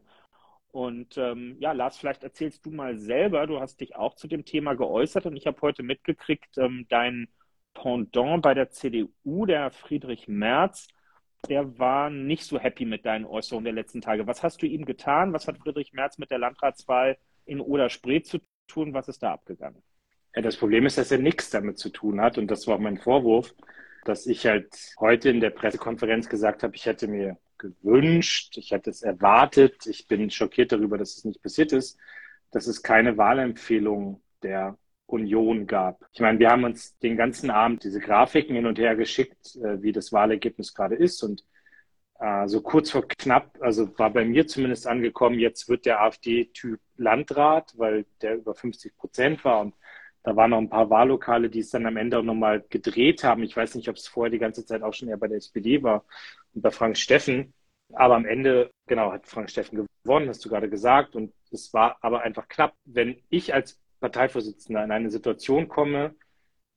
Und 0.72 1.18
ähm, 1.18 1.58
ja, 1.60 1.74
Lars, 1.74 1.98
vielleicht 1.98 2.24
erzählst 2.24 2.66
du 2.66 2.72
mal 2.72 2.98
selber, 2.98 3.46
du 3.46 3.60
hast 3.60 3.82
dich 3.82 3.96
auch 3.96 4.16
zu 4.16 4.28
dem 4.28 4.46
Thema 4.46 4.74
geäußert 4.74 5.26
und 5.26 5.36
ich 5.36 5.46
habe 5.46 5.62
heute 5.62 5.84
mitgekriegt, 5.84 6.58
ähm, 6.58 6.86
dein 6.90 7.28
Pendant 7.74 8.42
bei 8.42 8.54
der 8.54 8.70
CDU, 8.70 9.46
der 9.46 9.72
Friedrich 9.72 10.28
Merz, 10.28 10.88
der 11.50 11.78
war 11.80 12.10
nicht 12.10 12.46
so 12.46 12.60
happy 12.60 12.86
mit 12.86 13.06
deinen 13.06 13.26
Äußerungen 13.26 13.66
der 13.66 13.74
letzten 13.74 14.02
Tage. 14.02 14.28
Was 14.28 14.44
hast 14.44 14.62
du 14.62 14.66
ihm 14.66 14.86
getan? 14.86 15.34
Was 15.34 15.48
hat 15.48 15.58
Friedrich 15.58 15.92
Merz 15.92 16.18
mit 16.18 16.32
der 16.32 16.38
Landratswahl 16.38 17.18
in 17.46 17.60
Oder-Spree 17.60 18.22
zu 18.22 18.40
tun? 18.68 18.94
Was 18.94 19.08
ist 19.08 19.24
da 19.24 19.34
abgegangen? 19.34 19.82
Ja, 20.36 20.42
das 20.42 20.56
Problem 20.56 20.86
ist, 20.86 20.98
dass 20.98 21.12
er 21.12 21.18
nichts 21.18 21.50
damit 21.50 21.78
zu 21.78 21.90
tun 21.90 22.22
hat 22.22 22.38
und 22.38 22.50
das 22.50 22.68
war 22.68 22.78
mein 22.78 22.98
Vorwurf, 22.98 23.54
dass 24.06 24.26
ich 24.26 24.46
halt 24.46 24.74
heute 25.00 25.30
in 25.30 25.42
der 25.42 25.50
Pressekonferenz 25.50 26.30
gesagt 26.30 26.64
habe, 26.64 26.76
ich 26.76 26.86
hätte 26.86 27.08
mir 27.08 27.38
gewünscht, 27.62 28.58
ich 28.58 28.72
hätte 28.72 28.90
es 28.90 29.04
erwartet, 29.04 29.86
ich 29.86 30.08
bin 30.08 30.30
schockiert 30.30 30.72
darüber, 30.72 30.98
dass 30.98 31.18
es 31.18 31.26
nicht 31.26 31.42
passiert 31.42 31.72
ist, 31.72 31.98
dass 32.52 32.68
es 32.68 32.82
keine 32.82 33.18
Wahlempfehlung 33.18 34.22
der 34.44 34.78
Union 35.06 35.68
gab. 35.68 36.06
Ich 36.14 36.22
meine, 36.22 36.40
wir 36.40 36.50
haben 36.50 36.64
uns 36.64 36.98
den 37.00 37.18
ganzen 37.18 37.52
Abend 37.52 37.84
diese 37.84 38.00
Grafiken 38.00 38.56
hin 38.56 38.66
und 38.66 38.80
her 38.80 38.96
geschickt, 38.96 39.56
äh, 39.58 39.82
wie 39.82 39.92
das 39.92 40.12
Wahlergebnis 40.12 40.74
gerade 40.74 40.96
ist. 40.96 41.22
Und 41.24 41.46
äh, 42.20 42.48
so 42.48 42.62
kurz 42.62 42.92
vor 42.92 43.08
knapp, 43.08 43.58
also 43.62 43.98
war 44.00 44.12
bei 44.12 44.26
mir 44.26 44.48
zumindest 44.48 44.88
angekommen, 44.88 45.40
jetzt 45.40 45.70
wird 45.70 45.86
der 45.86 46.02
AfD-Typ 46.02 46.80
Landrat, 46.98 47.74
weil 47.78 48.06
der 48.22 48.38
über 48.38 48.56
50 48.56 48.98
Prozent 48.98 49.46
war. 49.46 49.62
Und 49.62 49.76
da 50.24 50.36
waren 50.36 50.52
noch 50.52 50.60
ein 50.60 50.70
paar 50.70 50.90
Wahllokale, 50.90 51.50
die 51.50 51.60
es 51.60 51.72
dann 51.72 51.86
am 51.86 51.98
Ende 51.98 52.18
auch 52.20 52.24
nochmal 52.24 52.64
gedreht 52.70 53.24
haben. 53.24 53.44
Ich 53.44 53.56
weiß 53.56 53.76
nicht, 53.76 53.90
ob 53.90 53.98
es 53.98 54.08
vorher 54.08 54.32
die 54.32 54.40
ganze 54.40 54.66
Zeit 54.66 54.82
auch 54.82 54.94
schon 54.94 55.10
eher 55.10 55.18
bei 55.18 55.28
der 55.28 55.38
SPD 55.38 55.84
war 55.84 56.06
bei 56.54 56.72
Frank 56.72 56.98
Steffen. 56.98 57.54
Aber 57.94 58.16
am 58.16 58.26
Ende, 58.26 58.72
genau, 58.88 59.12
hat 59.12 59.28
Frank 59.28 59.50
Steffen 59.50 59.86
gewonnen, 60.04 60.30
hast 60.30 60.46
du 60.46 60.50
gerade 60.50 60.70
gesagt. 60.70 61.16
Und 61.16 61.34
es 61.52 61.74
war 61.74 61.98
aber 62.02 62.22
einfach 62.22 62.48
knapp. 62.48 62.74
Wenn 62.86 63.22
ich 63.30 63.54
als 63.54 63.80
Parteivorsitzender 64.00 64.82
in 64.84 64.92
eine 64.92 65.10
Situation 65.10 65.68
komme, 65.68 66.16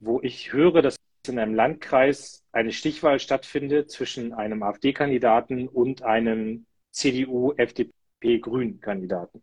wo 0.00 0.20
ich 0.22 0.52
höre, 0.52 0.82
dass 0.82 0.96
in 1.26 1.38
einem 1.38 1.54
Landkreis 1.54 2.44
eine 2.52 2.72
Stichwahl 2.72 3.18
stattfindet 3.18 3.90
zwischen 3.90 4.34
einem 4.34 4.62
AfD-Kandidaten 4.62 5.68
und 5.68 6.02
einem 6.02 6.66
CDU-FDP-Grün-Kandidaten 6.90 9.42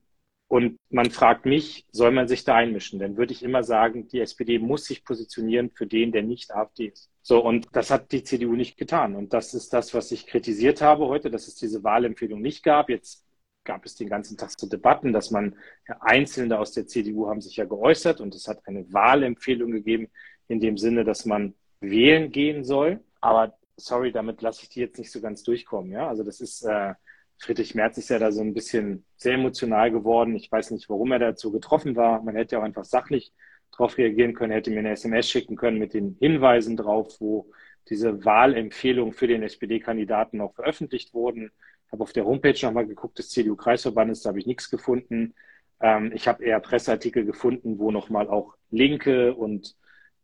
und 0.51 0.77
man 0.89 1.11
fragt 1.11 1.45
mich, 1.45 1.85
soll 1.93 2.11
man 2.11 2.27
sich 2.27 2.43
da 2.43 2.55
einmischen? 2.55 2.99
Dann 2.99 3.15
würde 3.15 3.31
ich 3.31 3.41
immer 3.41 3.63
sagen, 3.63 4.09
die 4.09 4.19
SPD 4.19 4.59
muss 4.59 4.83
sich 4.83 5.05
positionieren 5.05 5.69
für 5.69 5.87
den, 5.87 6.11
der 6.11 6.23
nicht 6.23 6.53
AfD 6.53 6.87
ist. 6.87 7.09
So, 7.21 7.41
und 7.41 7.67
das 7.71 7.89
hat 7.89 8.11
die 8.11 8.25
CDU 8.25 8.57
nicht 8.57 8.75
getan. 8.75 9.15
Und 9.15 9.31
das 9.31 9.53
ist 9.53 9.71
das, 9.71 9.93
was 9.93 10.11
ich 10.11 10.27
kritisiert 10.27 10.81
habe 10.81 11.07
heute, 11.07 11.31
dass 11.31 11.47
es 11.47 11.55
diese 11.55 11.85
Wahlempfehlung 11.85 12.41
nicht 12.41 12.65
gab. 12.65 12.89
Jetzt 12.89 13.25
gab 13.63 13.85
es 13.85 13.95
den 13.95 14.09
ganzen 14.09 14.35
Tag 14.35 14.59
zu 14.59 14.67
Debatten, 14.67 15.13
dass 15.13 15.31
man, 15.31 15.55
Einzelne 16.01 16.59
aus 16.59 16.73
der 16.73 16.85
CDU 16.85 17.29
haben 17.29 17.39
sich 17.39 17.55
ja 17.55 17.63
geäußert 17.63 18.19
und 18.19 18.35
es 18.35 18.49
hat 18.49 18.67
eine 18.67 18.91
Wahlempfehlung 18.91 19.71
gegeben 19.71 20.09
in 20.49 20.59
dem 20.59 20.77
Sinne, 20.77 21.05
dass 21.05 21.23
man 21.23 21.53
wählen 21.79 22.29
gehen 22.29 22.65
soll. 22.65 22.99
Aber 23.21 23.57
sorry, 23.77 24.11
damit 24.11 24.41
lasse 24.41 24.63
ich 24.63 24.69
die 24.69 24.81
jetzt 24.81 24.97
nicht 24.97 25.13
so 25.13 25.21
ganz 25.21 25.43
durchkommen. 25.43 25.93
Ja, 25.93 26.09
also 26.09 26.25
das 26.25 26.41
ist, 26.41 26.63
äh, 26.63 26.93
Friedrich 27.41 27.73
Merz 27.73 27.97
ist 27.97 28.09
ja 28.09 28.19
da 28.19 28.31
so 28.31 28.41
ein 28.41 28.53
bisschen 28.53 29.03
sehr 29.17 29.33
emotional 29.33 29.89
geworden. 29.89 30.35
Ich 30.35 30.51
weiß 30.51 30.71
nicht, 30.71 30.87
warum 30.89 31.11
er 31.11 31.17
dazu 31.17 31.51
getroffen 31.51 31.95
war. 31.95 32.21
Man 32.21 32.35
hätte 32.35 32.55
ja 32.55 32.59
auch 32.59 32.63
einfach 32.65 32.85
sachlich 32.85 33.33
darauf 33.71 33.97
reagieren 33.97 34.35
können, 34.35 34.51
hätte 34.51 34.69
mir 34.69 34.79
eine 34.79 34.91
SMS 34.91 35.27
schicken 35.27 35.55
können 35.55 35.79
mit 35.79 35.95
den 35.95 36.17
Hinweisen 36.19 36.77
drauf, 36.77 37.19
wo 37.19 37.51
diese 37.89 38.23
Wahlempfehlungen 38.25 39.13
für 39.13 39.27
den 39.27 39.41
SPD-Kandidaten 39.41 40.39
auch 40.39 40.53
veröffentlicht 40.53 41.15
wurden. 41.15 41.51
habe 41.91 42.03
auf 42.03 42.13
der 42.13 42.25
Homepage 42.25 42.57
nochmal 42.61 42.85
geguckt 42.85 43.17
des 43.17 43.29
CDU-Kreisverbandes, 43.31 44.21
da 44.21 44.29
habe 44.29 44.39
ich 44.39 44.45
nichts 44.45 44.69
gefunden. 44.69 45.33
Ähm, 45.79 46.11
ich 46.13 46.27
habe 46.27 46.43
eher 46.43 46.59
Presseartikel 46.59 47.25
gefunden, 47.25 47.79
wo 47.79 47.89
nochmal 47.91 48.29
auch 48.29 48.55
Linke 48.69 49.33
und 49.33 49.75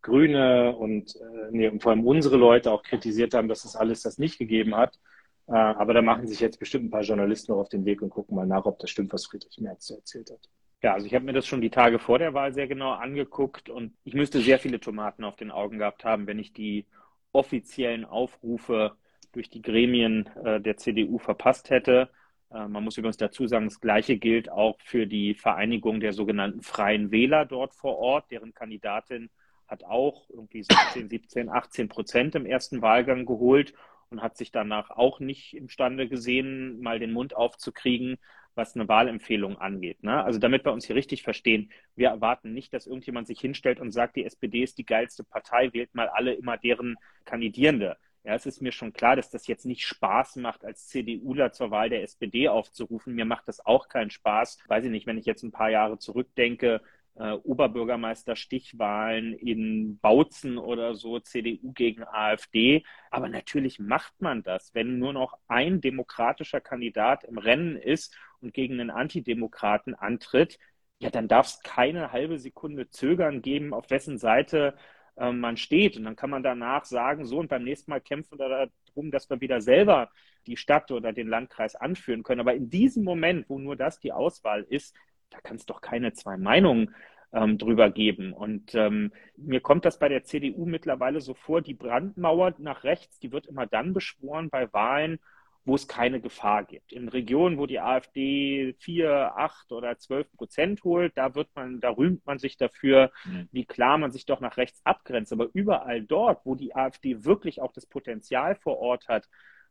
Grüne 0.03 0.75
und, 0.75 1.15
äh, 1.15 1.49
nee, 1.51 1.67
und 1.67 1.81
vor 1.81 1.91
allem 1.93 2.05
unsere 2.05 2.37
Leute 2.37 2.71
auch 2.71 2.83
kritisiert 2.83 3.33
haben, 3.33 3.47
dass 3.47 3.63
das 3.63 3.75
alles 3.75 4.03
das 4.03 4.19
nicht 4.19 4.37
gegeben 4.37 4.75
hat. 4.75 4.99
Äh, 5.47 5.53
aber 5.53 5.93
da 5.93 6.01
machen 6.01 6.27
sich 6.27 6.39
jetzt 6.39 6.59
bestimmt 6.59 6.85
ein 6.85 6.89
paar 6.91 7.01
Journalisten 7.01 7.51
noch 7.51 7.59
auf 7.59 7.69
den 7.69 7.85
Weg 7.85 8.01
und 8.01 8.09
gucken 8.09 8.35
mal 8.35 8.45
nach, 8.45 8.65
ob 8.65 8.79
das 8.79 8.89
stimmt, 8.89 9.13
was 9.13 9.25
Friedrich 9.25 9.57
Merz 9.59 9.89
erzählt 9.89 10.29
hat. 10.31 10.49
Ja, 10.83 10.93
also 10.93 11.07
ich 11.07 11.15
habe 11.15 11.25
mir 11.25 11.33
das 11.33 11.47
schon 11.47 11.61
die 11.61 11.69
Tage 11.69 11.99
vor 11.99 12.19
der 12.19 12.33
Wahl 12.33 12.53
sehr 12.53 12.67
genau 12.67 12.91
angeguckt 12.91 13.69
und 13.69 13.93
ich 14.03 14.13
müsste 14.13 14.41
sehr 14.41 14.59
viele 14.59 14.79
Tomaten 14.79 15.23
auf 15.23 15.35
den 15.35 15.49
Augen 15.49 15.79
gehabt 15.79 16.05
haben, 16.05 16.27
wenn 16.27 16.37
ich 16.37 16.53
die 16.53 16.85
offiziellen 17.31 18.05
Aufrufe 18.05 18.95
durch 19.31 19.49
die 19.49 19.61
Gremien 19.61 20.29
äh, 20.43 20.61
der 20.61 20.77
CDU 20.77 21.17
verpasst 21.17 21.69
hätte. 21.69 22.09
Äh, 22.51 22.67
man 22.67 22.83
muss 22.83 22.97
übrigens 22.97 23.17
dazu 23.17 23.47
sagen, 23.47 23.65
das 23.65 23.79
Gleiche 23.79 24.17
gilt 24.17 24.51
auch 24.51 24.77
für 24.81 25.07
die 25.07 25.33
Vereinigung 25.33 25.99
der 25.99 26.13
sogenannten 26.13 26.61
Freien 26.61 27.09
Wähler 27.11 27.45
dort 27.45 27.73
vor 27.73 27.97
Ort. 27.97 28.31
Deren 28.31 28.53
Kandidatin 28.53 29.29
hat 29.67 29.83
auch 29.83 30.29
irgendwie 30.29 30.63
16, 30.63 31.09
17, 31.09 31.49
18 31.49 31.89
Prozent 31.89 32.35
im 32.35 32.45
ersten 32.45 32.81
Wahlgang 32.81 33.25
geholt 33.25 33.73
und 34.09 34.21
hat 34.21 34.37
sich 34.37 34.51
danach 34.51 34.89
auch 34.91 35.19
nicht 35.19 35.55
imstande 35.55 36.07
gesehen, 36.07 36.79
mal 36.81 36.99
den 36.99 37.11
Mund 37.11 37.35
aufzukriegen, 37.35 38.17
was 38.55 38.75
eine 38.75 38.87
Wahlempfehlung 38.87 39.57
angeht. 39.57 40.03
Ne? 40.03 40.23
Also 40.23 40.39
damit 40.39 40.65
wir 40.65 40.73
uns 40.73 40.85
hier 40.85 40.95
richtig 40.95 41.23
verstehen, 41.23 41.71
wir 41.95 42.09
erwarten 42.09 42.53
nicht, 42.53 42.73
dass 42.73 42.87
irgendjemand 42.87 43.27
sich 43.27 43.39
hinstellt 43.39 43.79
und 43.79 43.91
sagt, 43.91 44.15
die 44.15 44.25
SPD 44.25 44.63
ist 44.63 44.77
die 44.77 44.85
geilste 44.85 45.23
Partei, 45.23 45.71
wählt 45.73 45.93
mal 45.93 46.09
alle 46.09 46.33
immer 46.33 46.57
deren 46.57 46.95
Kandidierende. 47.25 47.97
Ja, 48.23 48.33
es 48.33 48.45
ist 48.45 48.61
mir 48.61 48.73
schon 48.73 48.91
klar, 48.91 49.15
dass 49.15 49.29
das 49.29 49.47
jetzt 49.47 49.65
nicht 49.65 49.85
Spaß 49.85 50.35
macht, 50.37 50.65
als 50.65 50.87
CDUler 50.87 51.53
zur 51.53 51.71
Wahl 51.71 51.89
der 51.89 52.03
SPD 52.03 52.49
aufzurufen. 52.49 53.15
Mir 53.15 53.23
macht 53.23 53.47
das 53.47 53.65
auch 53.65 53.87
keinen 53.87 54.09
Spaß. 54.09 54.57
Weiß 54.67 54.83
ich 54.83 54.91
nicht, 54.91 55.07
wenn 55.07 55.17
ich 55.17 55.25
jetzt 55.25 55.43
ein 55.43 55.53
paar 55.53 55.69
Jahre 55.69 55.97
zurückdenke, 55.97 56.81
äh, 57.19 57.33
Oberbürgermeister-Stichwahlen 57.33 59.33
in 59.33 59.99
Bautzen 59.99 60.57
oder 60.57 60.95
so, 60.95 61.19
CDU 61.19 61.73
gegen 61.73 62.03
AfD. 62.03 62.83
Aber 63.11 63.29
natürlich 63.29 63.79
macht 63.79 64.21
man 64.21 64.43
das, 64.43 64.73
wenn 64.73 64.99
nur 64.99 65.13
noch 65.13 65.37
ein 65.47 65.81
demokratischer 65.81 66.61
Kandidat 66.61 67.23
im 67.23 67.37
Rennen 67.37 67.75
ist 67.75 68.15
und 68.41 68.53
gegen 68.53 68.79
einen 68.79 68.91
Antidemokraten 68.91 69.95
antritt. 69.95 70.59
Ja, 70.99 71.09
dann 71.09 71.27
darf 71.27 71.47
es 71.47 71.61
keine 71.61 72.11
halbe 72.11 72.39
Sekunde 72.39 72.89
Zögern 72.89 73.41
geben, 73.41 73.73
auf 73.73 73.89
wessen 73.89 74.17
Seite 74.17 74.75
äh, 75.17 75.31
man 75.31 75.57
steht. 75.57 75.97
Und 75.97 76.05
dann 76.05 76.15
kann 76.15 76.29
man 76.29 76.43
danach 76.43 76.85
sagen, 76.85 77.25
so 77.25 77.39
und 77.39 77.49
beim 77.49 77.63
nächsten 77.63 77.91
Mal 77.91 78.01
kämpfen 78.01 78.39
wir 78.39 78.69
darum, 78.95 79.11
dass 79.11 79.29
wir 79.29 79.41
wieder 79.41 79.61
selber 79.61 80.09
die 80.47 80.57
Stadt 80.57 80.91
oder 80.91 81.13
den 81.13 81.27
Landkreis 81.27 81.75
anführen 81.75 82.23
können. 82.23 82.41
Aber 82.41 82.55
in 82.55 82.69
diesem 82.69 83.03
Moment, 83.03 83.49
wo 83.49 83.59
nur 83.59 83.75
das 83.75 83.99
die 83.99 84.13
Auswahl 84.13 84.63
ist, 84.63 84.95
da 85.29 85.39
kann 85.41 85.57
es 85.57 85.65
doch 85.65 85.81
keine 85.81 86.13
zwei 86.13 86.37
Meinungen 86.37 86.95
ähm, 87.33 87.57
drüber 87.57 87.89
geben. 87.89 88.33
Und 88.33 88.73
ähm, 88.75 89.11
mir 89.35 89.61
kommt 89.61 89.85
das 89.85 89.99
bei 89.99 90.09
der 90.09 90.23
CDU 90.23 90.65
mittlerweile 90.65 91.21
so 91.21 91.33
vor, 91.33 91.61
die 91.61 91.73
Brandmauer 91.73 92.55
nach 92.57 92.83
rechts, 92.83 93.19
die 93.19 93.31
wird 93.31 93.47
immer 93.47 93.67
dann 93.67 93.93
beschworen 93.93 94.49
bei 94.49 94.71
Wahlen, 94.73 95.19
wo 95.65 95.75
es 95.75 95.87
keine 95.89 96.21
Gefahr 96.21 96.63
gibt. 96.63 96.93
In 96.93 97.09
Regionen, 97.09 97.57
wo 97.57 97.65
die 97.65 97.81
AfD 97.81 98.73
vier, 98.79 99.33
acht 99.35 99.73
oder 99.73 99.97
zwölf 99.97 100.31
Prozent 100.31 100.83
holt, 100.85 101.17
da 101.17 101.35
wird 101.35 101.49
man, 101.55 101.81
da 101.81 101.89
rühmt 101.89 102.25
man 102.25 102.39
sich 102.39 102.55
dafür, 102.55 103.11
mhm. 103.25 103.49
wie 103.51 103.65
klar 103.65 103.97
man 103.97 104.13
sich 104.13 104.25
doch 104.25 104.39
nach 104.39 104.55
rechts 104.55 104.79
abgrenzt. 104.85 105.33
Aber 105.33 105.49
überall 105.53 106.01
dort, 106.01 106.45
wo 106.45 106.55
die 106.55 106.73
AfD 106.73 107.25
wirklich 107.25 107.61
auch 107.61 107.73
das 107.73 107.85
Potenzial 107.85 108.55
vor 108.55 108.77
Ort 108.79 109.09
hat, 109.09 109.27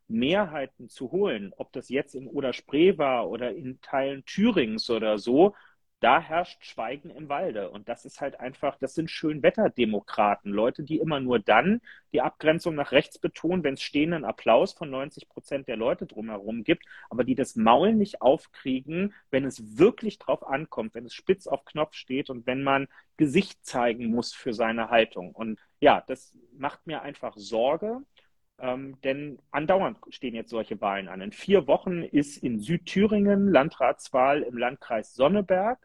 Mehrheiten 0.07 0.89
zu 0.89 1.11
holen, 1.11 1.53
ob 1.57 1.71
das 1.73 1.89
jetzt 1.89 2.15
in 2.15 2.27
Oder-Spree 2.27 2.97
war 2.97 3.29
oder 3.29 3.53
in 3.53 3.81
Teilen 3.81 4.25
Thürings 4.25 4.89
oder 4.89 5.17
so, 5.17 5.53
da 5.99 6.21
herrscht 6.21 6.63
Schweigen 6.63 7.09
im 7.09 7.27
Walde. 7.27 7.71
Und 7.71 7.89
das 7.89 8.05
ist 8.05 8.21
halt 8.21 8.39
einfach, 8.39 8.77
das 8.77 8.93
sind 8.93 9.09
Schönwetterdemokraten, 9.09 10.51
Leute, 10.51 10.83
die 10.83 10.99
immer 10.99 11.19
nur 11.19 11.39
dann 11.39 11.81
die 12.13 12.21
Abgrenzung 12.21 12.75
nach 12.75 12.91
rechts 12.91 13.17
betonen, 13.17 13.63
wenn 13.63 13.73
es 13.73 13.81
stehenden 13.81 14.23
Applaus 14.23 14.73
von 14.73 14.89
90 14.91 15.27
Prozent 15.27 15.67
der 15.67 15.75
Leute 15.77 16.05
drumherum 16.05 16.63
gibt, 16.63 16.85
aber 17.09 17.23
die 17.23 17.35
das 17.35 17.55
Maul 17.55 17.93
nicht 17.95 18.21
aufkriegen, 18.21 19.13
wenn 19.31 19.45
es 19.45 19.77
wirklich 19.77 20.19
drauf 20.19 20.45
ankommt, 20.47 20.93
wenn 20.93 21.05
es 21.05 21.15
spitz 21.15 21.47
auf 21.47 21.65
Knopf 21.65 21.95
steht 21.95 22.29
und 22.29 22.45
wenn 22.45 22.63
man 22.63 22.87
Gesicht 23.17 23.65
zeigen 23.65 24.07
muss 24.11 24.33
für 24.33 24.53
seine 24.53 24.89
Haltung. 24.89 25.31
Und 25.31 25.59
ja, 25.79 26.03
das 26.07 26.35
macht 26.57 26.85
mir 26.85 27.01
einfach 27.01 27.35
Sorge. 27.37 28.01
Ähm, 28.59 28.99
denn 29.03 29.39
andauernd 29.51 29.99
stehen 30.09 30.33
jetzt 30.33 30.49
solche 30.49 30.81
Wahlen 30.81 31.07
an. 31.07 31.21
In 31.21 31.31
vier 31.31 31.67
Wochen 31.67 32.03
ist 32.03 32.37
in 32.37 32.59
Südthüringen 32.59 33.49
Landratswahl 33.51 34.41
im 34.41 34.57
Landkreis 34.57 35.13
Sonneberg. 35.13 35.79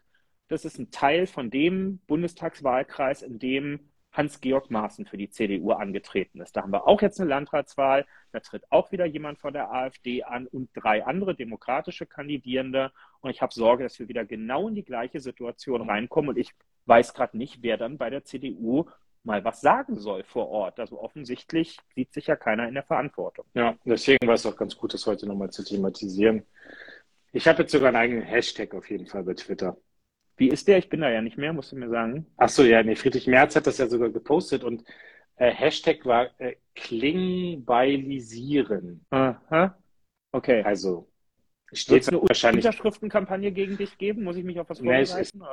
Das 0.47 0.65
ist 0.65 0.79
ein 0.79 0.91
Teil 0.91 1.27
von 1.27 1.49
dem 1.49 1.99
Bundestagswahlkreis, 2.07 3.21
in 3.21 3.39
dem 3.39 3.91
Hans-Georg 4.13 4.69
Maaßen 4.69 5.05
für 5.05 5.17
die 5.17 5.29
CDU 5.29 5.71
angetreten 5.71 6.39
ist. 6.39 6.55
Da 6.55 6.61
haben 6.61 6.71
wir 6.71 6.87
auch 6.87 7.01
jetzt 7.01 7.19
eine 7.19 7.29
Landratswahl. 7.29 8.05
Da 8.31 8.39
tritt 8.39 8.63
auch 8.71 8.91
wieder 8.91 9.05
jemand 9.05 9.39
von 9.39 9.53
der 9.53 9.71
AfD 9.71 10.23
an 10.23 10.47
und 10.47 10.69
drei 10.73 11.03
andere 11.05 11.35
demokratische 11.35 12.05
Kandidierende. 12.05 12.91
Und 13.21 13.31
ich 13.31 13.41
habe 13.41 13.53
Sorge, 13.53 13.83
dass 13.83 13.99
wir 13.99 14.07
wieder 14.07 14.25
genau 14.25 14.67
in 14.67 14.75
die 14.75 14.85
gleiche 14.85 15.19
Situation 15.19 15.89
reinkommen. 15.89 16.29
Und 16.29 16.37
ich 16.37 16.51
weiß 16.85 17.13
gerade 17.13 17.37
nicht, 17.37 17.63
wer 17.63 17.77
dann 17.77 17.97
bei 17.97 18.09
der 18.09 18.23
CDU 18.23 18.85
mal 19.23 19.43
was 19.43 19.61
sagen 19.61 19.97
soll 19.97 20.23
vor 20.23 20.49
Ort. 20.49 20.79
Also 20.79 20.99
offensichtlich 20.99 21.77
sieht 21.95 22.13
sich 22.13 22.27
ja 22.27 22.35
keiner 22.35 22.67
in 22.67 22.73
der 22.73 22.83
Verantwortung. 22.83 23.45
Ja, 23.53 23.75
deswegen 23.85 24.27
war 24.27 24.35
es 24.35 24.45
auch 24.45 24.55
ganz 24.55 24.77
gut, 24.77 24.93
das 24.93 25.07
heute 25.07 25.27
nochmal 25.27 25.49
zu 25.49 25.63
thematisieren. 25.63 26.43
Ich 27.31 27.47
habe 27.47 27.63
jetzt 27.63 27.71
sogar 27.71 27.87
einen 27.87 27.97
eigenen 27.97 28.23
Hashtag 28.23 28.73
auf 28.75 28.89
jeden 28.89 29.07
Fall 29.07 29.23
bei 29.23 29.33
Twitter. 29.33 29.77
Wie 30.35 30.49
ist 30.49 30.67
der? 30.67 30.77
Ich 30.77 30.89
bin 30.89 31.01
da 31.01 31.09
ja 31.09 31.21
nicht 31.21 31.37
mehr, 31.37 31.53
musst 31.53 31.71
du 31.71 31.75
mir 31.75 31.89
sagen. 31.89 32.25
Ach 32.37 32.49
so, 32.49 32.63
ja, 32.63 32.81
nee, 32.83 32.95
Friedrich 32.95 33.27
Merz 33.27 33.55
hat 33.55 33.67
das 33.67 33.77
ja 33.77 33.87
sogar 33.87 34.09
gepostet 34.09 34.63
und 34.63 34.83
äh, 35.35 35.51
Hashtag 35.51 36.03
war 36.05 36.29
äh, 36.39 36.55
Klingbeilisieren. 36.75 39.05
Aha. 39.09 39.77
Okay. 40.31 40.63
Also 40.63 41.09
steht 41.71 42.09
eine 42.09 42.21
wahrscheinlich 42.21 42.65
Unterschriftenkampagne 42.65 43.51
gegen 43.51 43.77
dich 43.77 43.97
geben? 43.97 44.23
Muss 44.23 44.37
ich 44.37 44.43
mich 44.43 44.59
auf 44.59 44.69
was 44.69 44.79
vorbereiten? 44.79 45.39
Nee, 45.39 45.45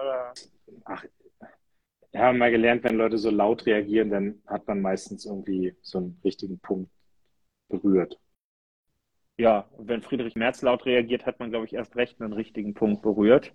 ach, 0.85 1.05
wir 2.13 2.21
haben 2.21 2.39
mal 2.39 2.51
gelernt, 2.51 2.85
wenn 2.85 2.97
Leute 2.97 3.19
so 3.19 3.31
laut 3.31 3.67
reagieren, 3.67 4.11
dann 4.11 4.43
hat 4.47 4.67
man 4.67 4.81
meistens 4.81 5.25
irgendwie 5.27 5.77
so 5.83 5.99
einen 5.99 6.21
richtigen 6.25 6.59
Punkt 6.59 6.91
berührt. 7.69 8.19
Ja, 9.39 9.71
wenn 9.79 10.03
Friedrich 10.03 10.35
Merz 10.35 10.61
laut 10.61 10.85
reagiert, 10.85 11.25
hat 11.25 11.39
man, 11.39 11.51
glaube 11.51 11.67
ich, 11.67 11.73
erst 11.73 11.97
recht 11.97 12.21
einen 12.21 12.33
richtigen 12.33 12.75
Punkt 12.75 13.01
berührt. 13.03 13.55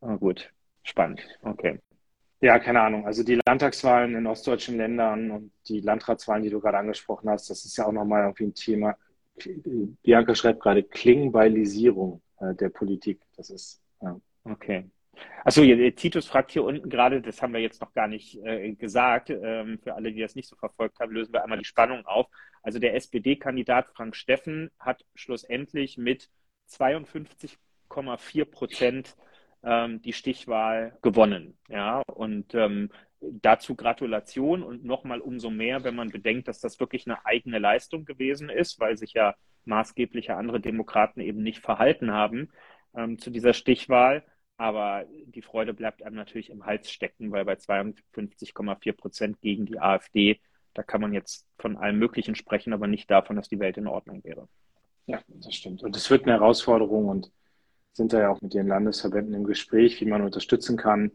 Ah, 0.00 0.16
gut, 0.16 0.50
spannend. 0.82 1.20
Okay. 1.42 1.78
Ja, 2.40 2.58
keine 2.58 2.80
Ahnung. 2.80 3.06
Also 3.06 3.22
die 3.22 3.38
Landtagswahlen 3.46 4.14
in 4.14 4.26
ostdeutschen 4.26 4.78
Ländern 4.78 5.30
und 5.30 5.52
die 5.68 5.80
Landratswahlen, 5.80 6.42
die 6.42 6.48
du 6.48 6.58
gerade 6.58 6.78
angesprochen 6.78 7.28
hast, 7.28 7.50
das 7.50 7.66
ist 7.66 7.76
ja 7.76 7.84
auch 7.84 7.92
nochmal 7.92 8.22
irgendwie 8.22 8.44
ein 8.44 8.54
Thema. 8.54 8.96
Bianca 10.02 10.34
schreibt 10.34 10.60
gerade 10.60 10.82
Klingbealisierung 10.82 12.22
äh, 12.38 12.54
der 12.54 12.70
Politik. 12.70 13.20
Das 13.36 13.50
ist, 13.50 13.82
ja. 14.00 14.18
Okay. 14.44 14.90
Achso, 15.44 15.62
Titus 15.62 16.26
fragt 16.26 16.50
hier 16.50 16.64
unten 16.64 16.88
gerade, 16.88 17.20
das 17.20 17.40
haben 17.42 17.52
wir 17.52 17.60
jetzt 17.60 17.80
noch 17.80 17.92
gar 17.92 18.08
nicht 18.08 18.38
äh, 18.44 18.72
gesagt, 18.72 19.30
ähm, 19.30 19.78
für 19.82 19.94
alle, 19.94 20.12
die 20.12 20.20
das 20.20 20.34
nicht 20.34 20.48
so 20.48 20.56
verfolgt 20.56 21.00
haben, 21.00 21.12
lösen 21.12 21.32
wir 21.32 21.42
einmal 21.42 21.58
die 21.58 21.64
Spannung 21.64 22.04
auf. 22.06 22.26
Also 22.62 22.78
der 22.78 22.94
SPD-Kandidat 22.94 23.88
Frank 23.88 24.16
Steffen 24.16 24.70
hat 24.78 25.04
schlussendlich 25.14 25.96
mit 25.96 26.28
52,4 26.68 28.44
Prozent 28.44 29.16
ähm, 29.62 30.02
die 30.02 30.12
Stichwahl 30.12 30.98
gewonnen. 31.02 31.58
Ja, 31.68 32.02
und 32.06 32.54
ähm, 32.54 32.90
dazu 33.20 33.74
Gratulation 33.74 34.62
und 34.62 34.84
nochmal 34.84 35.20
umso 35.20 35.50
mehr, 35.50 35.84
wenn 35.84 35.94
man 35.94 36.10
bedenkt, 36.10 36.48
dass 36.48 36.60
das 36.60 36.80
wirklich 36.80 37.06
eine 37.06 37.24
eigene 37.26 37.58
Leistung 37.58 38.04
gewesen 38.04 38.48
ist, 38.48 38.80
weil 38.80 38.96
sich 38.96 39.12
ja 39.12 39.34
maßgebliche 39.64 40.36
andere 40.36 40.60
Demokraten 40.60 41.20
eben 41.20 41.42
nicht 41.42 41.60
verhalten 41.60 42.12
haben 42.12 42.50
ähm, 42.94 43.18
zu 43.18 43.30
dieser 43.30 43.52
Stichwahl. 43.52 44.24
Aber 44.60 45.06
die 45.24 45.40
Freude 45.40 45.72
bleibt 45.72 46.02
einem 46.02 46.16
natürlich 46.16 46.50
im 46.50 46.66
Hals 46.66 46.90
stecken, 46.90 47.32
weil 47.32 47.46
bei 47.46 47.54
52,4 47.54 48.92
Prozent 48.92 49.40
gegen 49.40 49.64
die 49.64 49.80
AfD, 49.80 50.38
da 50.74 50.82
kann 50.82 51.00
man 51.00 51.14
jetzt 51.14 51.46
von 51.58 51.78
allem 51.78 51.98
Möglichen 51.98 52.34
sprechen, 52.34 52.74
aber 52.74 52.86
nicht 52.86 53.10
davon, 53.10 53.36
dass 53.36 53.48
die 53.48 53.58
Welt 53.58 53.78
in 53.78 53.86
Ordnung 53.86 54.22
wäre. 54.22 54.48
Ja, 55.06 55.18
das 55.28 55.54
stimmt. 55.54 55.82
Und 55.82 55.96
es 55.96 56.10
wird 56.10 56.24
eine 56.24 56.32
Herausforderung 56.32 57.08
und 57.08 57.32
sind 57.94 58.12
da 58.12 58.20
ja 58.20 58.28
auch 58.28 58.42
mit 58.42 58.52
den 58.52 58.66
Landesverbänden 58.66 59.32
im 59.32 59.44
Gespräch, 59.44 59.98
wie 60.02 60.04
man 60.04 60.20
unterstützen 60.20 60.76
kann. 60.76 61.10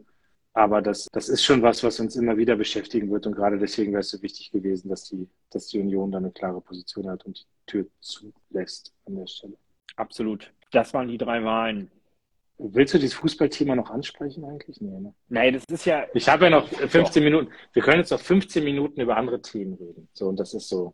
Aber 0.53 0.81
das, 0.81 1.05
das 1.11 1.29
ist 1.29 1.43
schon 1.43 1.61
was, 1.61 1.83
was 1.83 1.99
uns 1.99 2.15
immer 2.15 2.37
wieder 2.37 2.55
beschäftigen 2.55 3.11
wird. 3.11 3.27
Und 3.27 3.35
gerade 3.35 3.59
deswegen 3.59 3.91
wäre 3.91 3.99
es 3.99 4.09
so 4.09 4.23
wichtig 4.23 4.49
gewesen, 4.49 4.89
dass 4.89 5.03
die, 5.03 5.29
dass 5.51 5.67
die 5.67 5.79
Union 5.79 6.11
da 6.11 6.17
eine 6.17 6.31
klare 6.31 6.61
Position 6.61 7.07
hat 7.11 7.23
und 7.27 7.41
die 7.41 7.45
Tür 7.67 7.85
zulässt 7.99 8.91
an 9.05 9.17
der 9.17 9.27
Stelle. 9.27 9.55
Absolut. 9.97 10.51
Das 10.71 10.95
waren 10.95 11.09
die 11.09 11.19
drei 11.19 11.43
Wahlen. 11.43 11.91
Willst 12.57 12.93
du 12.93 12.99
dieses 12.99 13.15
Fußballthema 13.15 13.75
noch 13.75 13.89
ansprechen 13.89 14.45
eigentlich? 14.45 14.79
Nee, 14.79 14.99
ne? 14.99 15.13
Nein, 15.27 15.53
das 15.53 15.63
ist 15.69 15.85
ja. 15.85 16.05
Ich 16.13 16.29
habe 16.29 16.45
ja 16.45 16.51
noch 16.51 16.67
15 16.67 17.03
doch. 17.03 17.15
Minuten. 17.21 17.51
Wir 17.73 17.81
können 17.81 17.99
jetzt 17.99 18.11
noch 18.11 18.21
15 18.21 18.63
Minuten 18.63 19.01
über 19.01 19.17
andere 19.17 19.41
Themen 19.41 19.73
reden. 19.73 20.07
So, 20.13 20.27
und 20.27 20.39
das 20.39 20.53
ist 20.53 20.69
so. 20.69 20.93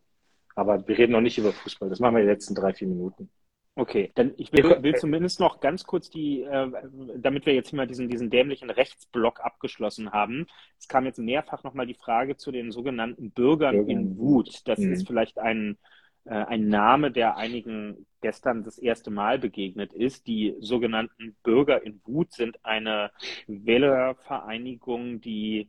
Aber 0.54 0.86
wir 0.86 0.98
reden 0.98 1.12
noch 1.12 1.20
nicht 1.20 1.38
über 1.38 1.52
Fußball. 1.52 1.88
Das 1.88 2.00
machen 2.00 2.16
wir 2.16 2.22
die 2.22 2.28
letzten 2.28 2.54
drei, 2.54 2.74
vier 2.74 2.88
Minuten. 2.88 3.30
Okay, 3.74 4.12
dann 4.14 4.34
ich 4.36 4.52
will, 4.52 4.82
will 4.82 4.96
zumindest 4.96 5.40
noch 5.40 5.60
ganz 5.60 5.84
kurz 5.84 6.10
die, 6.10 6.42
äh, 6.42 6.70
damit 7.16 7.46
wir 7.46 7.54
jetzt 7.54 7.72
mal 7.72 7.86
diesen, 7.86 8.10
diesen 8.10 8.28
dämlichen 8.28 8.68
Rechtsblock 8.68 9.40
abgeschlossen 9.40 10.12
haben. 10.12 10.46
Es 10.78 10.88
kam 10.88 11.06
jetzt 11.06 11.18
mehrfach 11.18 11.64
nochmal 11.64 11.86
die 11.86 11.94
Frage 11.94 12.36
zu 12.36 12.52
den 12.52 12.70
sogenannten 12.70 13.30
Bürgern 13.30 13.76
Bürger. 13.76 13.90
in 13.90 14.18
Wut. 14.18 14.60
Das 14.66 14.78
mhm. 14.78 14.92
ist 14.92 15.06
vielleicht 15.06 15.38
ein, 15.38 15.78
äh, 16.24 16.34
ein 16.34 16.68
Name, 16.68 17.12
der 17.12 17.38
einigen 17.38 18.06
gestern 18.22 18.64
das 18.64 18.78
erste 18.78 19.10
Mal 19.10 19.38
begegnet 19.38 19.92
ist. 19.92 20.26
Die 20.26 20.56
sogenannten 20.60 21.36
Bürger 21.42 21.82
in 21.84 22.00
Wut 22.04 22.32
sind 22.32 22.64
eine 22.64 23.10
Wählervereinigung, 23.46 25.20
die 25.20 25.68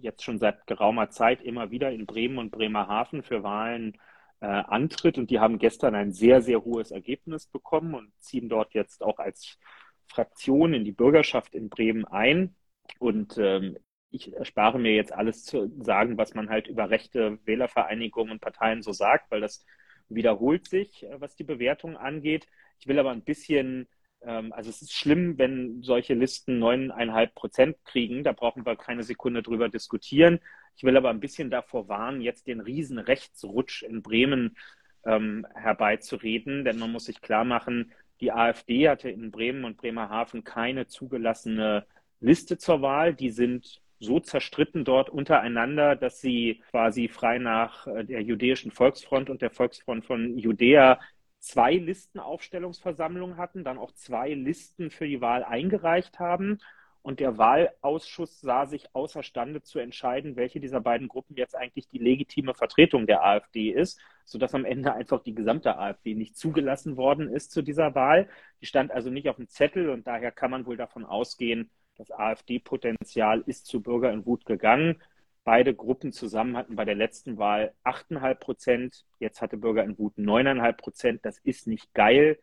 jetzt 0.00 0.22
schon 0.22 0.38
seit 0.38 0.66
geraumer 0.66 1.10
Zeit 1.10 1.42
immer 1.42 1.70
wieder 1.70 1.90
in 1.90 2.06
Bremen 2.06 2.38
und 2.38 2.50
Bremerhaven 2.50 3.22
für 3.22 3.42
Wahlen 3.42 3.98
äh, 4.40 4.46
antritt. 4.46 5.18
Und 5.18 5.30
die 5.30 5.40
haben 5.40 5.58
gestern 5.58 5.94
ein 5.94 6.12
sehr, 6.12 6.42
sehr 6.42 6.64
hohes 6.64 6.90
Ergebnis 6.90 7.46
bekommen 7.46 7.94
und 7.94 8.12
ziehen 8.20 8.48
dort 8.48 8.72
jetzt 8.74 9.02
auch 9.02 9.18
als 9.18 9.58
Fraktion 10.06 10.74
in 10.74 10.84
die 10.84 10.92
Bürgerschaft 10.92 11.54
in 11.54 11.68
Bremen 11.68 12.04
ein. 12.06 12.56
Und 12.98 13.36
ähm, 13.38 13.76
ich 14.10 14.34
erspare 14.34 14.78
mir 14.78 14.94
jetzt 14.94 15.12
alles 15.12 15.44
zu 15.44 15.70
sagen, 15.80 16.18
was 16.18 16.34
man 16.34 16.50
halt 16.50 16.66
über 16.66 16.90
rechte 16.90 17.38
Wählervereinigungen 17.44 18.32
und 18.32 18.40
Parteien 18.40 18.82
so 18.82 18.92
sagt, 18.92 19.30
weil 19.30 19.40
das 19.40 19.64
wiederholt 20.10 20.68
sich, 20.68 21.04
äh, 21.04 21.20
was 21.20 21.36
die 21.36 21.44
Bewertung 21.44 21.96
angeht. 21.96 22.46
Ich 22.78 22.86
will 22.86 22.98
aber 22.98 23.10
ein 23.10 23.22
bisschen, 23.22 23.88
ähm, 24.22 24.52
also 24.52 24.70
es 24.70 24.82
ist 24.82 24.92
schlimm, 24.92 25.38
wenn 25.38 25.82
solche 25.82 26.14
Listen 26.14 26.58
neuneinhalb 26.58 27.34
Prozent 27.34 27.76
kriegen. 27.84 28.22
Da 28.24 28.32
brauchen 28.32 28.66
wir 28.66 28.76
keine 28.76 29.02
Sekunde 29.02 29.42
drüber 29.42 29.68
diskutieren. 29.68 30.40
Ich 30.76 30.84
will 30.84 30.96
aber 30.96 31.10
ein 31.10 31.20
bisschen 31.20 31.50
davor 31.50 31.88
warnen, 31.88 32.20
jetzt 32.20 32.46
den 32.46 32.60
riesen 32.60 32.98
Rechtsrutsch 32.98 33.82
in 33.82 34.02
Bremen 34.02 34.56
ähm, 35.04 35.46
herbeizureden, 35.54 36.64
denn 36.64 36.78
man 36.78 36.92
muss 36.92 37.06
sich 37.06 37.20
klar 37.20 37.44
machen, 37.44 37.92
die 38.20 38.32
AfD 38.32 38.88
hatte 38.88 39.08
in 39.08 39.30
Bremen 39.30 39.64
und 39.64 39.78
Bremerhaven 39.78 40.44
keine 40.44 40.86
zugelassene 40.86 41.86
Liste 42.20 42.58
zur 42.58 42.82
Wahl. 42.82 43.14
Die 43.14 43.30
sind 43.30 43.80
so 44.00 44.18
zerstritten 44.18 44.84
dort 44.84 45.10
untereinander, 45.10 45.94
dass 45.94 46.20
sie 46.20 46.62
quasi 46.70 47.08
frei 47.08 47.38
nach 47.38 47.86
äh, 47.86 48.04
der 48.04 48.22
jüdischen 48.22 48.72
Volksfront 48.72 49.30
und 49.30 49.42
der 49.42 49.50
Volksfront 49.50 50.04
von 50.04 50.38
Judäa 50.38 50.98
zwei 51.38 51.74
Listenaufstellungsversammlungen 51.74 53.36
hatten, 53.36 53.64
dann 53.64 53.78
auch 53.78 53.92
zwei 53.92 54.34
Listen 54.34 54.90
für 54.90 55.06
die 55.06 55.20
Wahl 55.20 55.44
eingereicht 55.44 56.18
haben 56.18 56.58
und 57.02 57.20
der 57.20 57.38
Wahlausschuss 57.38 58.40
sah 58.40 58.66
sich 58.66 58.94
außerstande 58.94 59.62
zu 59.62 59.78
entscheiden, 59.78 60.36
welche 60.36 60.60
dieser 60.60 60.80
beiden 60.80 61.08
Gruppen 61.08 61.34
jetzt 61.36 61.56
eigentlich 61.56 61.88
die 61.88 61.98
legitime 61.98 62.54
Vertretung 62.54 63.06
der 63.06 63.24
AfD 63.24 63.70
ist, 63.70 63.98
sodass 64.24 64.54
am 64.54 64.66
Ende 64.66 64.92
einfach 64.92 65.22
die 65.22 65.34
gesamte 65.34 65.78
AfD 65.78 66.14
nicht 66.14 66.36
zugelassen 66.36 66.96
worden 66.96 67.28
ist 67.28 67.52
zu 67.52 67.62
dieser 67.62 67.94
Wahl. 67.94 68.28
Die 68.60 68.66
stand 68.66 68.90
also 68.90 69.08
nicht 69.10 69.28
auf 69.30 69.36
dem 69.36 69.48
Zettel 69.48 69.88
und 69.88 70.06
daher 70.06 70.30
kann 70.30 70.50
man 70.50 70.66
wohl 70.66 70.76
davon 70.76 71.06
ausgehen, 71.06 71.70
das 72.00 72.10
AfD-Potenzial 72.10 73.42
ist 73.46 73.66
zu 73.66 73.82
Bürger 73.82 74.12
in 74.12 74.26
Wut 74.26 74.44
gegangen. 74.44 75.00
Beide 75.44 75.74
Gruppen 75.74 76.12
zusammen 76.12 76.56
hatten 76.56 76.76
bei 76.76 76.84
der 76.84 76.94
letzten 76.94 77.38
Wahl 77.38 77.74
8,5 77.84 78.34
Prozent. 78.34 79.04
Jetzt 79.18 79.40
hatte 79.40 79.56
Bürger 79.56 79.84
in 79.84 79.98
Wut 79.98 80.16
9,5 80.16 80.72
Prozent. 80.72 81.20
Das 81.24 81.38
ist 81.38 81.66
nicht 81.66 81.92
geil 81.94 82.38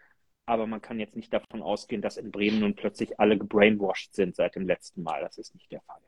aber 0.48 0.66
man 0.66 0.82
kann 0.82 0.98
jetzt 0.98 1.16
nicht 1.16 1.32
davon 1.32 1.62
ausgehen, 1.62 2.02
dass 2.02 2.16
in 2.18 2.32
Bremen 2.32 2.62
nun 2.62 2.74
plötzlich 2.74 3.20
alle 3.20 3.38
gebrainwashed 3.38 4.16
sind 4.16 4.36
seit 4.36 4.56
dem 4.56 4.66
letzten 4.66 5.04
Mal. 5.04 5.22
Das 5.22 5.38
ist 5.38 5.54
nicht 5.54 5.72
der 5.72 5.82
Fall. 5.82 6.00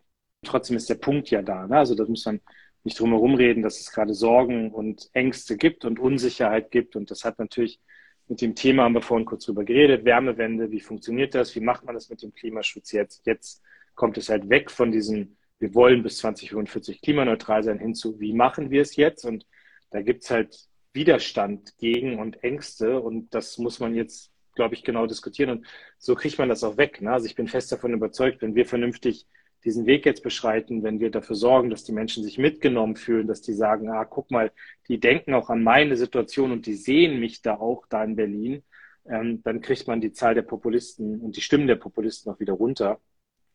Trotzdem 0.43 0.78
ist 0.78 0.89
der 0.89 0.95
Punkt 0.95 1.30
ja 1.30 1.41
da. 1.41 1.68
Ne? 1.68 1.78
Also 1.78 1.93
da 1.93 2.06
muss 2.06 2.26
man 2.26 2.39
nicht 2.86 2.97
drum 2.97 3.10
herum 3.10 3.36
reden, 3.36 3.62
dass 3.62 3.82
es 3.82 3.91
gerade 3.91 4.14
Sorgen 4.14 4.72
und 4.72 5.10
Ängste 5.12 5.58
gibt 5.58 5.84
und 5.84 6.00
Unsicherheit 6.00 6.72
gibt. 6.72 6.95
Und 6.95 7.12
das 7.12 7.26
hat 7.26 7.38
natürlich 7.38 7.82
mit 8.30 8.42
dem 8.42 8.56
Thema, 8.56 8.84
haben 8.84 8.94
wir 8.94 9.02
vorhin 9.02 9.26
kurz 9.26 9.46
drüber 9.46 9.64
geredet, 9.64 10.06
Wärmewende, 10.06 10.72
wie 10.72 10.80
funktioniert 10.80 11.36
das, 11.36 11.56
wie 11.56 11.62
macht 11.62 11.84
man 11.84 11.96
das 11.96 12.10
mit 12.10 12.22
dem 12.22 12.34
Klimaschutz 12.34 12.92
jetzt? 12.92 13.26
Jetzt 13.26 13.62
kommt 13.96 14.18
es 14.18 14.30
halt 14.30 14.50
weg 14.50 14.72
von 14.72 14.92
diesem, 14.92 15.36
wir 15.58 15.74
wollen 15.74 16.04
bis 16.04 16.20
2045 16.20 17.02
klimaneutral 17.02 17.64
sein, 17.64 17.80
hin 17.80 17.96
zu, 17.96 18.20
wie 18.20 18.34
machen 18.34 18.70
wir 18.70 18.84
es 18.84 18.96
jetzt? 18.96 19.26
Und 19.26 19.46
da 19.90 20.02
gibt 20.02 20.24
es 20.24 20.30
halt 20.30 20.70
Widerstand 20.94 21.78
gegen 21.78 22.20
und 22.20 22.44
Ängste. 22.44 23.00
Und 23.00 23.34
das 23.34 23.58
muss 23.58 23.80
man 23.80 23.96
jetzt, 23.96 24.32
glaube 24.56 24.76
ich, 24.76 24.84
genau 24.84 25.08
diskutieren. 25.08 25.50
Und 25.50 25.68
so 25.98 26.16
kriegt 26.16 26.38
man 26.38 26.50
das 26.50 26.64
auch 26.64 26.78
weg. 26.78 27.02
Ne? 27.02 27.12
Also 27.12 27.26
ich 27.26 27.36
bin 27.36 27.48
fest 27.48 27.72
davon 27.72 27.94
überzeugt, 27.94 28.42
wenn 28.42 28.56
wir 28.56 28.66
vernünftig 28.66 29.26
diesen 29.64 29.86
Weg 29.86 30.05
jetzt 30.05 30.24
beschreiten, 30.24 30.84
wenn 30.84 30.99
wir 30.99 31.12
dafür 31.12 31.36
sorgen, 31.36 31.70
dass 31.70 31.84
die 31.84 31.91
Menschen 31.91 32.24
sich 32.24 32.38
mitgenommen 32.38 32.95
fühlen, 32.95 33.28
dass 33.28 33.41
die 33.41 33.53
sagen, 33.53 33.89
ah, 33.89 34.05
guck 34.05 34.32
mal, 34.32 34.51
die 34.88 34.99
denken 34.99 35.34
auch 35.34 35.49
an 35.49 35.64
meine 35.64 35.97
Situation 35.97 36.51
und 36.51 36.66
die 36.66 36.76
sehen 36.76 37.20
mich 37.20 37.41
da 37.41 37.55
auch 37.55 37.86
da 37.88 38.03
in 38.03 38.16
Berlin, 38.16 38.64
ähm, 39.05 39.41
dann 39.43 39.62
kriegt 39.62 39.88
man 39.88 40.01
die 40.01 40.12
Zahl 40.12 40.36
der 40.36 40.43
Populisten 40.43 41.20
und 41.20 41.36
die 41.36 41.41
Stimmen 41.41 41.68
der 41.68 41.76
Populisten 41.76 42.32
auch 42.32 42.39
wieder 42.39 42.53
runter. 42.53 42.99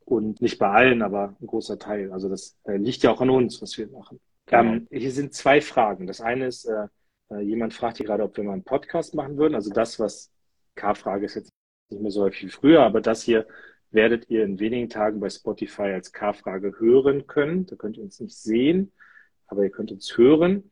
Und 0.05 0.43
nicht 0.43 0.59
bei 0.59 0.69
allen, 0.69 1.01
aber 1.01 1.35
ein 1.41 1.47
großer 1.47 1.79
Teil. 1.79 2.13
Also 2.13 2.29
das 2.29 2.59
äh, 2.65 2.77
liegt 2.77 3.03
ja 3.03 3.11
auch 3.11 3.23
an 3.23 3.31
uns, 3.31 3.63
was 3.63 3.79
wir 3.79 3.89
machen. 3.89 4.21
Genau. 4.47 4.75
Ähm, 4.75 4.89
hier 4.91 5.11
sind 5.11 5.33
zwei 5.33 5.63
Fragen. 5.63 6.07
Das 6.07 6.21
eine 6.21 6.47
ist, 6.47 6.67
äh, 6.67 6.89
äh, 7.31 7.41
jemand 7.41 7.73
fragt 7.73 7.97
hier 7.97 8.07
gerade, 8.07 8.23
ob 8.23 8.37
wir 8.37 8.45
mal 8.45 8.53
einen 8.53 8.65
Podcast 8.65 9.15
machen 9.15 9.39
würden. 9.39 9.55
Also 9.55 9.71
das, 9.71 9.99
was 9.99 10.31
K-Frage 10.75 11.25
ist 11.25 11.37
jetzt 11.37 11.51
nicht 11.91 12.03
mehr 12.03 12.11
so 12.11 12.23
häufig 12.23 12.45
wie 12.45 12.51
früher, 12.51 12.83
aber 12.83 13.01
das 13.01 13.23
hier 13.23 13.47
werdet 13.95 14.29
ihr 14.29 14.45
in 14.45 14.59
wenigen 14.59 14.89
Tagen 14.89 15.21
bei 15.21 15.31
Spotify 15.31 15.93
als 15.93 16.13
K-Frage 16.13 16.75
hören 16.79 17.27
können. 17.27 17.67
Da 17.67 17.77
könnt 17.77 17.97
ihr 17.97 18.03
uns 18.03 18.21
nicht 18.21 18.37
sehen, 18.37 18.93
aber 19.47 19.63
ihr 19.63 19.71
könnt 19.71 19.93
uns 19.93 20.17
hören. 20.17 20.71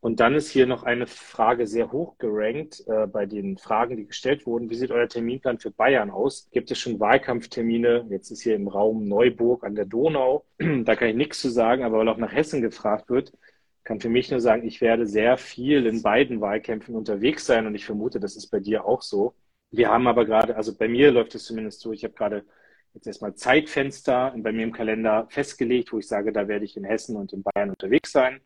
Und 0.00 0.18
dann 0.18 0.34
ist 0.34 0.50
hier 0.50 0.66
noch 0.66 0.82
eine 0.82 1.06
Frage 1.06 1.68
sehr 1.68 1.92
hoch 1.92 2.18
gerankt 2.18 2.82
äh, 2.88 3.06
bei 3.06 3.24
den 3.24 3.56
Fragen, 3.56 3.96
die 3.96 4.06
gestellt 4.06 4.46
wurden. 4.46 4.68
Wie 4.68 4.74
sieht 4.74 4.90
euer 4.90 5.08
Terminplan 5.08 5.60
für 5.60 5.70
Bayern 5.70 6.10
aus? 6.10 6.48
Gibt 6.50 6.72
es 6.72 6.80
schon 6.80 6.98
Wahlkampftermine? 6.98 8.06
Jetzt 8.10 8.32
ist 8.32 8.42
hier 8.42 8.56
im 8.56 8.66
Raum 8.66 9.06
Neuburg 9.06 9.62
an 9.62 9.76
der 9.76 9.84
Donau. 9.84 10.44
da 10.58 10.96
kann 10.96 11.08
ich 11.08 11.14
nichts 11.14 11.40
zu 11.40 11.50
sagen, 11.50 11.84
aber 11.84 11.98
weil 11.98 12.08
auch 12.08 12.16
nach 12.16 12.32
Hessen 12.32 12.62
gefragt 12.62 13.10
wird, 13.10 13.32
kann 13.84 14.00
für 14.00 14.08
mich 14.08 14.28
nur 14.30 14.40
sagen, 14.40 14.66
ich 14.66 14.80
werde 14.80 15.06
sehr 15.06 15.36
viel 15.36 15.86
in 15.86 16.02
beiden 16.02 16.40
Wahlkämpfen 16.40 16.96
unterwegs 16.96 17.46
sein 17.46 17.68
und 17.68 17.76
ich 17.76 17.84
vermute, 17.84 18.18
das 18.18 18.34
ist 18.34 18.48
bei 18.48 18.58
dir 18.58 18.84
auch 18.84 19.02
so. 19.02 19.34
Wir 19.70 19.88
haben 19.88 20.08
aber 20.08 20.24
gerade, 20.24 20.56
also 20.56 20.76
bei 20.76 20.88
mir 20.88 21.12
läuft 21.12 21.36
es 21.36 21.44
zumindest 21.44 21.80
so, 21.80 21.92
ich 21.92 22.02
habe 22.02 22.14
gerade 22.14 22.44
jetzt 22.94 23.06
erstmal 23.06 23.34
Zeitfenster 23.34 24.34
bei 24.36 24.52
mir 24.52 24.64
im 24.64 24.72
Kalender 24.72 25.26
festgelegt, 25.30 25.92
wo 25.92 25.98
ich 25.98 26.06
sage, 26.06 26.32
da 26.32 26.48
werde 26.48 26.64
ich 26.64 26.76
in 26.76 26.84
Hessen 26.84 27.16
und 27.16 27.32
in 27.32 27.42
Bayern 27.42 27.70
unterwegs 27.70 28.12
sein. 28.12 28.40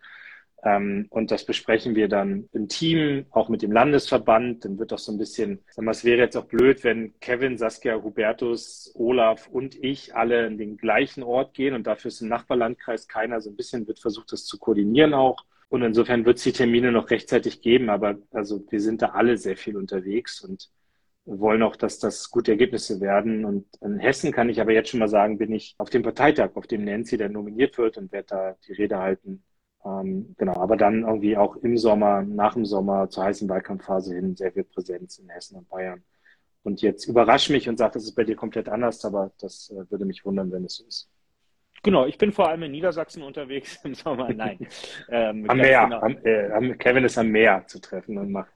Ähm, 0.64 1.06
und 1.10 1.30
das 1.30 1.44
besprechen 1.44 1.94
wir 1.94 2.08
dann 2.08 2.48
im 2.52 2.68
Team, 2.68 3.26
auch 3.30 3.48
mit 3.48 3.62
dem 3.62 3.72
Landesverband. 3.72 4.64
Dann 4.64 4.78
wird 4.78 4.92
auch 4.92 4.98
so 4.98 5.12
ein 5.12 5.18
bisschen, 5.18 5.60
sag 5.70 5.84
mal, 5.84 5.92
es 5.92 6.04
wäre 6.04 6.18
jetzt 6.18 6.36
auch 6.36 6.46
blöd, 6.46 6.82
wenn 6.84 7.18
Kevin, 7.20 7.58
Saskia, 7.58 8.02
Hubertus, 8.02 8.92
Olaf 8.94 9.48
und 9.48 9.76
ich 9.82 10.14
alle 10.14 10.46
in 10.46 10.58
den 10.58 10.76
gleichen 10.76 11.22
Ort 11.22 11.54
gehen 11.54 11.74
und 11.74 11.86
dafür 11.86 12.08
ist 12.08 12.20
im 12.20 12.28
Nachbarlandkreis 12.28 13.08
keiner. 13.08 13.40
So 13.40 13.50
ein 13.50 13.56
bisschen 13.56 13.86
wird 13.86 14.00
versucht, 14.00 14.32
das 14.32 14.44
zu 14.44 14.58
koordinieren 14.58 15.14
auch. 15.14 15.44
Und 15.68 15.82
insofern 15.82 16.24
wird 16.24 16.38
es 16.38 16.44
die 16.44 16.52
Termine 16.52 16.92
noch 16.92 17.10
rechtzeitig 17.10 17.60
geben, 17.60 17.90
aber 17.90 18.16
also 18.30 18.64
wir 18.70 18.80
sind 18.80 19.02
da 19.02 19.10
alle 19.10 19.36
sehr 19.36 19.56
viel 19.56 19.76
unterwegs 19.76 20.40
und 20.40 20.70
wollen 21.26 21.62
auch, 21.62 21.76
dass 21.76 21.98
das 21.98 22.30
gute 22.30 22.52
Ergebnisse 22.52 23.00
werden. 23.00 23.44
Und 23.44 23.66
in 23.82 23.98
Hessen 23.98 24.32
kann 24.32 24.48
ich 24.48 24.60
aber 24.60 24.72
jetzt 24.72 24.88
schon 24.90 25.00
mal 25.00 25.08
sagen, 25.08 25.38
bin 25.38 25.52
ich 25.52 25.74
auf 25.78 25.90
dem 25.90 26.02
Parteitag, 26.02 26.50
auf 26.54 26.66
dem 26.66 26.84
Nancy 26.84 27.16
dann 27.16 27.32
nominiert 27.32 27.76
wird 27.78 27.98
und 27.98 28.12
werde 28.12 28.26
da 28.28 28.56
die 28.66 28.72
Rede 28.72 28.98
halten 28.98 29.42
ähm, 29.86 30.34
genau, 30.36 30.56
aber 30.56 30.76
dann 30.76 31.02
irgendwie 31.02 31.36
auch 31.36 31.56
im 31.56 31.78
Sommer, 31.78 32.22
nach 32.22 32.54
dem 32.54 32.64
Sommer 32.64 33.08
zur 33.08 33.24
heißen 33.24 33.48
Wahlkampfphase 33.48 34.14
hin 34.14 34.34
sehr 34.34 34.52
viel 34.52 34.64
Präsenz 34.64 35.18
in 35.18 35.28
Hessen 35.28 35.56
und 35.56 35.68
Bayern. 35.68 36.02
Und 36.64 36.82
jetzt 36.82 37.06
überrasch 37.06 37.48
mich 37.50 37.68
und 37.68 37.78
sag, 37.78 37.92
das 37.92 38.02
ist 38.02 38.16
bei 38.16 38.24
dir 38.24 38.34
komplett 38.34 38.68
anders, 38.68 39.04
aber 39.04 39.30
das 39.38 39.70
äh, 39.70 39.88
würde 39.88 40.04
mich 40.04 40.24
wundern, 40.24 40.50
wenn 40.50 40.64
es 40.64 40.76
so 40.76 40.84
ist. 40.84 41.08
Genau, 41.84 42.04
ich 42.04 42.18
bin 42.18 42.32
vor 42.32 42.48
allem 42.48 42.64
in 42.64 42.72
Niedersachsen 42.72 43.22
unterwegs 43.22 43.78
im 43.84 43.94
Sommer. 43.94 44.32
Nein. 44.32 44.58
Ähm, 45.08 45.48
am 45.48 45.58
Meer. 45.58 45.84
Genau. 45.84 46.00
Am, 46.00 46.16
äh, 46.24 46.74
Kevin 46.74 47.04
ist 47.04 47.16
am 47.16 47.28
Meer 47.28 47.64
zu 47.68 47.80
treffen 47.80 48.18
und 48.18 48.32
macht 48.32 48.52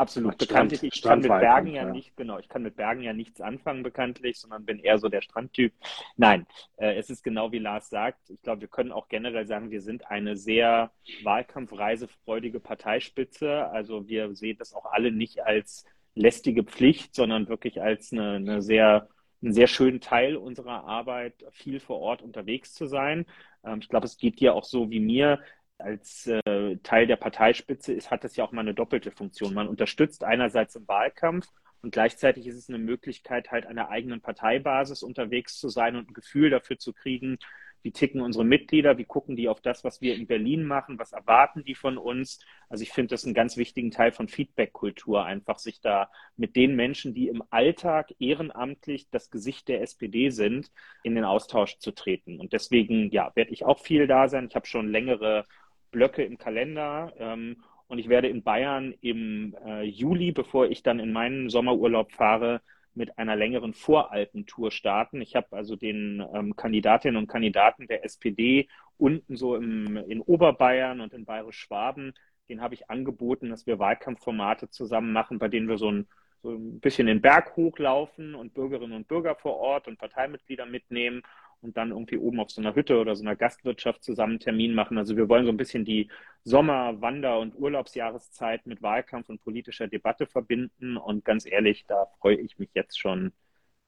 Absolut. 0.00 0.38
Bekanntlich, 0.38 0.82
ich 0.82 1.02
kann 1.02 1.20
mit 1.20 1.28
Bergen 1.28 1.66
ja, 1.66 1.82
ja, 1.82 1.92
nicht, 1.92 2.16
genau, 2.16 2.38
ich 2.38 2.48
kann 2.48 2.62
mit 2.62 2.74
Bergen 2.76 3.02
ja 3.02 3.12
nichts 3.12 3.42
anfangen, 3.42 3.82
bekanntlich, 3.82 4.38
sondern 4.38 4.64
bin 4.64 4.78
eher 4.78 4.96
so 4.96 5.10
der 5.10 5.20
Strandtyp. 5.20 5.74
Nein, 6.16 6.46
äh, 6.78 6.94
es 6.94 7.10
ist 7.10 7.22
genau 7.22 7.52
wie 7.52 7.58
Lars 7.58 7.90
sagt. 7.90 8.30
Ich 8.30 8.40
glaube, 8.40 8.62
wir 8.62 8.68
können 8.68 8.92
auch 8.92 9.08
generell 9.08 9.46
sagen, 9.46 9.70
wir 9.70 9.82
sind 9.82 10.10
eine 10.10 10.38
sehr 10.38 10.90
wahlkampfreisefreudige 11.22 12.60
Parteispitze. 12.60 13.66
Also 13.66 14.08
wir 14.08 14.34
sehen 14.34 14.56
das 14.58 14.72
auch 14.72 14.86
alle 14.86 15.12
nicht 15.12 15.44
als 15.44 15.84
lästige 16.14 16.64
Pflicht, 16.64 17.14
sondern 17.14 17.50
wirklich 17.50 17.82
als 17.82 18.10
eine, 18.10 18.36
eine 18.36 18.62
sehr 18.62 19.06
einen 19.42 19.52
sehr 19.54 19.68
schönen 19.68 20.00
Teil 20.00 20.36
unserer 20.36 20.84
Arbeit, 20.84 21.34
viel 21.50 21.80
vor 21.80 21.98
Ort 22.00 22.22
unterwegs 22.22 22.74
zu 22.74 22.86
sein. 22.86 23.26
Ähm, 23.64 23.80
ich 23.80 23.88
glaube, 23.88 24.06
es 24.06 24.16
geht 24.16 24.40
dir 24.40 24.54
auch 24.54 24.64
so 24.64 24.90
wie 24.90 25.00
mir 25.00 25.40
als 25.80 26.26
äh, 26.26 26.76
Teil 26.82 27.06
der 27.06 27.16
Parteispitze 27.16 27.92
ist, 27.92 28.10
hat 28.10 28.24
das 28.24 28.36
ja 28.36 28.44
auch 28.44 28.52
mal 28.52 28.62
eine 28.62 28.74
doppelte 28.74 29.10
Funktion. 29.10 29.54
Man 29.54 29.68
unterstützt 29.68 30.24
einerseits 30.24 30.76
im 30.76 30.86
Wahlkampf 30.88 31.48
und 31.82 31.92
gleichzeitig 31.92 32.46
ist 32.46 32.56
es 32.56 32.68
eine 32.68 32.78
Möglichkeit, 32.78 33.50
halt 33.50 33.66
an 33.66 33.76
der 33.76 33.90
eigenen 33.90 34.20
Parteibasis 34.20 35.02
unterwegs 35.02 35.58
zu 35.58 35.68
sein 35.68 35.96
und 35.96 36.10
ein 36.10 36.14
Gefühl 36.14 36.50
dafür 36.50 36.78
zu 36.78 36.92
kriegen, 36.92 37.38
wie 37.82 37.92
ticken 37.92 38.20
unsere 38.20 38.44
Mitglieder, 38.44 38.98
wie 38.98 39.04
gucken 39.04 39.36
die 39.36 39.48
auf 39.48 39.60
das, 39.60 39.84
was 39.84 40.00
wir 40.00 40.14
in 40.14 40.26
Berlin 40.26 40.64
machen, 40.64 40.98
was 40.98 41.12
erwarten 41.12 41.64
die 41.64 41.74
von 41.74 41.96
uns. 41.96 42.40
Also 42.68 42.82
ich 42.82 42.90
finde 42.92 43.14
das 43.14 43.24
einen 43.24 43.34
ganz 43.34 43.56
wichtigen 43.56 43.90
Teil 43.90 44.12
von 44.12 44.28
Feedback-Kultur, 44.28 45.24
einfach 45.24 45.58
sich 45.58 45.80
da 45.80 46.10
mit 46.36 46.56
den 46.56 46.76
Menschen, 46.76 47.14
die 47.14 47.28
im 47.28 47.42
Alltag 47.50 48.14
ehrenamtlich 48.18 49.08
das 49.10 49.30
Gesicht 49.30 49.68
der 49.68 49.80
SPD 49.80 50.30
sind, 50.30 50.70
in 51.02 51.14
den 51.14 51.24
Austausch 51.24 51.78
zu 51.78 51.92
treten. 51.92 52.38
Und 52.38 52.52
deswegen, 52.52 53.10
ja, 53.10 53.32
werde 53.34 53.52
ich 53.52 53.64
auch 53.64 53.80
viel 53.80 54.06
da 54.06 54.28
sein. 54.28 54.48
Ich 54.48 54.54
habe 54.54 54.66
schon 54.66 54.88
längere 54.88 55.46
Blöcke 55.90 56.24
im 56.24 56.38
Kalender. 56.38 57.12
Ähm, 57.18 57.62
und 57.88 57.98
ich 57.98 58.08
werde 58.08 58.28
in 58.28 58.42
Bayern 58.42 58.94
im 59.00 59.56
äh, 59.64 59.82
Juli, 59.82 60.32
bevor 60.32 60.66
ich 60.66 60.82
dann 60.82 61.00
in 61.00 61.12
meinen 61.12 61.50
Sommerurlaub 61.50 62.12
fahre, 62.12 62.60
mit 62.94 63.18
einer 63.18 63.36
längeren 63.36 63.74
Voralpentour 63.74 64.70
starten. 64.70 65.20
Ich 65.20 65.36
habe 65.36 65.56
also 65.56 65.76
den 65.76 66.24
ähm, 66.34 66.56
Kandidatinnen 66.56 67.16
und 67.16 67.28
Kandidaten 67.28 67.86
der 67.86 68.04
SPD 68.04 68.68
unten 68.96 69.36
so 69.36 69.56
im, 69.56 69.96
in 69.96 70.20
Oberbayern 70.20 71.00
und 71.00 71.12
in 71.12 71.24
Bayerisch-Schwaben, 71.24 72.12
den 72.48 72.60
habe 72.60 72.74
ich 72.74 72.90
angeboten, 72.90 73.50
dass 73.50 73.66
wir 73.66 73.78
Wahlkampfformate 73.78 74.68
zusammen 74.70 75.12
machen, 75.12 75.38
bei 75.38 75.48
denen 75.48 75.68
wir 75.68 75.78
so 75.78 75.90
ein, 75.90 76.08
so 76.42 76.50
ein 76.50 76.80
bisschen 76.80 77.06
den 77.06 77.20
Berg 77.20 77.56
hochlaufen 77.56 78.34
und 78.34 78.54
Bürgerinnen 78.54 78.94
und 78.94 79.08
Bürger 79.08 79.36
vor 79.36 79.56
Ort 79.56 79.88
und 79.88 79.98
Parteimitglieder 79.98 80.66
mitnehmen 80.66 81.22
und 81.62 81.76
dann 81.76 81.90
irgendwie 81.90 82.18
oben 82.18 82.40
auf 82.40 82.50
so 82.50 82.60
einer 82.60 82.74
Hütte 82.74 82.98
oder 82.98 83.14
so 83.14 83.22
einer 83.22 83.36
Gastwirtschaft 83.36 84.02
zusammen 84.02 84.32
einen 84.32 84.40
Termin 84.40 84.74
machen. 84.74 84.98
Also 84.98 85.16
wir 85.16 85.28
wollen 85.28 85.44
so 85.44 85.52
ein 85.52 85.56
bisschen 85.56 85.84
die 85.84 86.10
Sommer-, 86.44 87.00
Wander- 87.00 87.38
und 87.38 87.54
Urlaubsjahreszeit 87.58 88.66
mit 88.66 88.82
Wahlkampf 88.82 89.28
und 89.28 89.42
politischer 89.42 89.88
Debatte 89.88 90.26
verbinden. 90.26 90.96
Und 90.96 91.24
ganz 91.24 91.46
ehrlich, 91.46 91.84
da 91.86 92.06
freue 92.20 92.36
ich 92.36 92.58
mich 92.58 92.70
jetzt 92.74 92.98
schon 92.98 93.32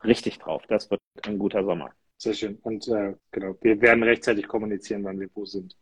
richtig 0.04 0.38
drauf. 0.38 0.64
Das 0.68 0.90
wird 0.90 1.00
ein 1.26 1.38
guter 1.38 1.64
Sommer. 1.64 1.92
Sehr 2.18 2.34
schön. 2.34 2.58
Und 2.62 2.86
äh, 2.88 3.14
genau, 3.30 3.56
wir 3.62 3.80
werden 3.80 4.02
rechtzeitig 4.02 4.46
kommunizieren, 4.46 5.04
wann 5.04 5.18
wir 5.18 5.28
wo 5.34 5.44
sind. 5.44 5.76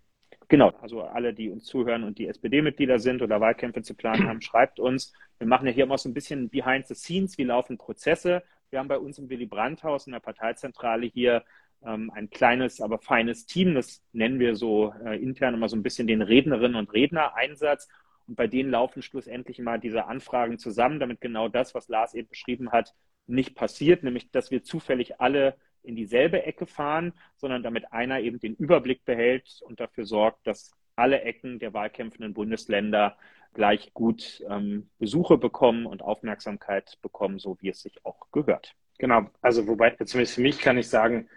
Genau, 0.48 0.70
also 0.80 1.02
alle, 1.02 1.32
die 1.32 1.48
uns 1.48 1.64
zuhören 1.64 2.02
und 2.02 2.18
die 2.18 2.26
SPD-Mitglieder 2.26 2.98
sind 2.98 3.22
oder 3.22 3.40
Wahlkämpfe 3.40 3.82
zu 3.82 3.94
planen 3.94 4.26
haben, 4.26 4.40
schreibt 4.40 4.80
uns. 4.80 5.12
Wir 5.38 5.46
machen 5.46 5.66
ja 5.66 5.72
hier 5.72 5.84
immer 5.84 5.98
so 5.98 6.08
ein 6.08 6.14
bisschen 6.14 6.50
behind 6.50 6.88
the 6.88 6.94
scenes, 6.94 7.38
wie 7.38 7.44
laufen 7.44 7.78
Prozesse. 7.78 8.42
Wir 8.70 8.78
haben 8.78 8.88
bei 8.88 8.98
uns 8.98 9.18
im 9.18 9.28
Willy 9.28 9.46
Brandt-Haus 9.46 10.06
in 10.06 10.12
der 10.12 10.20
Parteizentrale 10.20 11.06
hier 11.06 11.44
ähm, 11.84 12.10
ein 12.14 12.30
kleines, 12.30 12.80
aber 12.80 12.98
feines 12.98 13.46
Team. 13.46 13.74
Das 13.74 14.02
nennen 14.12 14.38
wir 14.38 14.54
so 14.56 14.92
äh, 15.04 15.20
intern 15.22 15.54
immer 15.54 15.68
so 15.68 15.76
ein 15.76 15.82
bisschen 15.82 16.06
den 16.06 16.22
Rednerinnen 16.22 16.76
und 16.76 16.92
Redner-Einsatz. 16.92 17.88
Und 18.26 18.36
bei 18.36 18.46
denen 18.46 18.70
laufen 18.70 19.02
schlussendlich 19.02 19.58
immer 19.58 19.78
diese 19.78 20.06
Anfragen 20.06 20.58
zusammen, 20.58 21.00
damit 21.00 21.20
genau 21.20 21.48
das, 21.48 21.74
was 21.74 21.88
Lars 21.88 22.14
eben 22.14 22.28
beschrieben 22.28 22.70
hat, 22.70 22.94
nicht 23.26 23.54
passiert, 23.54 24.02
nämlich 24.02 24.30
dass 24.30 24.50
wir 24.50 24.62
zufällig 24.62 25.20
alle 25.20 25.56
in 25.82 25.96
dieselbe 25.96 26.42
Ecke 26.42 26.66
fahren, 26.66 27.12
sondern 27.36 27.62
damit 27.62 27.92
einer 27.92 28.20
eben 28.20 28.38
den 28.38 28.54
Überblick 28.54 29.04
behält 29.04 29.60
und 29.62 29.80
dafür 29.80 30.04
sorgt, 30.04 30.46
dass 30.46 30.72
alle 30.96 31.22
Ecken 31.22 31.58
der 31.58 31.72
wahlkämpfenden 31.72 32.34
Bundesländer 32.34 33.16
gleich 33.54 33.92
gut 33.94 34.42
ähm, 34.48 34.90
Besuche 34.98 35.38
bekommen 35.38 35.86
und 35.86 36.02
Aufmerksamkeit 36.02 36.98
bekommen, 37.02 37.38
so 37.38 37.56
wie 37.60 37.70
es 37.70 37.80
sich 37.80 38.04
auch 38.04 38.30
gehört. 38.30 38.74
Genau, 38.98 39.30
also 39.40 39.66
wobei, 39.66 39.96
zumindest 40.04 40.34
für 40.34 40.42
mich 40.42 40.58
kann 40.58 40.78
ich 40.78 40.88
sagen, 40.88 41.28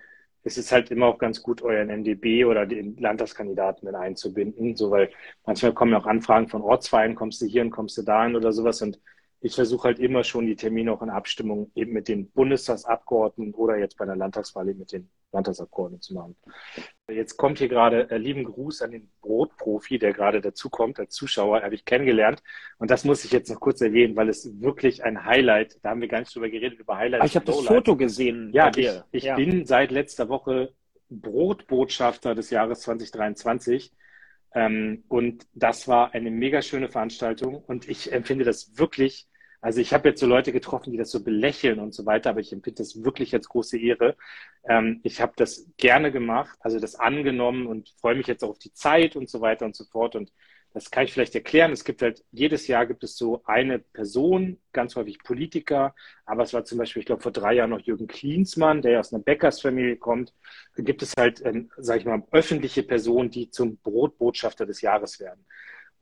es 0.44 0.58
ist 0.58 0.72
halt 0.72 0.92
immer 0.92 1.08
auch 1.08 1.18
ganz 1.18 1.42
gut, 1.42 1.62
euren 1.62 1.90
MDB 1.90 2.46
oder 2.46 2.66
den 2.66 2.98
Landtagskandidaten 2.98 3.86
dann 3.86 3.96
einzubinden, 3.96 4.76
so 4.76 4.92
weil 4.92 5.10
manchmal 5.46 5.74
kommen 5.74 5.92
ja 5.94 6.00
auch 6.00 6.06
Anfragen 6.06 6.48
von 6.50 6.62
Ortsvereinen, 6.62 7.16
kommst 7.16 7.42
du 7.42 7.46
hier 7.46 7.62
und 7.62 7.72
kommst 7.72 7.98
du 7.98 8.02
dahin 8.04 8.36
oder 8.36 8.52
sowas 8.52 8.82
und 8.82 9.00
ich 9.44 9.56
versuche 9.56 9.90
halt 9.90 10.00
immer 10.00 10.24
schon 10.24 10.46
die 10.46 10.56
Termine 10.56 10.94
auch 10.94 11.02
in 11.02 11.10
Abstimmung 11.10 11.70
eben 11.76 11.92
mit 11.92 12.08
den 12.08 12.30
Bundestagsabgeordneten 12.32 13.54
oder 13.54 13.78
jetzt 13.78 13.98
bei 13.98 14.06
der 14.06 14.16
Landtagswahl 14.16 14.70
eben 14.70 14.80
mit 14.80 14.94
den 14.94 15.10
Landtagsabgeordneten 15.34 16.02
zu 16.02 16.14
machen. 16.14 16.38
Jetzt 17.10 17.36
kommt 17.36 17.60
hier 17.60 17.68
gerade 17.68 18.10
äh, 18.10 18.18
lieben 18.18 18.46
Gruß 18.46 18.82
an 18.84 18.92
den 18.92 19.12
Brotprofi, 19.22 20.00
der 20.00 20.14
gerade 20.14 20.40
dazukommt 20.40 20.98
als 20.98 21.14
Zuschauer, 21.14 21.62
habe 21.62 21.76
ich 21.76 21.84
kennengelernt. 21.84 22.42
Und 22.78 22.90
das 22.90 23.04
muss 23.04 23.26
ich 23.26 23.34
jetzt 23.34 23.50
noch 23.50 23.60
kurz 23.60 23.82
erwähnen, 23.82 24.16
weil 24.16 24.30
es 24.30 24.62
wirklich 24.62 25.04
ein 25.04 25.26
Highlight, 25.26 25.78
da 25.84 25.90
haben 25.90 26.00
wir 26.00 26.08
gar 26.08 26.20
nicht 26.20 26.34
drüber 26.34 26.50
geredet, 26.50 26.80
über 26.80 26.96
Highlights. 26.96 27.24
Ah, 27.24 27.26
ich 27.26 27.36
habe 27.36 27.46
das 27.46 27.60
Foto 27.60 27.98
gesehen. 27.98 28.50
Ja, 28.54 28.72
ich, 28.74 28.90
ich 29.12 29.24
ja. 29.26 29.36
bin 29.36 29.66
seit 29.66 29.92
letzter 29.92 30.30
Woche 30.30 30.74
Brotbotschafter 31.10 32.34
des 32.34 32.50
Jahres 32.50 32.80
2023 32.82 33.92
ähm, 34.54 35.04
und 35.08 35.48
das 35.54 35.88
war 35.88 36.14
eine 36.14 36.32
mega 36.32 36.62
schöne 36.62 36.88
Veranstaltung 36.88 37.56
und 37.56 37.90
ich 37.90 38.14
empfinde 38.14 38.46
das 38.46 38.78
wirklich, 38.78 39.28
also 39.64 39.80
ich 39.80 39.94
habe 39.94 40.10
jetzt 40.10 40.20
so 40.20 40.28
Leute 40.28 40.52
getroffen, 40.52 40.92
die 40.92 40.98
das 40.98 41.10
so 41.10 41.24
belächeln 41.24 41.80
und 41.80 41.94
so 41.94 42.06
weiter, 42.06 42.30
aber 42.32 42.42
ich 42.42 42.52
empfinde 42.52 42.80
das 42.84 43.02
wirklich 43.06 43.34
als 43.34 43.48
große 43.48 43.80
Ehre. 43.80 44.18
Ähm, 44.68 45.00
ich 45.04 45.22
habe 45.22 45.32
das 45.38 45.70
gerne 45.78 46.12
gemacht, 46.12 46.58
also 46.60 46.82
das 46.82 46.96
angenommen 46.96 47.68
und 47.68 47.90
freue 48.02 48.16
mich 48.16 48.28
jetzt 48.28 48.44
auch 48.44 48.50
auf 48.50 48.60
die 48.60 48.74
Zeit 48.74 49.16
und 49.16 49.30
so 49.30 49.40
weiter 49.40 49.66
und 49.66 49.74
so 49.74 49.86
fort 49.86 50.18
und 50.18 50.34
das 50.74 50.92
kann 50.92 51.06
ich 51.06 51.14
vielleicht 51.14 51.36
erklären. 51.36 51.72
Es 51.72 51.86
gibt 51.86 52.02
halt, 52.02 52.26
jedes 52.32 52.68
Jahr 52.68 52.86
gibt 52.86 53.04
es 53.06 53.16
so 53.16 53.42
eine 53.46 53.80
Person, 53.80 54.58
ganz 54.74 54.98
häufig 54.98 55.20
Politiker, 55.20 55.96
aber 56.26 56.44
es 56.44 56.54
war 56.54 56.66
zum 56.66 56.80
Beispiel, 56.80 57.02
ich 57.02 57.06
glaube, 57.06 57.22
vor 57.22 57.32
drei 57.32 57.54
Jahren 57.54 57.70
noch 57.70 57.80
Jürgen 57.80 58.08
Klinsmann, 58.08 58.82
der 58.82 58.94
ja 58.94 59.00
aus 59.00 59.14
einer 59.14 59.24
Bäckersfamilie 59.24 59.96
kommt. 59.98 60.34
Da 60.76 60.84
gibt 60.84 61.04
es 61.04 61.14
halt, 61.16 61.46
ähm, 61.46 61.72
sage 61.78 62.00
ich 62.00 62.06
mal, 62.06 62.24
öffentliche 62.32 62.84
Personen, 62.84 63.30
die 63.30 63.50
zum 63.50 63.78
Brotbotschafter 63.78 64.66
des 64.66 64.82
Jahres 64.82 65.22
werden. 65.22 65.46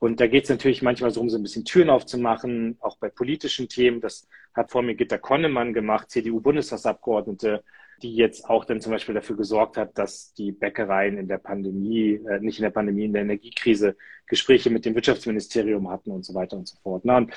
Und 0.02 0.20
da 0.20 0.26
geht 0.26 0.46
es 0.46 0.50
natürlich 0.50 0.82
manchmal 0.82 1.12
so 1.12 1.22
um 1.22 1.30
so 1.30 1.38
ein 1.38 1.44
bisschen 1.44 1.64
Türen 1.64 1.92
aufzumachen, 1.92 2.76
auch 2.80 2.98
bei 2.98 3.08
politischen 3.08 3.70
Themen. 3.70 4.02
Das 4.02 4.28
hat 4.52 4.72
vor 4.72 4.82
mir 4.82 4.96
Gitta 4.96 5.20
Konnemann 5.20 5.74
gemacht, 5.76 6.10
CDU-Bundestagsabgeordnete, 6.10 7.64
die 8.02 8.16
jetzt 8.16 8.50
auch 8.50 8.66
dann 8.66 8.82
zum 8.82 8.94
Beispiel 8.94 9.14
dafür 9.14 9.38
gesorgt 9.38 9.78
hat, 9.78 9.96
dass 10.00 10.34
die 10.34 10.52
Bäckereien 10.54 11.20
in 11.20 11.28
der 11.28 11.38
Pandemie, 11.38 12.20
äh, 12.28 12.40
nicht 12.40 12.58
in 12.58 12.64
der 12.64 12.72
Pandemie, 12.72 13.06
in 13.06 13.14
der 13.14 13.22
Energiekrise 13.22 13.96
Gespräche 14.26 14.72
mit 14.72 14.86
dem 14.86 14.96
Wirtschaftsministerium 14.96 15.88
hatten 15.92 16.10
und 16.10 16.26
so 16.26 16.34
weiter 16.34 16.58
und 16.58 16.68
so 16.68 16.78
fort. 16.82 17.04
Na, 17.06 17.18
und 17.18 17.32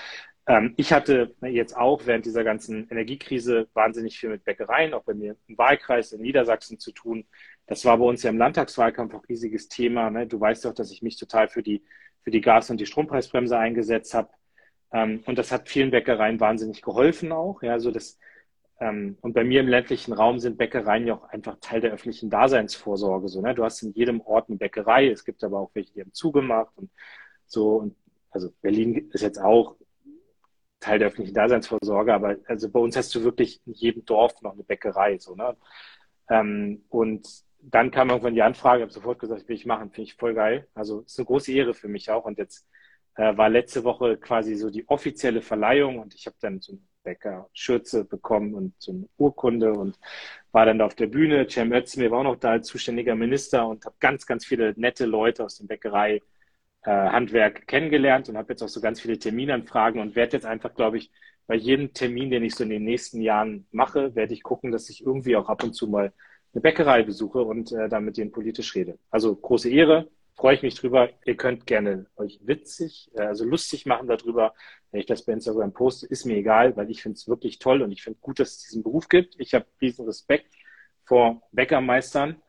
ähm, 0.47 0.73
ich 0.79 0.91
hatte 0.95 1.35
jetzt 1.43 1.77
auch 1.77 2.07
während 2.07 2.25
dieser 2.25 2.45
ganzen 2.45 2.89
Energiekrise 2.89 3.69
wahnsinnig 3.75 4.19
viel 4.19 4.31
mit 4.31 4.43
Bäckereien, 4.43 4.95
auch 4.95 5.05
bei 5.05 5.13
mir 5.13 5.37
im 5.49 5.59
Wahlkreis 5.59 6.13
in 6.13 6.23
Niedersachsen 6.23 6.79
zu 6.79 6.93
tun. 6.93 7.27
Das 7.67 7.85
war 7.85 7.99
bei 7.99 8.05
uns 8.05 8.23
ja 8.23 8.31
im 8.31 8.39
Landtagswahlkampf 8.39 9.15
auch 9.15 9.29
riesiges 9.29 9.69
Thema. 9.69 10.11
Ne? 10.11 10.27
Du 10.27 10.41
weißt 10.41 10.65
doch, 10.65 10.75
dass 10.75 10.91
ich 10.91 11.03
mich 11.03 11.17
total 11.17 11.49
für 11.49 11.63
die, 11.63 11.83
für 12.23 12.31
die 12.31 12.41
Gas- 12.41 12.71
und 12.71 12.79
die 12.79 12.87
Strompreisbremse 12.87 13.57
eingesetzt 13.57 14.15
habe. 14.15 14.31
Ähm, 14.93 15.23
und 15.27 15.39
das 15.39 15.51
hat 15.51 15.69
vielen 15.69 15.91
Bäckereien 15.91 16.41
wahnsinnig 16.41 16.83
geholfen 16.83 17.33
auch. 17.33 17.63
Ja, 17.63 17.79
so 17.79 17.91
das, 17.91 18.19
ähm, 18.81 19.17
und 19.23 19.33
bei 19.33 19.45
mir 19.45 19.61
im 19.61 19.69
ländlichen 19.69 20.13
Raum 20.13 20.39
sind 20.39 20.59
Bäckereien 20.59 21.07
ja 21.07 21.15
auch 21.15 21.25
einfach 21.25 21.57
Teil 21.61 21.81
der 21.81 21.93
öffentlichen 21.93 22.31
Daseinsvorsorge. 22.31 23.29
So, 23.29 23.41
ne? 23.41 23.55
Du 23.55 23.65
hast 23.65 23.83
in 23.83 23.93
jedem 23.93 24.21
Ort 24.21 24.49
eine 24.49 24.59
Bäckerei, 24.59 25.09
es 25.09 25.25
gibt 25.25 25.43
aber 25.45 25.61
auch 25.61 25.71
welche, 25.75 25.93
die 25.93 26.01
haben 26.01 26.13
zugemacht 26.13 26.73
und 26.77 26.91
so. 27.47 27.77
Und 27.77 27.97
also 28.31 28.53
Berlin 28.63 29.11
ist 29.13 29.23
jetzt 29.23 29.41
auch 29.41 29.77
Teil 30.81 30.99
der 30.99 31.09
öffentlichen 31.09 31.35
Daseinsvorsorge, 31.35 32.13
aber 32.13 32.37
also 32.47 32.69
bei 32.69 32.81
uns 32.81 32.97
hast 32.97 33.15
du 33.15 33.23
wirklich 33.23 33.61
in 33.65 33.73
jedem 33.73 34.05
Dorf 34.05 34.43
noch 34.43 34.53
eine 34.53 34.65
Bäckerei. 34.65 35.19
So, 35.19 35.35
ne? 35.35 35.57
Ähm, 36.29 36.85
und 36.91 37.27
dann 37.71 37.91
kam 37.91 38.11
irgendwann 38.11 38.35
die 38.35 38.43
Anfrage, 38.43 38.83
habe 38.83 38.93
sofort 38.93 39.19
gesagt, 39.19 39.49
will 39.49 39.57
ich 39.57 39.67
machen, 39.67 39.91
finde 39.91 40.09
ich 40.09 40.15
voll 40.15 40.35
geil. 40.35 40.69
Also 40.75 41.01
ist 41.01 41.19
eine 41.19 41.27
große 41.27 41.53
Ehre 41.53 41.75
für 41.75 41.89
mich 41.89 42.11
auch. 42.11 42.25
Und 42.25 42.39
jetzt 42.39 42.67
äh, 43.17 43.37
war 43.37 43.49
letzte 43.49 43.85
Woche 43.85 44.17
quasi 44.17 44.55
so 44.57 44.71
die 44.71 44.89
offizielle 44.89 45.43
Verleihung 45.43 45.99
und 45.99 46.15
ich 46.15 46.27
habe 46.27 46.37
dann 46.41 46.61
so 46.61 46.75
ein 46.75 46.89
Bäcker 47.03 47.49
Schürze 47.53 48.05
bekommen 48.05 48.55
und 48.55 48.75
so 48.79 48.93
eine 48.93 49.09
Urkunde 49.19 49.73
und 49.73 49.99
war 50.53 50.67
dann 50.67 50.79
da 50.79 50.87
auf 50.87 50.95
der 50.95 51.07
Bühne. 51.07 51.47
Cem 51.49 51.73
Özdemir 51.73 52.11
war 52.11 52.21
auch 52.21 52.25
noch 52.25 52.37
da 52.37 52.53
als 52.53 52.67
zuständiger 52.69 53.15
Minister 53.15 53.67
und 53.69 53.85
habe 53.85 53.97
ganz, 54.01 54.27
ganz 54.27 54.45
viele 54.47 54.75
nette 54.77 55.07
Leute 55.07 55.45
aus 55.45 55.59
dem 55.59 55.67
Bäckerei 55.67 56.21
äh, 56.83 56.91
Handwerk 56.91 57.67
kennengelernt 57.67 58.29
und 58.29 58.37
habe 58.37 58.53
jetzt 58.53 58.63
auch 58.63 58.69
so 58.69 58.81
ganz 58.81 59.01
viele 59.01 59.19
Terminanfragen 59.19 60.01
und 60.01 60.17
werde 60.17 60.37
jetzt 60.37 60.47
einfach, 60.47 60.75
glaube 60.75 60.99
ich, 60.99 61.11
bei 61.47 61.55
jedem 61.57 61.93
Termin, 61.93 62.31
den 62.31 62.43
ich 62.45 62.55
so 62.55 62.65
in 62.65 62.71
den 62.71 62.85
nächsten 62.85 63.21
Jahren 63.21 63.67
mache, 63.71 64.15
werde 64.15 64.33
ich 64.35 64.43
gucken, 64.43 64.73
dass 64.73 64.89
ich 64.89 65.05
irgendwie 65.05 65.37
auch 65.37 65.49
ab 65.49 65.63
und 65.63 65.75
zu 65.75 65.89
mal 65.89 66.13
eine 66.55 66.63
Bäckerei 66.63 67.03
besuche 67.03 67.43
und 67.43 67.73
äh, 67.73 67.89
da 67.89 68.01
mit 68.01 68.17
denen 68.17 68.33
politisch 68.33 68.75
rede. 68.75 68.99
Also 69.11 69.35
große 69.35 69.69
Ehre, 69.71 70.09
freue 70.35 70.55
ich 70.55 70.63
mich 70.63 70.75
drüber. 70.75 71.11
Ihr 71.25 71.37
könnt 71.37 71.67
gerne 71.67 72.07
euch 72.17 72.41
witzig, 72.43 73.11
äh, 73.15 73.23
also 73.23 73.45
lustig 73.45 73.87
machen 73.87 74.09
darüber. 74.09 74.55
Wenn 74.91 75.01
ich 75.01 75.07
das 75.07 75.25
bei 75.25 75.33
Instagram 75.33 75.73
poste, 75.73 76.07
ist 76.07 76.25
mir 76.25 76.37
egal, 76.37 76.77
weil 76.77 76.91
ich 76.91 77.03
finde 77.03 77.17
es 77.17 77.29
wirklich 77.29 77.59
toll 77.59 77.83
und 77.83 77.91
ich 77.91 78.03
finde 78.03 78.19
gut, 78.21 78.39
dass 78.39 78.53
es 78.53 78.59
diesen 78.65 78.83
Beruf 78.83 79.09
gibt. 79.09 79.35
Ich 79.39 79.55
habe 79.55 79.67
riesen 79.81 80.07
Respekt 80.07 80.55
vor 81.05 81.43
Bäckermeistern. 81.53 82.41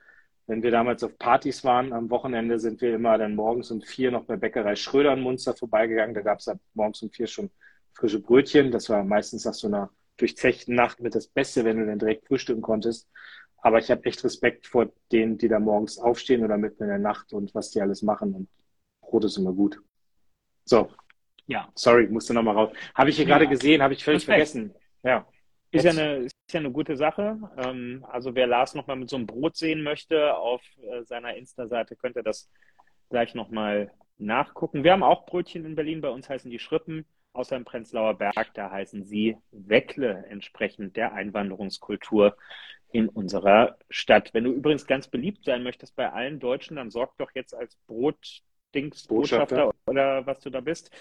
Wenn 0.48 0.62
wir 0.62 0.70
damals 0.70 1.04
auf 1.04 1.18
Partys 1.18 1.64
waren, 1.64 1.92
am 1.92 2.12
Wochenende 2.12 2.60
sind 2.60 2.80
wir 2.82 2.94
immer 2.94 3.18
dann 3.18 3.34
morgens 3.36 3.72
um 3.72 3.82
vier 3.82 4.12
noch 4.12 4.26
bei 4.26 4.36
Bäckerei 4.36 4.76
Schröder 4.76 5.14
in 5.14 5.22
Munster 5.22 5.56
vorbeigegangen. 5.56 6.14
Da 6.14 6.22
gab 6.22 6.40
es 6.40 6.48
ab 6.48 6.60
morgens 6.76 7.02
um 7.02 7.10
vier 7.10 7.26
schon 7.26 7.50
frische 7.94 8.20
Brötchen. 8.20 8.72
Das 8.72 8.90
war 8.90 9.04
meistens 9.04 9.46
nach 9.46 9.56
so 9.56 9.68
einer 9.68 9.90
durchzechten 10.18 10.76
Nacht 10.76 11.00
mit 11.00 11.16
das 11.16 11.28
Beste, 11.28 11.66
wenn 11.66 11.80
du 11.80 11.86
dann 11.88 12.00
direkt 12.00 12.28
frühstücken 12.28 12.62
konntest. 12.62 13.10
Aber 13.66 13.80
ich 13.80 13.90
habe 13.90 14.06
echt 14.06 14.24
Respekt 14.24 14.68
vor 14.68 14.92
denen, 15.12 15.40
die 15.40 15.48
da 15.48 15.60
morgens 15.60 15.98
aufstehen 15.98 16.44
oder 16.44 16.56
mitten 16.56 16.84
in 16.84 16.90
der 16.90 17.00
Nacht 17.00 17.34
und 17.34 17.56
was 17.56 17.72
die 17.72 17.82
alles 17.82 18.04
machen. 18.04 18.36
Und 18.36 18.48
Brot 19.02 19.24
ist 19.24 19.38
immer 19.38 19.54
gut. 19.54 19.82
So. 20.66 20.92
Ja. 21.48 21.68
Sorry, 21.74 22.06
musste 22.06 22.36
nochmal 22.36 22.54
raus. 22.54 22.72
Habe 22.94 23.10
ich 23.10 23.16
hier 23.16 23.26
ja. 23.26 23.36
gerade 23.36 23.48
gesehen, 23.48 23.82
habe 23.82 23.96
ich 23.96 24.04
völlig 24.04 24.22
Respekt. 24.22 24.50
vergessen. 24.50 24.76
Ja. 25.02 25.26
Ist 25.72 25.84
ja, 25.84 25.90
eine, 25.90 26.18
ist 26.18 26.36
ja 26.52 26.60
eine 26.60 26.72
gute 26.72 26.96
Sache. 26.96 27.40
Ähm, 27.58 28.06
also 28.08 28.36
wer 28.36 28.46
Lars 28.46 28.76
nochmal 28.76 28.98
mit 28.98 29.10
so 29.10 29.16
einem 29.16 29.26
Brot 29.26 29.58
sehen 29.58 29.82
möchte 29.82 30.36
auf 30.36 30.62
äh, 30.78 31.04
seiner 31.06 31.36
Insta-Seite, 31.36 31.96
könnte 31.96 32.22
das 32.22 32.52
gleich 33.10 33.34
nochmal 33.34 33.92
nachgucken. 34.20 34.84
Wir 34.84 34.92
haben 34.92 35.02
auch 35.02 35.26
Brötchen 35.26 35.66
in 35.66 35.74
Berlin, 35.74 36.02
bei 36.02 36.10
uns 36.10 36.30
heißen 36.30 36.52
die 36.52 36.60
Schrippen, 36.60 37.04
außer 37.34 37.56
im 37.56 37.66
Prenzlauer 37.66 38.14
Berg, 38.14 38.54
da 38.54 38.70
heißen 38.70 39.06
sie 39.06 39.38
Weckle, 39.50 40.24
entsprechend 40.30 40.96
der 40.98 41.14
Einwanderungskultur 41.14 42.38
in 42.96 43.10
unserer 43.10 43.78
Stadt. 43.90 44.34
Wenn 44.34 44.46
du 44.46 44.52
übrigens 44.52 44.88
ganz 44.88 45.10
beliebt 45.10 45.44
sein 45.44 45.64
möchtest 45.64 45.98
bei 45.98 46.14
allen 46.14 46.40
Deutschen, 46.40 46.78
dann 46.78 46.92
sorg 46.92 47.12
doch 47.18 47.30
jetzt 47.36 47.54
als 47.54 47.76
Brot 47.88 48.42
Dings 48.74 49.06
Botschafter 49.06 49.74
oder 49.86 50.26
was 50.26 50.40
du 50.40 50.50
da 50.50 50.62
bist, 50.62 50.92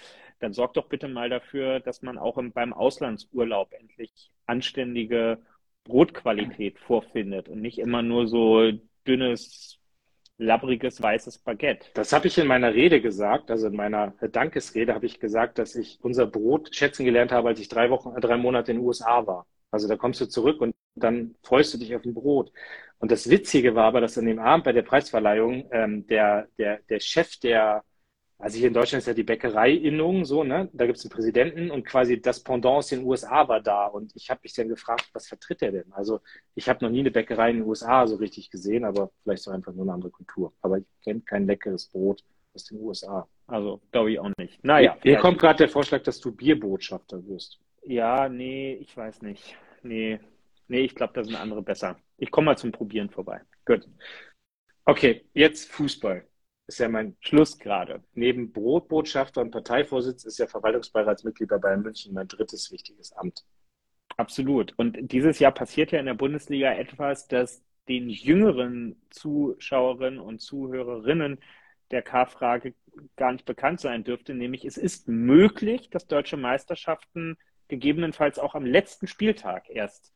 dann 0.41 0.53
sorg 0.53 0.75
doch 0.75 0.89
bitte 0.89 1.07
mal 1.07 1.31
dafür, 1.31 1.79
dass 1.79 2.03
man 2.03 2.19
auch 2.19 2.37
im, 2.37 2.51
beim 2.51 2.73
Auslandsurlaub 2.73 3.73
endlich 3.79 4.33
anständige 4.47 5.39
Brotqualität 5.85 6.81
vorfindet 6.81 7.49
und 7.49 7.61
nicht 7.61 7.79
immer 7.79 8.03
nur 8.03 8.27
so 8.27 8.73
dünnes, 9.07 9.79
labbriges, 10.37 11.01
weißes 11.01 11.39
Baguette. 11.39 11.87
Das 11.95 12.13
habe 12.13 12.27
ich 12.27 12.39
in 12.39 12.49
meiner 12.49 12.75
Rede 12.75 13.01
gesagt, 13.01 13.53
also 13.53 13.69
in 13.69 13.77
meiner 13.77 14.15
Dankesrede 14.21 14.95
habe 14.95 15.07
ich 15.07 15.21
gesagt, 15.21 15.61
dass 15.61 15.77
ich 15.77 15.99
unser 16.03 16.27
Brot 16.27 16.75
schätzen 16.75 17.05
gelernt 17.05 17.31
habe, 17.31 17.51
als 17.51 17.61
ich 17.61 17.69
drei 17.69 17.89
Wochen, 17.91 18.21
drei 18.21 18.37
Monate 18.37 18.73
in 18.73 18.79
den 18.79 18.87
USA 18.87 19.25
war. 19.29 19.47
Also 19.71 19.87
da 19.87 19.97
kommst 19.97 20.21
du 20.21 20.27
zurück 20.27 20.61
und 20.61 20.75
dann 20.95 21.35
freust 21.43 21.75
du 21.75 21.79
dich 21.79 21.95
auf 21.95 22.05
ein 22.05 22.15
Brot. 22.15 22.53
Und 22.99 23.11
das 23.11 23.29
Witzige 23.29 23.75
war 23.75 23.85
aber, 23.85 24.01
dass 24.01 24.17
an 24.17 24.27
dem 24.27 24.39
Abend 24.39 24.65
bei 24.65 24.73
der 24.73 24.83
Preisverleihung 24.83 25.69
ähm, 25.73 26.07
der, 26.07 26.49
der, 26.59 26.81
der 26.89 27.01
Chef 27.01 27.37
der, 27.39 27.85
also 28.39 28.59
hier 28.59 28.69
in 28.69 28.75
Deutschland 28.75 29.01
ist 29.03 29.07
ja 29.07 29.15
die 29.15 29.23
Bäckereiinnung 29.23 30.25
so, 30.25 30.43
ne? 30.43 30.69
Da 30.73 30.87
gibt 30.87 30.99
es 30.99 31.05
einen 31.05 31.13
Präsidenten 31.13 31.71
und 31.71 31.85
quasi 31.85 32.21
das 32.21 32.43
Pendant 32.43 32.79
aus 32.79 32.87
den 32.89 33.05
USA 33.05 33.47
war 33.47 33.61
da. 33.61 33.87
Und 33.87 34.13
ich 34.15 34.31
habe 34.31 34.41
mich 34.43 34.55
dann 34.55 34.69
gefragt, 34.69 35.09
was 35.13 35.27
vertritt 35.27 35.63
er 35.63 35.73
denn? 35.73 35.93
Also 35.93 36.21
ich 36.55 36.69
habe 36.69 36.85
noch 36.85 36.91
nie 36.91 37.01
eine 37.01 37.11
Bäckerei 37.11 37.51
in 37.51 37.59
den 37.59 37.67
USA 37.67 38.07
so 38.07 38.17
richtig 38.17 38.51
gesehen, 38.51 38.85
aber 38.85 39.11
vielleicht 39.23 39.43
so 39.43 39.51
einfach 39.51 39.73
nur 39.73 39.85
eine 39.85 39.93
andere 39.93 40.11
Kultur. 40.11 40.53
Aber 40.63 40.79
ich 40.79 40.87
kenne 41.03 41.21
kein 41.21 41.47
leckeres 41.47 41.87
Brot 41.87 42.25
aus 42.55 42.65
den 42.65 42.81
USA. 42.81 43.29
Also 43.47 43.81
glaube 43.93 44.13
ich 44.13 44.19
auch 44.19 44.31
nicht. 44.39 44.65
Naja. 44.65 44.97
Hier 45.03 45.19
kommt 45.19 45.39
gerade 45.39 45.59
der 45.59 45.69
Vorschlag, 45.69 46.03
dass 46.03 46.21
du 46.21 46.33
Bierbotschafter 46.33 47.27
wirst. 47.27 47.59
Ja, 47.83 48.29
nee, 48.31 48.75
ich 48.81 48.97
weiß 48.97 49.21
nicht. 49.21 49.57
Nee, 49.83 50.19
Nee, 50.69 50.81
ich 50.81 50.95
glaube, 50.95 51.13
da 51.15 51.25
sind 51.25 51.37
andere 51.37 51.63
besser. 51.63 51.99
Ich 52.17 52.31
komme 52.31 52.47
mal 52.47 52.59
zum 52.59 52.73
Probieren 52.73 53.11
vorbei. 53.11 53.41
Gut. 53.65 53.87
Okay, 54.85 55.25
jetzt 55.35 55.71
Fußball. 55.71 56.27
Ist 56.67 56.79
ja 56.79 56.89
mein 56.89 57.17
Schluss 57.21 57.59
gerade. 57.59 58.03
Neben 58.15 58.53
Brotbotschafter 58.53 59.43
und 59.43 59.51
Parteivorsitz 59.51 60.25
ist 60.25 60.39
ja 60.39 60.47
Verwaltungsbeiratsmitglied 60.47 61.49
bei 61.49 61.59
Bayern 61.59 61.83
München 61.83 62.15
mein 62.15 62.29
drittes 62.29 62.73
wichtiges 62.73 63.13
Amt. 63.13 63.45
Absolut. 64.17 64.73
Und 64.77 64.97
dieses 65.13 65.39
Jahr 65.39 65.53
passiert 65.53 65.93
ja 65.93 66.01
in 66.01 66.07
der 66.07 66.15
Bundesliga 66.15 66.73
etwas, 66.73 67.29
das 67.29 67.63
den 67.89 68.09
jüngeren 68.09 68.97
Zuschauerinnen 69.11 70.21
und 70.21 70.41
Zuhörerinnen 70.41 71.39
der 71.91 72.03
K-Frage 72.03 72.75
gar 73.17 73.33
nicht 73.33 73.45
bekannt 73.45 73.81
sein 73.81 74.05
dürfte, 74.05 74.35
nämlich 74.35 74.65
es 74.65 74.77
ist 74.77 75.09
möglich, 75.09 75.91
dass 75.91 76.07
deutsche 76.07 76.37
Meisterschaften 76.37 77.37
gegebenenfalls 77.69 78.39
auch 78.39 78.55
am 78.55 78.65
letzten 78.65 79.07
Spieltag 79.07 79.69
erst 79.69 80.13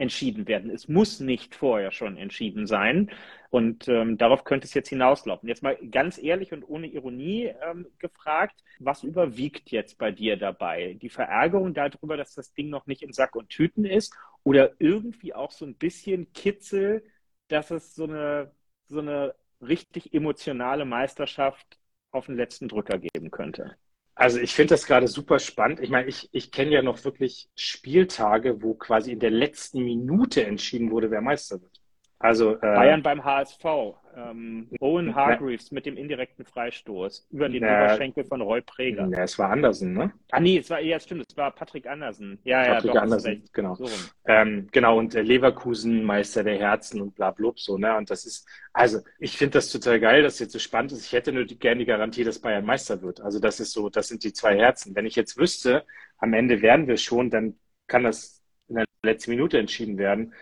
entschieden 0.00 0.48
werden. 0.48 0.70
Es 0.70 0.88
muss 0.88 1.20
nicht 1.20 1.54
vorher 1.54 1.92
schon 1.92 2.16
entschieden 2.16 2.66
sein. 2.66 3.10
Und 3.50 3.86
ähm, 3.88 4.16
darauf 4.16 4.44
könnte 4.44 4.66
es 4.66 4.74
jetzt 4.74 4.88
hinauslaufen. 4.88 5.48
Jetzt 5.48 5.62
mal 5.62 5.76
ganz 5.90 6.18
ehrlich 6.18 6.52
und 6.52 6.64
ohne 6.64 6.86
Ironie 6.86 7.52
ähm, 7.62 7.86
gefragt, 7.98 8.64
was 8.78 9.04
überwiegt 9.04 9.70
jetzt 9.70 9.98
bei 9.98 10.10
dir 10.10 10.36
dabei? 10.36 10.94
Die 10.94 11.10
Verärgerung 11.10 11.74
darüber, 11.74 12.16
dass 12.16 12.34
das 12.34 12.52
Ding 12.54 12.70
noch 12.70 12.86
nicht 12.86 13.02
in 13.02 13.12
Sack 13.12 13.36
und 13.36 13.50
Tüten 13.50 13.84
ist 13.84 14.14
oder 14.42 14.72
irgendwie 14.78 15.34
auch 15.34 15.50
so 15.50 15.66
ein 15.66 15.74
bisschen 15.76 16.32
Kitzel, 16.32 17.04
dass 17.48 17.70
es 17.70 17.94
so 17.94 18.04
eine, 18.04 18.52
so 18.88 19.00
eine 19.00 19.34
richtig 19.60 20.14
emotionale 20.14 20.86
Meisterschaft 20.86 21.78
auf 22.10 22.26
den 22.26 22.36
letzten 22.36 22.68
Drücker 22.68 22.98
geben 22.98 23.30
könnte? 23.30 23.76
Also 24.20 24.38
ich 24.38 24.52
finde 24.54 24.74
das 24.74 24.84
gerade 24.86 25.08
super 25.08 25.38
spannend. 25.38 25.80
Ich 25.80 25.88
meine, 25.88 26.06
ich, 26.08 26.28
ich 26.32 26.52
kenne 26.52 26.72
ja 26.72 26.82
noch 26.82 27.02
wirklich 27.04 27.48
Spieltage, 27.54 28.62
wo 28.62 28.74
quasi 28.74 29.12
in 29.12 29.18
der 29.18 29.30
letzten 29.30 29.82
Minute 29.82 30.44
entschieden 30.44 30.90
wurde, 30.90 31.10
wer 31.10 31.22
Meister 31.22 31.60
wird. 31.62 31.69
Also 32.20 32.56
äh, 32.56 32.60
Bayern 32.60 33.02
beim 33.02 33.24
HSV. 33.24 33.64
Ähm, 34.14 34.68
Owen 34.80 35.14
Hargreaves 35.14 35.70
mit 35.70 35.86
dem 35.86 35.96
indirekten 35.96 36.44
Freistoß 36.44 37.28
über 37.30 37.48
den 37.48 37.62
na, 37.62 37.84
Oberschenkel 37.84 38.24
von 38.24 38.42
Roy 38.42 38.60
Preger. 38.60 39.08
Ja, 39.10 39.22
es 39.22 39.38
war 39.38 39.50
Andersen, 39.50 39.94
ne? 39.94 40.12
Ah 40.30 40.40
nee, 40.40 40.58
es 40.58 40.68
war 40.68 40.80
ja 40.80 40.98
stimmt, 41.00 41.24
es 41.28 41.36
war 41.36 41.50
Patrick 41.52 41.86
Andersen. 41.86 42.38
Ja, 42.44 42.64
Patrick 42.64 42.86
ja, 42.86 42.92
doch, 42.94 43.02
Andersen, 43.02 43.44
genau. 43.52 43.74
So 43.76 43.86
ähm, 44.26 44.68
genau 44.70 44.98
und 44.98 45.14
äh, 45.14 45.22
Leverkusen 45.22 46.02
Meister 46.02 46.44
der 46.44 46.58
Herzen 46.58 47.00
und 47.00 47.14
bla 47.14 47.30
blub 47.30 47.58
so, 47.58 47.78
ne? 47.78 47.96
Und 47.96 48.10
das 48.10 48.26
ist 48.26 48.46
also, 48.72 49.00
ich 49.18 49.38
finde 49.38 49.54
das 49.54 49.70
total 49.70 49.98
geil, 49.98 50.22
dass 50.22 50.40
jetzt 50.40 50.52
so 50.52 50.58
spannend 50.58 50.92
ist. 50.92 51.06
Ich 51.06 51.12
hätte 51.12 51.32
nur 51.32 51.44
die, 51.44 51.58
gerne 51.58 51.78
die 51.78 51.86
Garantie, 51.86 52.24
dass 52.24 52.40
Bayern 52.40 52.66
Meister 52.66 53.00
wird. 53.00 53.20
Also 53.20 53.38
das 53.40 53.60
ist 53.60 53.72
so, 53.72 53.88
das 53.88 54.08
sind 54.08 54.24
die 54.24 54.32
zwei 54.32 54.58
Herzen. 54.58 54.94
Wenn 54.94 55.06
ich 55.06 55.16
jetzt 55.16 55.38
wüsste, 55.38 55.86
am 56.18 56.34
Ende 56.34 56.60
werden 56.60 56.86
wir 56.86 56.96
schon, 56.96 57.30
dann 57.30 57.58
kann 57.86 58.04
das 58.04 58.42
in 58.68 58.76
der 58.76 58.84
letzten 59.02 59.30
Minute 59.30 59.58
entschieden 59.58 59.98
werden. 59.98 60.34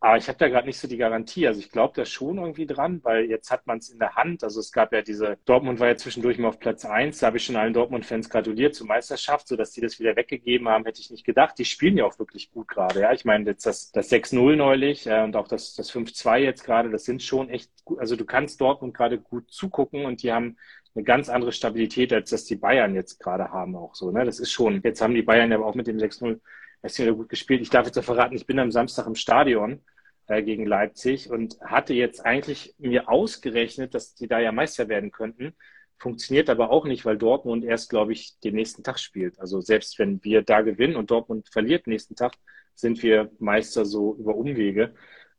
Aber 0.00 0.16
ich 0.16 0.28
habe 0.28 0.38
da 0.38 0.48
gerade 0.48 0.66
nicht 0.68 0.78
so 0.78 0.86
die 0.86 0.96
Garantie. 0.96 1.46
Also 1.48 1.58
ich 1.58 1.72
glaube 1.72 1.94
da 1.96 2.04
schon 2.04 2.38
irgendwie 2.38 2.66
dran, 2.66 3.00
weil 3.02 3.24
jetzt 3.24 3.50
hat 3.50 3.66
man 3.66 3.78
es 3.78 3.88
in 3.88 3.98
der 3.98 4.14
Hand. 4.14 4.44
Also 4.44 4.60
es 4.60 4.70
gab 4.70 4.92
ja 4.92 5.02
diese, 5.02 5.38
Dortmund 5.44 5.80
war 5.80 5.88
ja 5.88 5.96
zwischendurch 5.96 6.38
mal 6.38 6.48
auf 6.48 6.60
Platz 6.60 6.84
eins. 6.84 7.18
Da 7.18 7.26
habe 7.26 7.38
ich 7.38 7.44
schon 7.44 7.56
allen 7.56 7.72
Dortmund-Fans 7.72 8.30
gratuliert 8.30 8.76
zur 8.76 8.86
Meisterschaft, 8.86 9.48
sodass 9.48 9.72
die 9.72 9.80
das 9.80 9.98
wieder 9.98 10.14
weggegeben 10.14 10.68
haben, 10.68 10.84
hätte 10.84 11.00
ich 11.00 11.10
nicht 11.10 11.24
gedacht. 11.24 11.58
Die 11.58 11.64
spielen 11.64 11.98
ja 11.98 12.04
auch 12.04 12.16
wirklich 12.20 12.52
gut 12.52 12.68
gerade. 12.68 13.00
Ja, 13.00 13.12
ich 13.12 13.24
meine 13.24 13.44
jetzt 13.46 13.66
das, 13.66 13.90
das 13.90 14.08
6-0 14.12 14.54
neulich 14.54 15.08
äh, 15.08 15.24
und 15.24 15.34
auch 15.34 15.48
das, 15.48 15.74
das 15.74 15.92
5-2 15.92 16.38
jetzt 16.38 16.62
gerade, 16.62 16.90
das 16.90 17.04
sind 17.04 17.20
schon 17.20 17.48
echt 17.48 17.70
gut. 17.84 17.98
Also 17.98 18.14
du 18.14 18.24
kannst 18.24 18.60
Dortmund 18.60 18.94
gerade 18.94 19.18
gut 19.18 19.50
zugucken 19.50 20.04
und 20.04 20.22
die 20.22 20.32
haben 20.32 20.58
eine 20.94 21.02
ganz 21.02 21.28
andere 21.28 21.50
Stabilität, 21.50 22.12
als 22.12 22.30
das 22.30 22.44
die 22.44 22.56
Bayern 22.56 22.94
jetzt 22.94 23.18
gerade 23.18 23.50
haben 23.50 23.74
auch 23.74 23.96
so. 23.96 24.12
Ne? 24.12 24.24
Das 24.24 24.38
ist 24.38 24.52
schon, 24.52 24.80
jetzt 24.82 25.00
haben 25.00 25.14
die 25.14 25.22
Bayern 25.22 25.50
ja 25.50 25.58
auch 25.58 25.74
mit 25.74 25.88
dem 25.88 25.98
6-0 25.98 26.38
ist 26.82 26.98
wieder 26.98 27.14
gut 27.14 27.28
gespielt. 27.28 27.60
Ich 27.60 27.70
darf 27.70 27.86
jetzt 27.86 27.98
auch 27.98 28.04
verraten, 28.04 28.36
ich 28.36 28.46
bin 28.46 28.58
am 28.58 28.70
Samstag 28.70 29.06
im 29.06 29.14
Stadion 29.14 29.82
äh, 30.26 30.42
gegen 30.42 30.66
Leipzig 30.66 31.30
und 31.30 31.58
hatte 31.60 31.94
jetzt 31.94 32.24
eigentlich 32.24 32.74
mir 32.78 33.08
ausgerechnet, 33.08 33.94
dass 33.94 34.14
die 34.14 34.28
da 34.28 34.38
ja 34.38 34.52
Meister 34.52 34.88
werden 34.88 35.10
könnten. 35.10 35.54
Funktioniert 35.98 36.48
aber 36.48 36.70
auch 36.70 36.84
nicht, 36.84 37.04
weil 37.04 37.18
Dortmund 37.18 37.64
erst, 37.64 37.90
glaube 37.90 38.12
ich, 38.12 38.38
den 38.40 38.54
nächsten 38.54 38.84
Tag 38.84 39.00
spielt. 39.00 39.40
Also 39.40 39.60
selbst 39.60 39.98
wenn 39.98 40.22
wir 40.22 40.42
da 40.42 40.60
gewinnen 40.60 40.96
und 40.96 41.10
Dortmund 41.10 41.48
verliert 41.50 41.86
nächsten 41.88 42.14
Tag, 42.14 42.34
sind 42.74 43.02
wir 43.02 43.32
Meister 43.40 43.84
so 43.84 44.14
über 44.14 44.36
Umwege. 44.36 44.94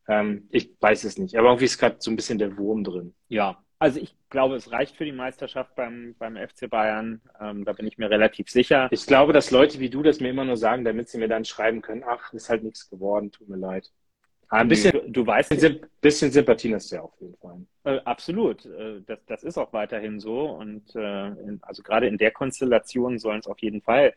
Ähm, 0.07 0.49
ich 0.51 0.71
weiß 0.79 1.05
es 1.05 1.17
nicht. 1.17 1.35
Aber 1.37 1.47
irgendwie 1.49 1.65
ist 1.65 1.77
gerade 1.77 1.97
so 1.99 2.11
ein 2.11 2.17
bisschen 2.17 2.39
der 2.39 2.57
Wurm 2.57 2.83
drin. 2.83 3.15
Ja, 3.29 3.63
also 3.79 3.99
ich 3.99 4.13
glaube, 4.29 4.55
es 4.55 4.71
reicht 4.71 4.97
für 4.97 5.05
die 5.05 5.13
Meisterschaft 5.13 5.73
beim, 5.75 6.13
beim 6.19 6.35
FC 6.35 6.69
Bayern. 6.69 7.21
Ähm, 7.39 7.63
da 7.63 7.71
bin 7.73 7.87
ich 7.87 7.97
mir 7.97 8.09
relativ 8.09 8.49
sicher. 8.49 8.89
Ich 8.91 9.05
glaube, 9.05 9.31
dass 9.31 9.51
Leute 9.51 9.79
wie 9.79 9.89
du 9.89 10.03
das 10.03 10.19
mir 10.19 10.29
immer 10.29 10.43
nur 10.43 10.57
sagen, 10.57 10.83
damit 10.83 11.09
sie 11.09 11.17
mir 11.17 11.29
dann 11.29 11.45
schreiben 11.45 11.81
können, 11.81 12.03
ach, 12.05 12.33
ist 12.33 12.49
halt 12.49 12.63
nichts 12.63 12.89
geworden, 12.89 13.31
tut 13.31 13.47
mir 13.47 13.57
leid. 13.57 13.89
ein 14.49 14.67
bisschen, 14.67 14.91
du, 14.91 15.09
du 15.09 15.25
weißt, 15.25 15.51
ein 15.51 15.79
bisschen 16.01 16.31
Sympathien 16.31 16.75
ist 16.75 16.91
ja 16.91 17.01
auf 17.01 17.13
jeden 17.21 17.37
Fall. 17.37 17.65
Äh, 17.85 17.99
absolut. 18.03 18.65
Äh, 18.65 19.01
das, 19.05 19.19
das 19.25 19.43
ist 19.43 19.57
auch 19.57 19.71
weiterhin 19.71 20.19
so. 20.19 20.49
Und 20.49 20.93
äh, 20.95 21.27
in, 21.27 21.59
also 21.61 21.81
gerade 21.81 22.07
in 22.07 22.17
der 22.17 22.31
Konstellation 22.31 23.17
sollen 23.17 23.39
es 23.39 23.47
auf 23.47 23.59
jeden 23.59 23.81
Fall 23.81 24.13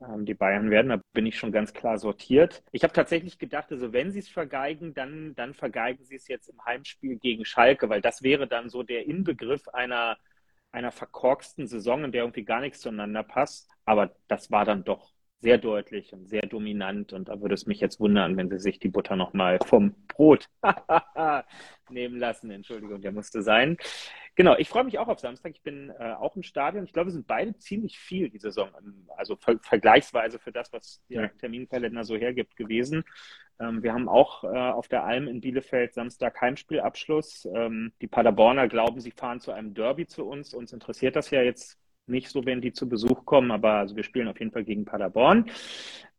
die 0.00 0.34
Bayern 0.34 0.70
werden. 0.70 0.88
Da 0.88 1.00
bin 1.12 1.26
ich 1.26 1.38
schon 1.38 1.52
ganz 1.52 1.72
klar 1.72 1.98
sortiert. 1.98 2.62
Ich 2.72 2.82
habe 2.82 2.92
tatsächlich 2.92 3.38
gedacht, 3.38 3.70
also 3.70 3.92
wenn 3.92 4.10
sie 4.10 4.20
es 4.20 4.28
vergeigen, 4.28 4.94
dann, 4.94 5.34
dann 5.34 5.54
vergeigen 5.54 6.04
sie 6.04 6.16
es 6.16 6.28
jetzt 6.28 6.48
im 6.48 6.64
Heimspiel 6.64 7.16
gegen 7.16 7.44
Schalke, 7.44 7.88
weil 7.88 8.00
das 8.00 8.22
wäre 8.22 8.46
dann 8.46 8.68
so 8.68 8.82
der 8.82 9.06
Inbegriff 9.06 9.68
einer, 9.68 10.16
einer 10.72 10.92
verkorksten 10.92 11.66
Saison, 11.66 12.04
in 12.04 12.12
der 12.12 12.22
irgendwie 12.22 12.44
gar 12.44 12.60
nichts 12.60 12.80
zueinander 12.80 13.22
passt. 13.22 13.70
Aber 13.84 14.14
das 14.28 14.50
war 14.50 14.64
dann 14.64 14.84
doch 14.84 15.12
sehr 15.40 15.58
deutlich 15.58 16.12
und 16.12 16.28
sehr 16.28 16.42
dominant. 16.42 17.12
Und 17.12 17.28
da 17.28 17.40
würde 17.40 17.54
es 17.54 17.66
mich 17.66 17.80
jetzt 17.80 18.00
wundern, 18.00 18.36
wenn 18.36 18.50
sie 18.50 18.58
sich 18.58 18.78
die 18.78 18.88
Butter 18.88 19.16
nochmal 19.16 19.58
vom 19.64 19.94
Brot 20.08 20.48
nehmen 21.90 22.18
lassen. 22.18 22.50
Entschuldigung, 22.50 23.00
der 23.00 23.12
musste 23.12 23.42
sein. 23.42 23.76
Genau, 24.38 24.54
ich 24.56 24.68
freue 24.68 24.84
mich 24.84 25.00
auch 25.00 25.08
auf 25.08 25.18
Samstag. 25.18 25.50
Ich 25.50 25.62
bin 25.62 25.90
äh, 25.98 26.12
auch 26.12 26.36
im 26.36 26.44
Stadion. 26.44 26.84
Ich 26.84 26.92
glaube, 26.92 27.08
wir 27.08 27.12
sind 27.12 27.26
beide 27.26 27.58
ziemlich 27.58 27.98
viel 27.98 28.30
die 28.30 28.38
Saison, 28.38 28.68
also 29.16 29.34
ver 29.34 29.58
vergleichsweise 29.60 30.38
für 30.38 30.52
das, 30.52 30.72
was 30.72 31.02
der 31.08 31.36
Terminkalender 31.38 32.04
so 32.04 32.14
hergibt, 32.14 32.54
gewesen. 32.54 33.02
Ähm, 33.58 33.82
wir 33.82 33.92
haben 33.92 34.08
auch 34.08 34.44
äh, 34.44 34.46
auf 34.46 34.86
der 34.86 35.02
Alm 35.02 35.26
in 35.26 35.40
Bielefeld 35.40 35.92
Samstag 35.92 36.40
Heimspielabschluss. 36.40 37.48
Ähm, 37.52 37.92
die 38.00 38.06
Paderborner 38.06 38.68
glauben, 38.68 39.00
sie 39.00 39.10
fahren 39.10 39.40
zu 39.40 39.50
einem 39.50 39.74
Derby 39.74 40.06
zu 40.06 40.24
uns. 40.24 40.54
Uns 40.54 40.72
interessiert 40.72 41.16
das 41.16 41.30
ja 41.30 41.42
jetzt 41.42 41.76
nicht 42.06 42.30
so, 42.30 42.46
wenn 42.46 42.60
die 42.60 42.72
zu 42.72 42.88
Besuch 42.88 43.24
kommen, 43.24 43.50
aber 43.50 43.72
also 43.72 43.96
wir 43.96 44.04
spielen 44.04 44.28
auf 44.28 44.38
jeden 44.38 44.52
Fall 44.52 44.62
gegen 44.62 44.84
Paderborn 44.84 45.50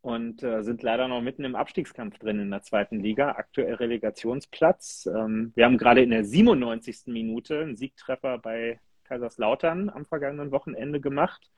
und 0.02 0.44
äh, 0.44 0.64
sind 0.64 0.82
leider 0.82 1.08
noch 1.08 1.22
mitten 1.22 1.44
im 1.44 1.56
Abstiegskampf 1.56 2.18
drin 2.20 2.40
in 2.40 2.52
der 2.52 2.62
zweiten 2.62 3.00
Liga, 3.00 3.32
aktuell 3.32 3.74
Relegationsplatz. 3.76 5.10
Ähm, 5.14 5.52
wir 5.56 5.66
haben 5.66 5.78
gerade 5.78 6.02
in 6.02 6.12
der 6.12 6.24
97. 6.24 7.08
Minute 7.08 7.62
einen 7.62 7.76
Siegtreffer 7.76 8.38
bei 8.38 8.80
Kaiserslautern 9.04 9.90
am 9.90 10.06
vergangenen 10.06 10.52
Wochenende 10.52 11.02
gemacht 11.02 11.52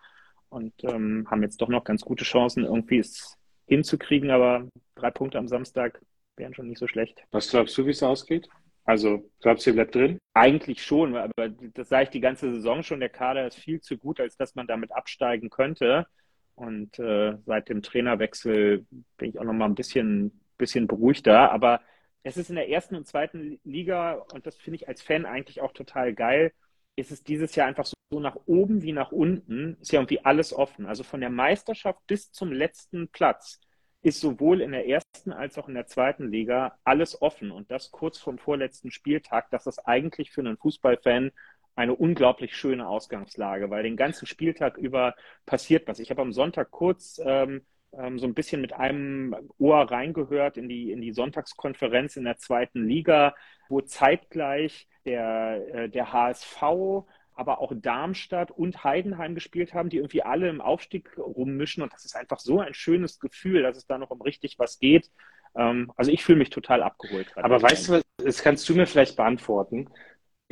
und 0.49 0.73
ähm, 0.83 1.27
haben 1.29 1.43
jetzt 1.43 1.61
doch 1.61 1.69
noch 1.69 1.83
ganz 1.83 2.01
gute 2.01 2.23
Chancen, 2.23 2.63
irgendwie 2.63 2.99
es 2.99 3.37
hinzukriegen, 3.67 4.31
aber 4.31 4.67
drei 4.95 5.11
Punkte 5.11 5.37
am 5.37 5.47
Samstag 5.47 6.01
wären 6.35 6.53
schon 6.53 6.67
nicht 6.67 6.79
so 6.79 6.87
schlecht. 6.87 7.23
Was 7.31 7.49
glaubst 7.49 7.77
du, 7.77 7.85
wie 7.85 7.91
es 7.91 8.03
ausgeht? 8.03 8.49
Also, 8.83 9.29
glaubst 9.41 9.65
du, 9.65 9.69
ihr 9.69 9.75
bleibt 9.75 9.95
drin? 9.95 10.17
Eigentlich 10.33 10.83
schon, 10.83 11.15
aber 11.15 11.49
das 11.49 11.89
sage 11.89 12.05
ich 12.05 12.09
die 12.09 12.19
ganze 12.19 12.53
Saison 12.55 12.81
schon. 12.81 12.99
Der 12.99 13.09
Kader 13.09 13.47
ist 13.47 13.59
viel 13.59 13.79
zu 13.79 13.97
gut, 13.97 14.19
als 14.19 14.37
dass 14.37 14.55
man 14.55 14.65
damit 14.65 14.91
absteigen 14.91 15.49
könnte. 15.49 16.07
Und 16.55 16.99
äh, 16.99 17.37
seit 17.45 17.69
dem 17.69 17.81
Trainerwechsel 17.81 18.85
bin 19.17 19.29
ich 19.29 19.39
auch 19.39 19.43
noch 19.43 19.53
mal 19.53 19.65
ein 19.65 19.75
bisschen, 19.75 20.41
bisschen 20.57 20.87
beruhigter. 20.87 21.51
Aber 21.51 21.81
es 22.23 22.37
ist 22.37 22.49
in 22.49 22.55
der 22.55 22.69
ersten 22.69 22.95
und 22.95 23.07
zweiten 23.07 23.59
Liga, 23.63 24.13
und 24.33 24.45
das 24.45 24.57
finde 24.57 24.75
ich 24.75 24.87
als 24.87 25.01
Fan 25.01 25.25
eigentlich 25.25 25.61
auch 25.61 25.73
total 25.73 26.13
geil, 26.13 26.53
ist 26.95 27.11
es 27.11 27.23
dieses 27.23 27.55
Jahr 27.55 27.67
einfach 27.67 27.85
so 27.85 28.19
nach 28.19 28.37
oben 28.45 28.81
wie 28.83 28.91
nach 28.91 29.11
unten, 29.11 29.77
ist 29.81 29.91
ja 29.91 29.99
irgendwie 29.99 30.23
alles 30.23 30.53
offen. 30.53 30.85
Also 30.85 31.03
von 31.03 31.21
der 31.21 31.29
Meisterschaft 31.29 32.05
bis 32.07 32.31
zum 32.31 32.51
letzten 32.51 33.07
Platz 33.09 33.59
ist 34.03 34.19
sowohl 34.19 34.61
in 34.61 34.71
der 34.71 34.87
ersten 34.87 35.31
als 35.31 35.57
auch 35.57 35.67
in 35.67 35.75
der 35.75 35.87
zweiten 35.87 36.29
Liga 36.31 36.77
alles 36.83 37.21
offen 37.21 37.51
und 37.51 37.69
das 37.71 37.91
kurz 37.91 38.17
vom 38.17 38.37
vorletzten 38.39 38.91
Spieltag, 38.91 39.49
das 39.51 39.67
ist 39.67 39.79
eigentlich 39.79 40.31
für 40.31 40.41
einen 40.41 40.57
Fußballfan 40.57 41.31
eine 41.75 41.95
unglaublich 41.95 42.55
schöne 42.55 42.87
Ausgangslage, 42.87 43.69
weil 43.69 43.83
den 43.83 43.97
ganzen 43.97 44.25
Spieltag 44.25 44.77
über 44.77 45.15
passiert 45.45 45.87
was. 45.87 45.99
Ich 45.99 46.09
habe 46.09 46.21
am 46.21 46.33
Sonntag 46.33 46.71
kurz 46.71 47.19
ähm, 47.23 47.61
ähm, 47.93 48.19
so 48.19 48.27
ein 48.27 48.33
bisschen 48.33 48.61
mit 48.61 48.73
einem 48.73 49.35
Ohr 49.57 49.89
reingehört 49.89 50.57
in 50.57 50.69
die, 50.69 50.91
in 50.91 51.01
die 51.01 51.13
Sonntagskonferenz 51.13 52.17
in 52.17 52.23
der 52.23 52.37
zweiten 52.37 52.85
Liga, 52.85 53.35
wo 53.69 53.81
zeitgleich 53.81 54.87
der, 55.05 55.67
äh, 55.73 55.89
der 55.89 56.13
HSV 56.13 57.05
aber 57.33 57.59
auch 57.59 57.71
Darmstadt 57.73 58.51
und 58.51 58.83
Heidenheim 58.83 59.35
gespielt 59.35 59.73
haben, 59.73 59.89
die 59.89 59.97
irgendwie 59.97 60.21
alle 60.21 60.49
im 60.49 60.61
Aufstieg 60.61 61.17
rummischen. 61.17 61.81
Und 61.81 61.91
das 61.93 62.05
ist 62.05 62.15
einfach 62.15 62.39
so 62.39 62.59
ein 62.59 62.73
schönes 62.73 63.19
Gefühl, 63.19 63.63
dass 63.63 63.77
es 63.77 63.87
da 63.87 63.97
noch 63.97 64.11
um 64.11 64.21
richtig 64.21 64.59
was 64.59 64.79
geht. 64.79 65.09
Ähm, 65.55 65.91
also 65.95 66.11
ich 66.11 66.23
fühle 66.23 66.37
mich 66.37 66.49
total 66.49 66.83
abgeholt. 66.83 67.31
Aber 67.35 67.61
weißt 67.61 67.89
du, 67.89 68.01
das 68.17 68.43
kannst 68.43 68.67
du 68.69 68.75
mir 68.75 68.85
vielleicht 68.85 69.15
beantworten. 69.15 69.89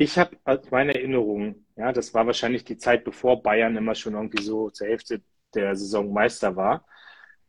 Ich 0.00 0.16
habe 0.16 0.38
meine 0.70 0.94
Erinnerung, 0.94 1.66
ja, 1.76 1.92
das 1.92 2.14
war 2.14 2.26
wahrscheinlich 2.26 2.64
die 2.64 2.78
Zeit, 2.78 3.04
bevor 3.04 3.42
Bayern 3.42 3.76
immer 3.76 3.94
schon 3.94 4.14
irgendwie 4.14 4.42
so 4.42 4.70
zur 4.70 4.86
Hälfte 4.86 5.20
der 5.54 5.76
Saison 5.76 6.10
Meister 6.10 6.56
war, 6.56 6.86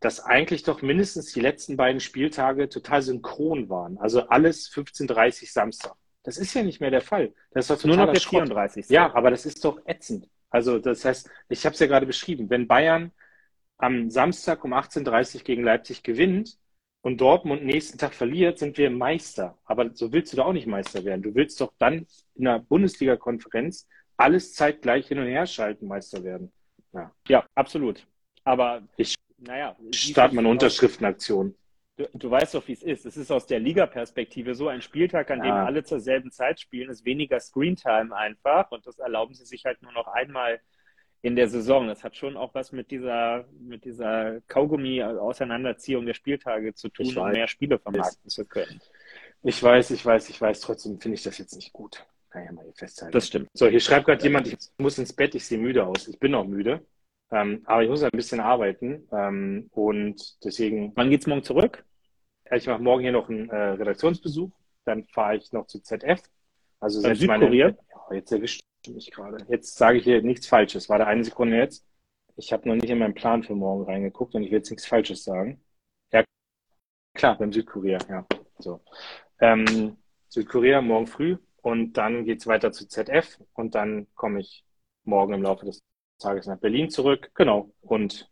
dass 0.01 0.19
eigentlich 0.19 0.63
doch 0.63 0.81
mindestens 0.81 1.31
die 1.31 1.39
letzten 1.39 1.77
beiden 1.77 2.01
Spieltage 2.01 2.67
total 2.67 3.03
synchron 3.03 3.69
waren. 3.69 3.97
Also 3.99 4.27
alles 4.27 4.67
15:30 4.69 5.49
Samstag. 5.49 5.93
Das 6.23 6.37
ist 6.37 6.53
ja 6.53 6.61
nicht 6.61 6.81
mehr 6.81 6.91
der 6.91 6.99
Fall. 6.99 7.33
Das 7.51 7.69
ist 7.69 7.85
doch 7.85 7.85
nur 7.87 7.95
noch 7.95 8.11
der 8.11 8.19
34. 8.19 8.89
Ja, 8.89 9.15
aber 9.15 9.31
das 9.31 9.45
ist 9.45 9.63
doch 9.63 9.79
ätzend. 9.85 10.27
Also 10.49 10.77
das 10.77 11.05
heißt, 11.05 11.29
ich 11.47 11.65
habe 11.65 11.73
es 11.73 11.79
ja 11.79 11.87
gerade 11.87 12.05
beschrieben, 12.05 12.49
wenn 12.49 12.67
Bayern 12.67 13.13
am 13.77 14.09
Samstag 14.09 14.65
um 14.65 14.73
18.30 14.73 15.35
Uhr 15.35 15.43
gegen 15.45 15.63
Leipzig 15.63 16.03
gewinnt 16.03 16.57
und 17.01 17.19
Dortmund 17.19 17.65
nächsten 17.65 17.97
Tag 17.97 18.13
verliert, 18.13 18.59
sind 18.59 18.77
wir 18.77 18.89
Meister. 18.89 19.57
Aber 19.65 19.89
so 19.93 20.11
willst 20.13 20.33
du 20.33 20.37
doch 20.37 20.45
auch 20.45 20.53
nicht 20.53 20.67
Meister 20.67 21.03
werden. 21.03 21.23
Du 21.23 21.33
willst 21.33 21.59
doch 21.59 21.73
dann 21.79 22.05
in 22.35 22.45
der 22.45 22.59
Bundesliga-Konferenz 22.59 23.87
alles 24.17 24.53
zeitgleich 24.53 25.07
hin 25.07 25.19
und 25.19 25.25
her 25.25 25.47
schalten, 25.47 25.87
Meister 25.87 26.23
werden. 26.23 26.51
Ja, 26.93 27.11
ja 27.27 27.45
absolut. 27.55 28.05
Aber 28.43 28.83
ich, 28.97 29.15
naja. 29.37 29.75
Start 29.93 30.33
mal 30.33 30.41
eine 30.41 30.49
Unterschriftenaktion. 30.49 31.55
Du, 31.97 32.07
du, 32.13 32.31
weißt 32.31 32.53
doch, 32.53 32.67
wie 32.67 32.73
es 32.73 32.83
ist. 32.83 33.05
Es 33.05 33.17
ist 33.17 33.31
aus 33.31 33.47
der 33.47 33.59
Liga-Perspektive 33.59 34.53
so 34.53 34.67
ein 34.67 34.81
Spieltag, 34.81 35.31
an 35.31 35.39
ja. 35.39 35.45
dem 35.45 35.53
alle 35.53 35.83
zur 35.83 35.99
selben 35.99 36.31
Zeit 36.31 36.59
spielen, 36.59 36.89
ist 36.89 37.03
weniger 37.03 37.39
Screentime 37.39 38.15
einfach 38.15 38.71
und 38.71 38.85
das 38.85 38.99
erlauben 38.99 39.33
sie 39.33 39.45
sich 39.45 39.65
halt 39.65 39.81
nur 39.81 39.91
noch 39.91 40.07
einmal 40.07 40.61
in 41.21 41.35
der 41.35 41.47
Saison. 41.47 41.87
Das 41.87 42.03
hat 42.03 42.15
schon 42.15 42.37
auch 42.37 42.53
was 42.53 42.71
mit 42.71 42.91
dieser, 42.91 43.45
mit 43.59 43.85
dieser 43.85 44.41
Kaugummi-Auseinanderziehung 44.47 46.05
der 46.05 46.13
Spieltage 46.13 46.73
zu 46.73 46.89
tun, 46.89 47.15
um 47.17 47.31
mehr 47.31 47.47
Spiele 47.47 47.79
vermarkten 47.79 48.29
zu 48.29 48.45
können. 48.45 48.81
Ich 49.43 49.61
weiß, 49.61 49.91
ich 49.91 50.05
weiß, 50.05 50.29
ich 50.29 50.39
weiß, 50.39 50.61
trotzdem 50.61 50.99
finde 50.99 51.15
ich 51.15 51.23
das 51.23 51.37
jetzt 51.37 51.55
nicht 51.55 51.73
gut. 51.73 52.05
Kann 52.29 52.45
ja 52.45 52.51
mal 52.51 52.63
hier 52.63 52.73
festhalten. 52.73 53.11
Das 53.11 53.27
stimmt. 53.27 53.49
So, 53.53 53.67
hier 53.67 53.79
schreibt 53.79 54.05
gerade 54.05 54.23
jemand, 54.23 54.47
ich 54.47 54.57
muss 54.77 54.97
ins 54.97 55.13
Bett, 55.13 55.35
ich 55.35 55.45
sehe 55.45 55.57
müde 55.57 55.85
aus. 55.85 56.07
Ich 56.07 56.19
bin 56.19 56.33
auch 56.35 56.45
müde. 56.45 56.85
Ähm, 57.31 57.61
aber 57.65 57.83
ich 57.83 57.89
muss 57.89 58.03
ein 58.03 58.11
bisschen 58.11 58.39
arbeiten 58.39 59.07
ähm, 59.11 59.69
und 59.71 60.43
deswegen. 60.43 60.91
Wann 60.95 61.09
geht's 61.09 61.27
morgen 61.27 61.43
zurück? 61.43 61.85
Ich 62.53 62.67
mache 62.67 62.81
morgen 62.81 63.01
hier 63.01 63.13
noch 63.13 63.29
einen 63.29 63.49
äh, 63.49 63.55
Redaktionsbesuch, 63.55 64.51
dann 64.83 65.05
fahre 65.05 65.37
ich 65.37 65.53
noch 65.53 65.67
zu 65.67 65.79
ZF. 65.79 66.21
Also 66.81 66.99
selbst 66.99 67.25
meine. 67.25 67.53
Ja, 67.55 67.73
jetzt 68.11 68.31
erwischt 68.33 68.61
mich 68.87 69.11
gerade. 69.11 69.45
Jetzt 69.49 69.75
sage 69.75 69.99
ich 69.99 70.03
hier 70.03 70.21
nichts 70.21 70.47
Falsches. 70.47 70.89
War 70.89 70.99
da 70.99 71.05
eine 71.05 71.23
Sekunde 71.23 71.57
jetzt? 71.57 71.85
Ich 72.35 72.51
habe 72.51 72.67
noch 72.67 72.75
nicht 72.75 72.89
in 72.89 72.97
meinen 72.97 73.13
Plan 73.13 73.43
für 73.43 73.55
morgen 73.55 73.85
reingeguckt 73.85 74.33
und 74.35 74.43
ich 74.43 74.51
will 74.51 74.57
jetzt 74.57 74.71
nichts 74.71 74.87
Falsches 74.87 75.23
sagen. 75.23 75.63
Ja, 76.11 76.23
klar, 77.13 77.37
beim 77.37 77.53
Südkorea, 77.53 77.99
ja. 78.09 78.25
So. 78.57 78.81
Ähm, 79.39 79.97
Südkorea 80.29 80.81
morgen 80.81 81.07
früh 81.07 81.37
und 81.61 81.93
dann 81.93 82.25
geht's 82.25 82.47
weiter 82.47 82.71
zu 82.71 82.87
ZF 82.87 83.39
und 83.53 83.75
dann 83.75 84.07
komme 84.15 84.39
ich 84.39 84.65
morgen 85.03 85.33
im 85.33 85.43
Laufe 85.43 85.65
des 85.65 85.79
Tages 86.19 86.47
nach 86.47 86.59
Berlin 86.59 86.89
zurück. 86.89 87.31
Genau. 87.35 87.71
Und 87.81 88.31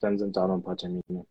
dann 0.00 0.18
sind 0.18 0.36
da 0.36 0.46
noch 0.46 0.56
ein 0.56 0.62
paar 0.62 0.76
Termine. 0.76 1.26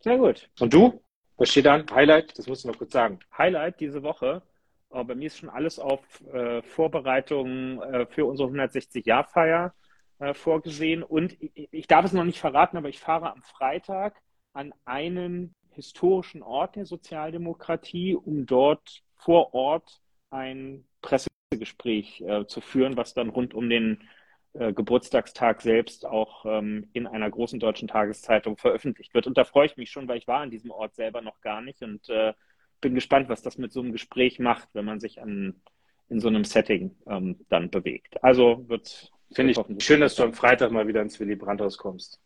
Sehr 0.00 0.18
gut. 0.18 0.48
Und 0.60 0.72
du? 0.72 1.02
Was 1.36 1.50
steht 1.50 1.66
an? 1.66 1.84
Highlight? 1.90 2.38
Das 2.38 2.46
musst 2.46 2.64
du 2.64 2.68
noch 2.68 2.78
kurz 2.78 2.92
sagen. 2.92 3.18
Highlight 3.36 3.80
diese 3.80 4.02
Woche. 4.02 4.42
Oh, 4.90 5.04
bei 5.04 5.14
mir 5.14 5.26
ist 5.26 5.38
schon 5.38 5.50
alles 5.50 5.78
auf 5.78 6.00
äh, 6.32 6.62
Vorbereitungen 6.62 7.80
äh, 7.82 8.06
für 8.06 8.24
unsere 8.24 8.48
160-Jahr-Feier 8.50 9.74
äh, 10.18 10.32
vorgesehen. 10.34 11.02
Und 11.02 11.36
ich, 11.42 11.68
ich 11.72 11.86
darf 11.86 12.04
es 12.04 12.12
noch 12.12 12.24
nicht 12.24 12.38
verraten, 12.38 12.76
aber 12.76 12.88
ich 12.88 13.00
fahre 13.00 13.32
am 13.32 13.42
Freitag 13.42 14.20
an 14.52 14.72
einen 14.84 15.54
historischen 15.70 16.42
Ort 16.42 16.76
der 16.76 16.86
Sozialdemokratie, 16.86 18.14
um 18.16 18.46
dort 18.46 19.02
vor 19.16 19.54
Ort 19.54 20.00
ein 20.30 20.86
Pressegespräch 21.02 22.22
äh, 22.22 22.46
zu 22.46 22.60
führen, 22.60 22.96
was 22.96 23.12
dann 23.12 23.28
rund 23.28 23.54
um 23.54 23.68
den 23.68 24.08
äh, 24.54 24.72
Geburtstagstag 24.72 25.60
selbst 25.60 26.06
auch 26.06 26.46
ähm, 26.46 26.88
in 26.94 27.06
einer 27.06 27.30
großen 27.30 27.60
deutschen 27.60 27.88
Tageszeitung 27.88 28.56
veröffentlicht 28.56 29.12
wird. 29.14 29.26
Und 29.26 29.36
da 29.36 29.44
freue 29.44 29.66
ich 29.66 29.76
mich 29.76 29.90
schon, 29.90 30.08
weil 30.08 30.18
ich 30.18 30.26
war 30.26 30.40
an 30.40 30.50
diesem 30.50 30.70
Ort 30.70 30.94
selber 30.94 31.20
noch 31.20 31.40
gar 31.42 31.60
nicht 31.60 31.82
und 31.82 32.08
äh, 32.08 32.32
bin 32.80 32.94
gespannt, 32.94 33.28
was 33.28 33.42
das 33.42 33.58
mit 33.58 33.72
so 33.72 33.80
einem 33.80 33.92
Gespräch 33.92 34.38
macht, 34.38 34.68
wenn 34.72 34.84
man 34.84 35.00
sich 35.00 35.20
an, 35.20 35.60
in 36.08 36.20
so 36.20 36.28
einem 36.28 36.44
Setting 36.44 36.94
ähm, 37.06 37.36
dann 37.48 37.70
bewegt. 37.70 38.22
Also 38.22 38.64
wird. 38.68 39.12
Finde 39.32 39.52
ich 39.52 39.84
schön, 39.84 40.00
dass 40.00 40.14
du 40.14 40.22
am 40.22 40.34
Freitag 40.34 40.70
mal 40.70 40.86
wieder 40.86 41.02
ins 41.02 41.18
Willy 41.18 41.34
Brandt-Haus 41.34 41.78
kommst. 41.78 42.20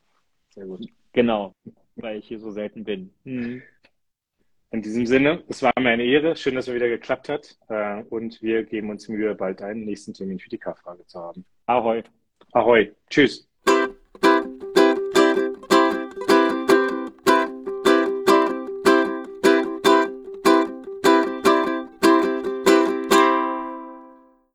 Sehr 0.50 0.66
gut. 0.66 0.86
Genau, 1.12 1.54
weil 1.96 2.18
ich 2.18 2.28
hier 2.28 2.38
so 2.38 2.50
selten 2.50 2.84
bin. 2.84 3.10
Hm. 3.24 3.62
In 4.72 4.82
diesem 4.82 5.06
Sinne, 5.06 5.42
es 5.48 5.62
war 5.62 5.72
mir 5.80 5.90
eine 5.90 6.04
Ehre. 6.04 6.36
Schön, 6.36 6.54
dass 6.54 6.68
es 6.68 6.74
wieder 6.74 6.88
geklappt 6.88 7.28
hat. 7.28 7.58
Äh, 7.68 8.04
und 8.04 8.40
wir 8.42 8.64
geben 8.64 8.90
uns 8.90 9.08
Mühe, 9.08 9.34
bald 9.34 9.62
einen 9.62 9.84
nächsten 9.84 10.14
Termin 10.14 10.38
für 10.38 10.50
die 10.50 10.58
K-Frage 10.58 11.04
zu 11.06 11.18
haben. 11.18 11.44
Ahoi. 11.66 12.04
Ahoi. 12.52 12.92
Tschüss. 13.08 13.49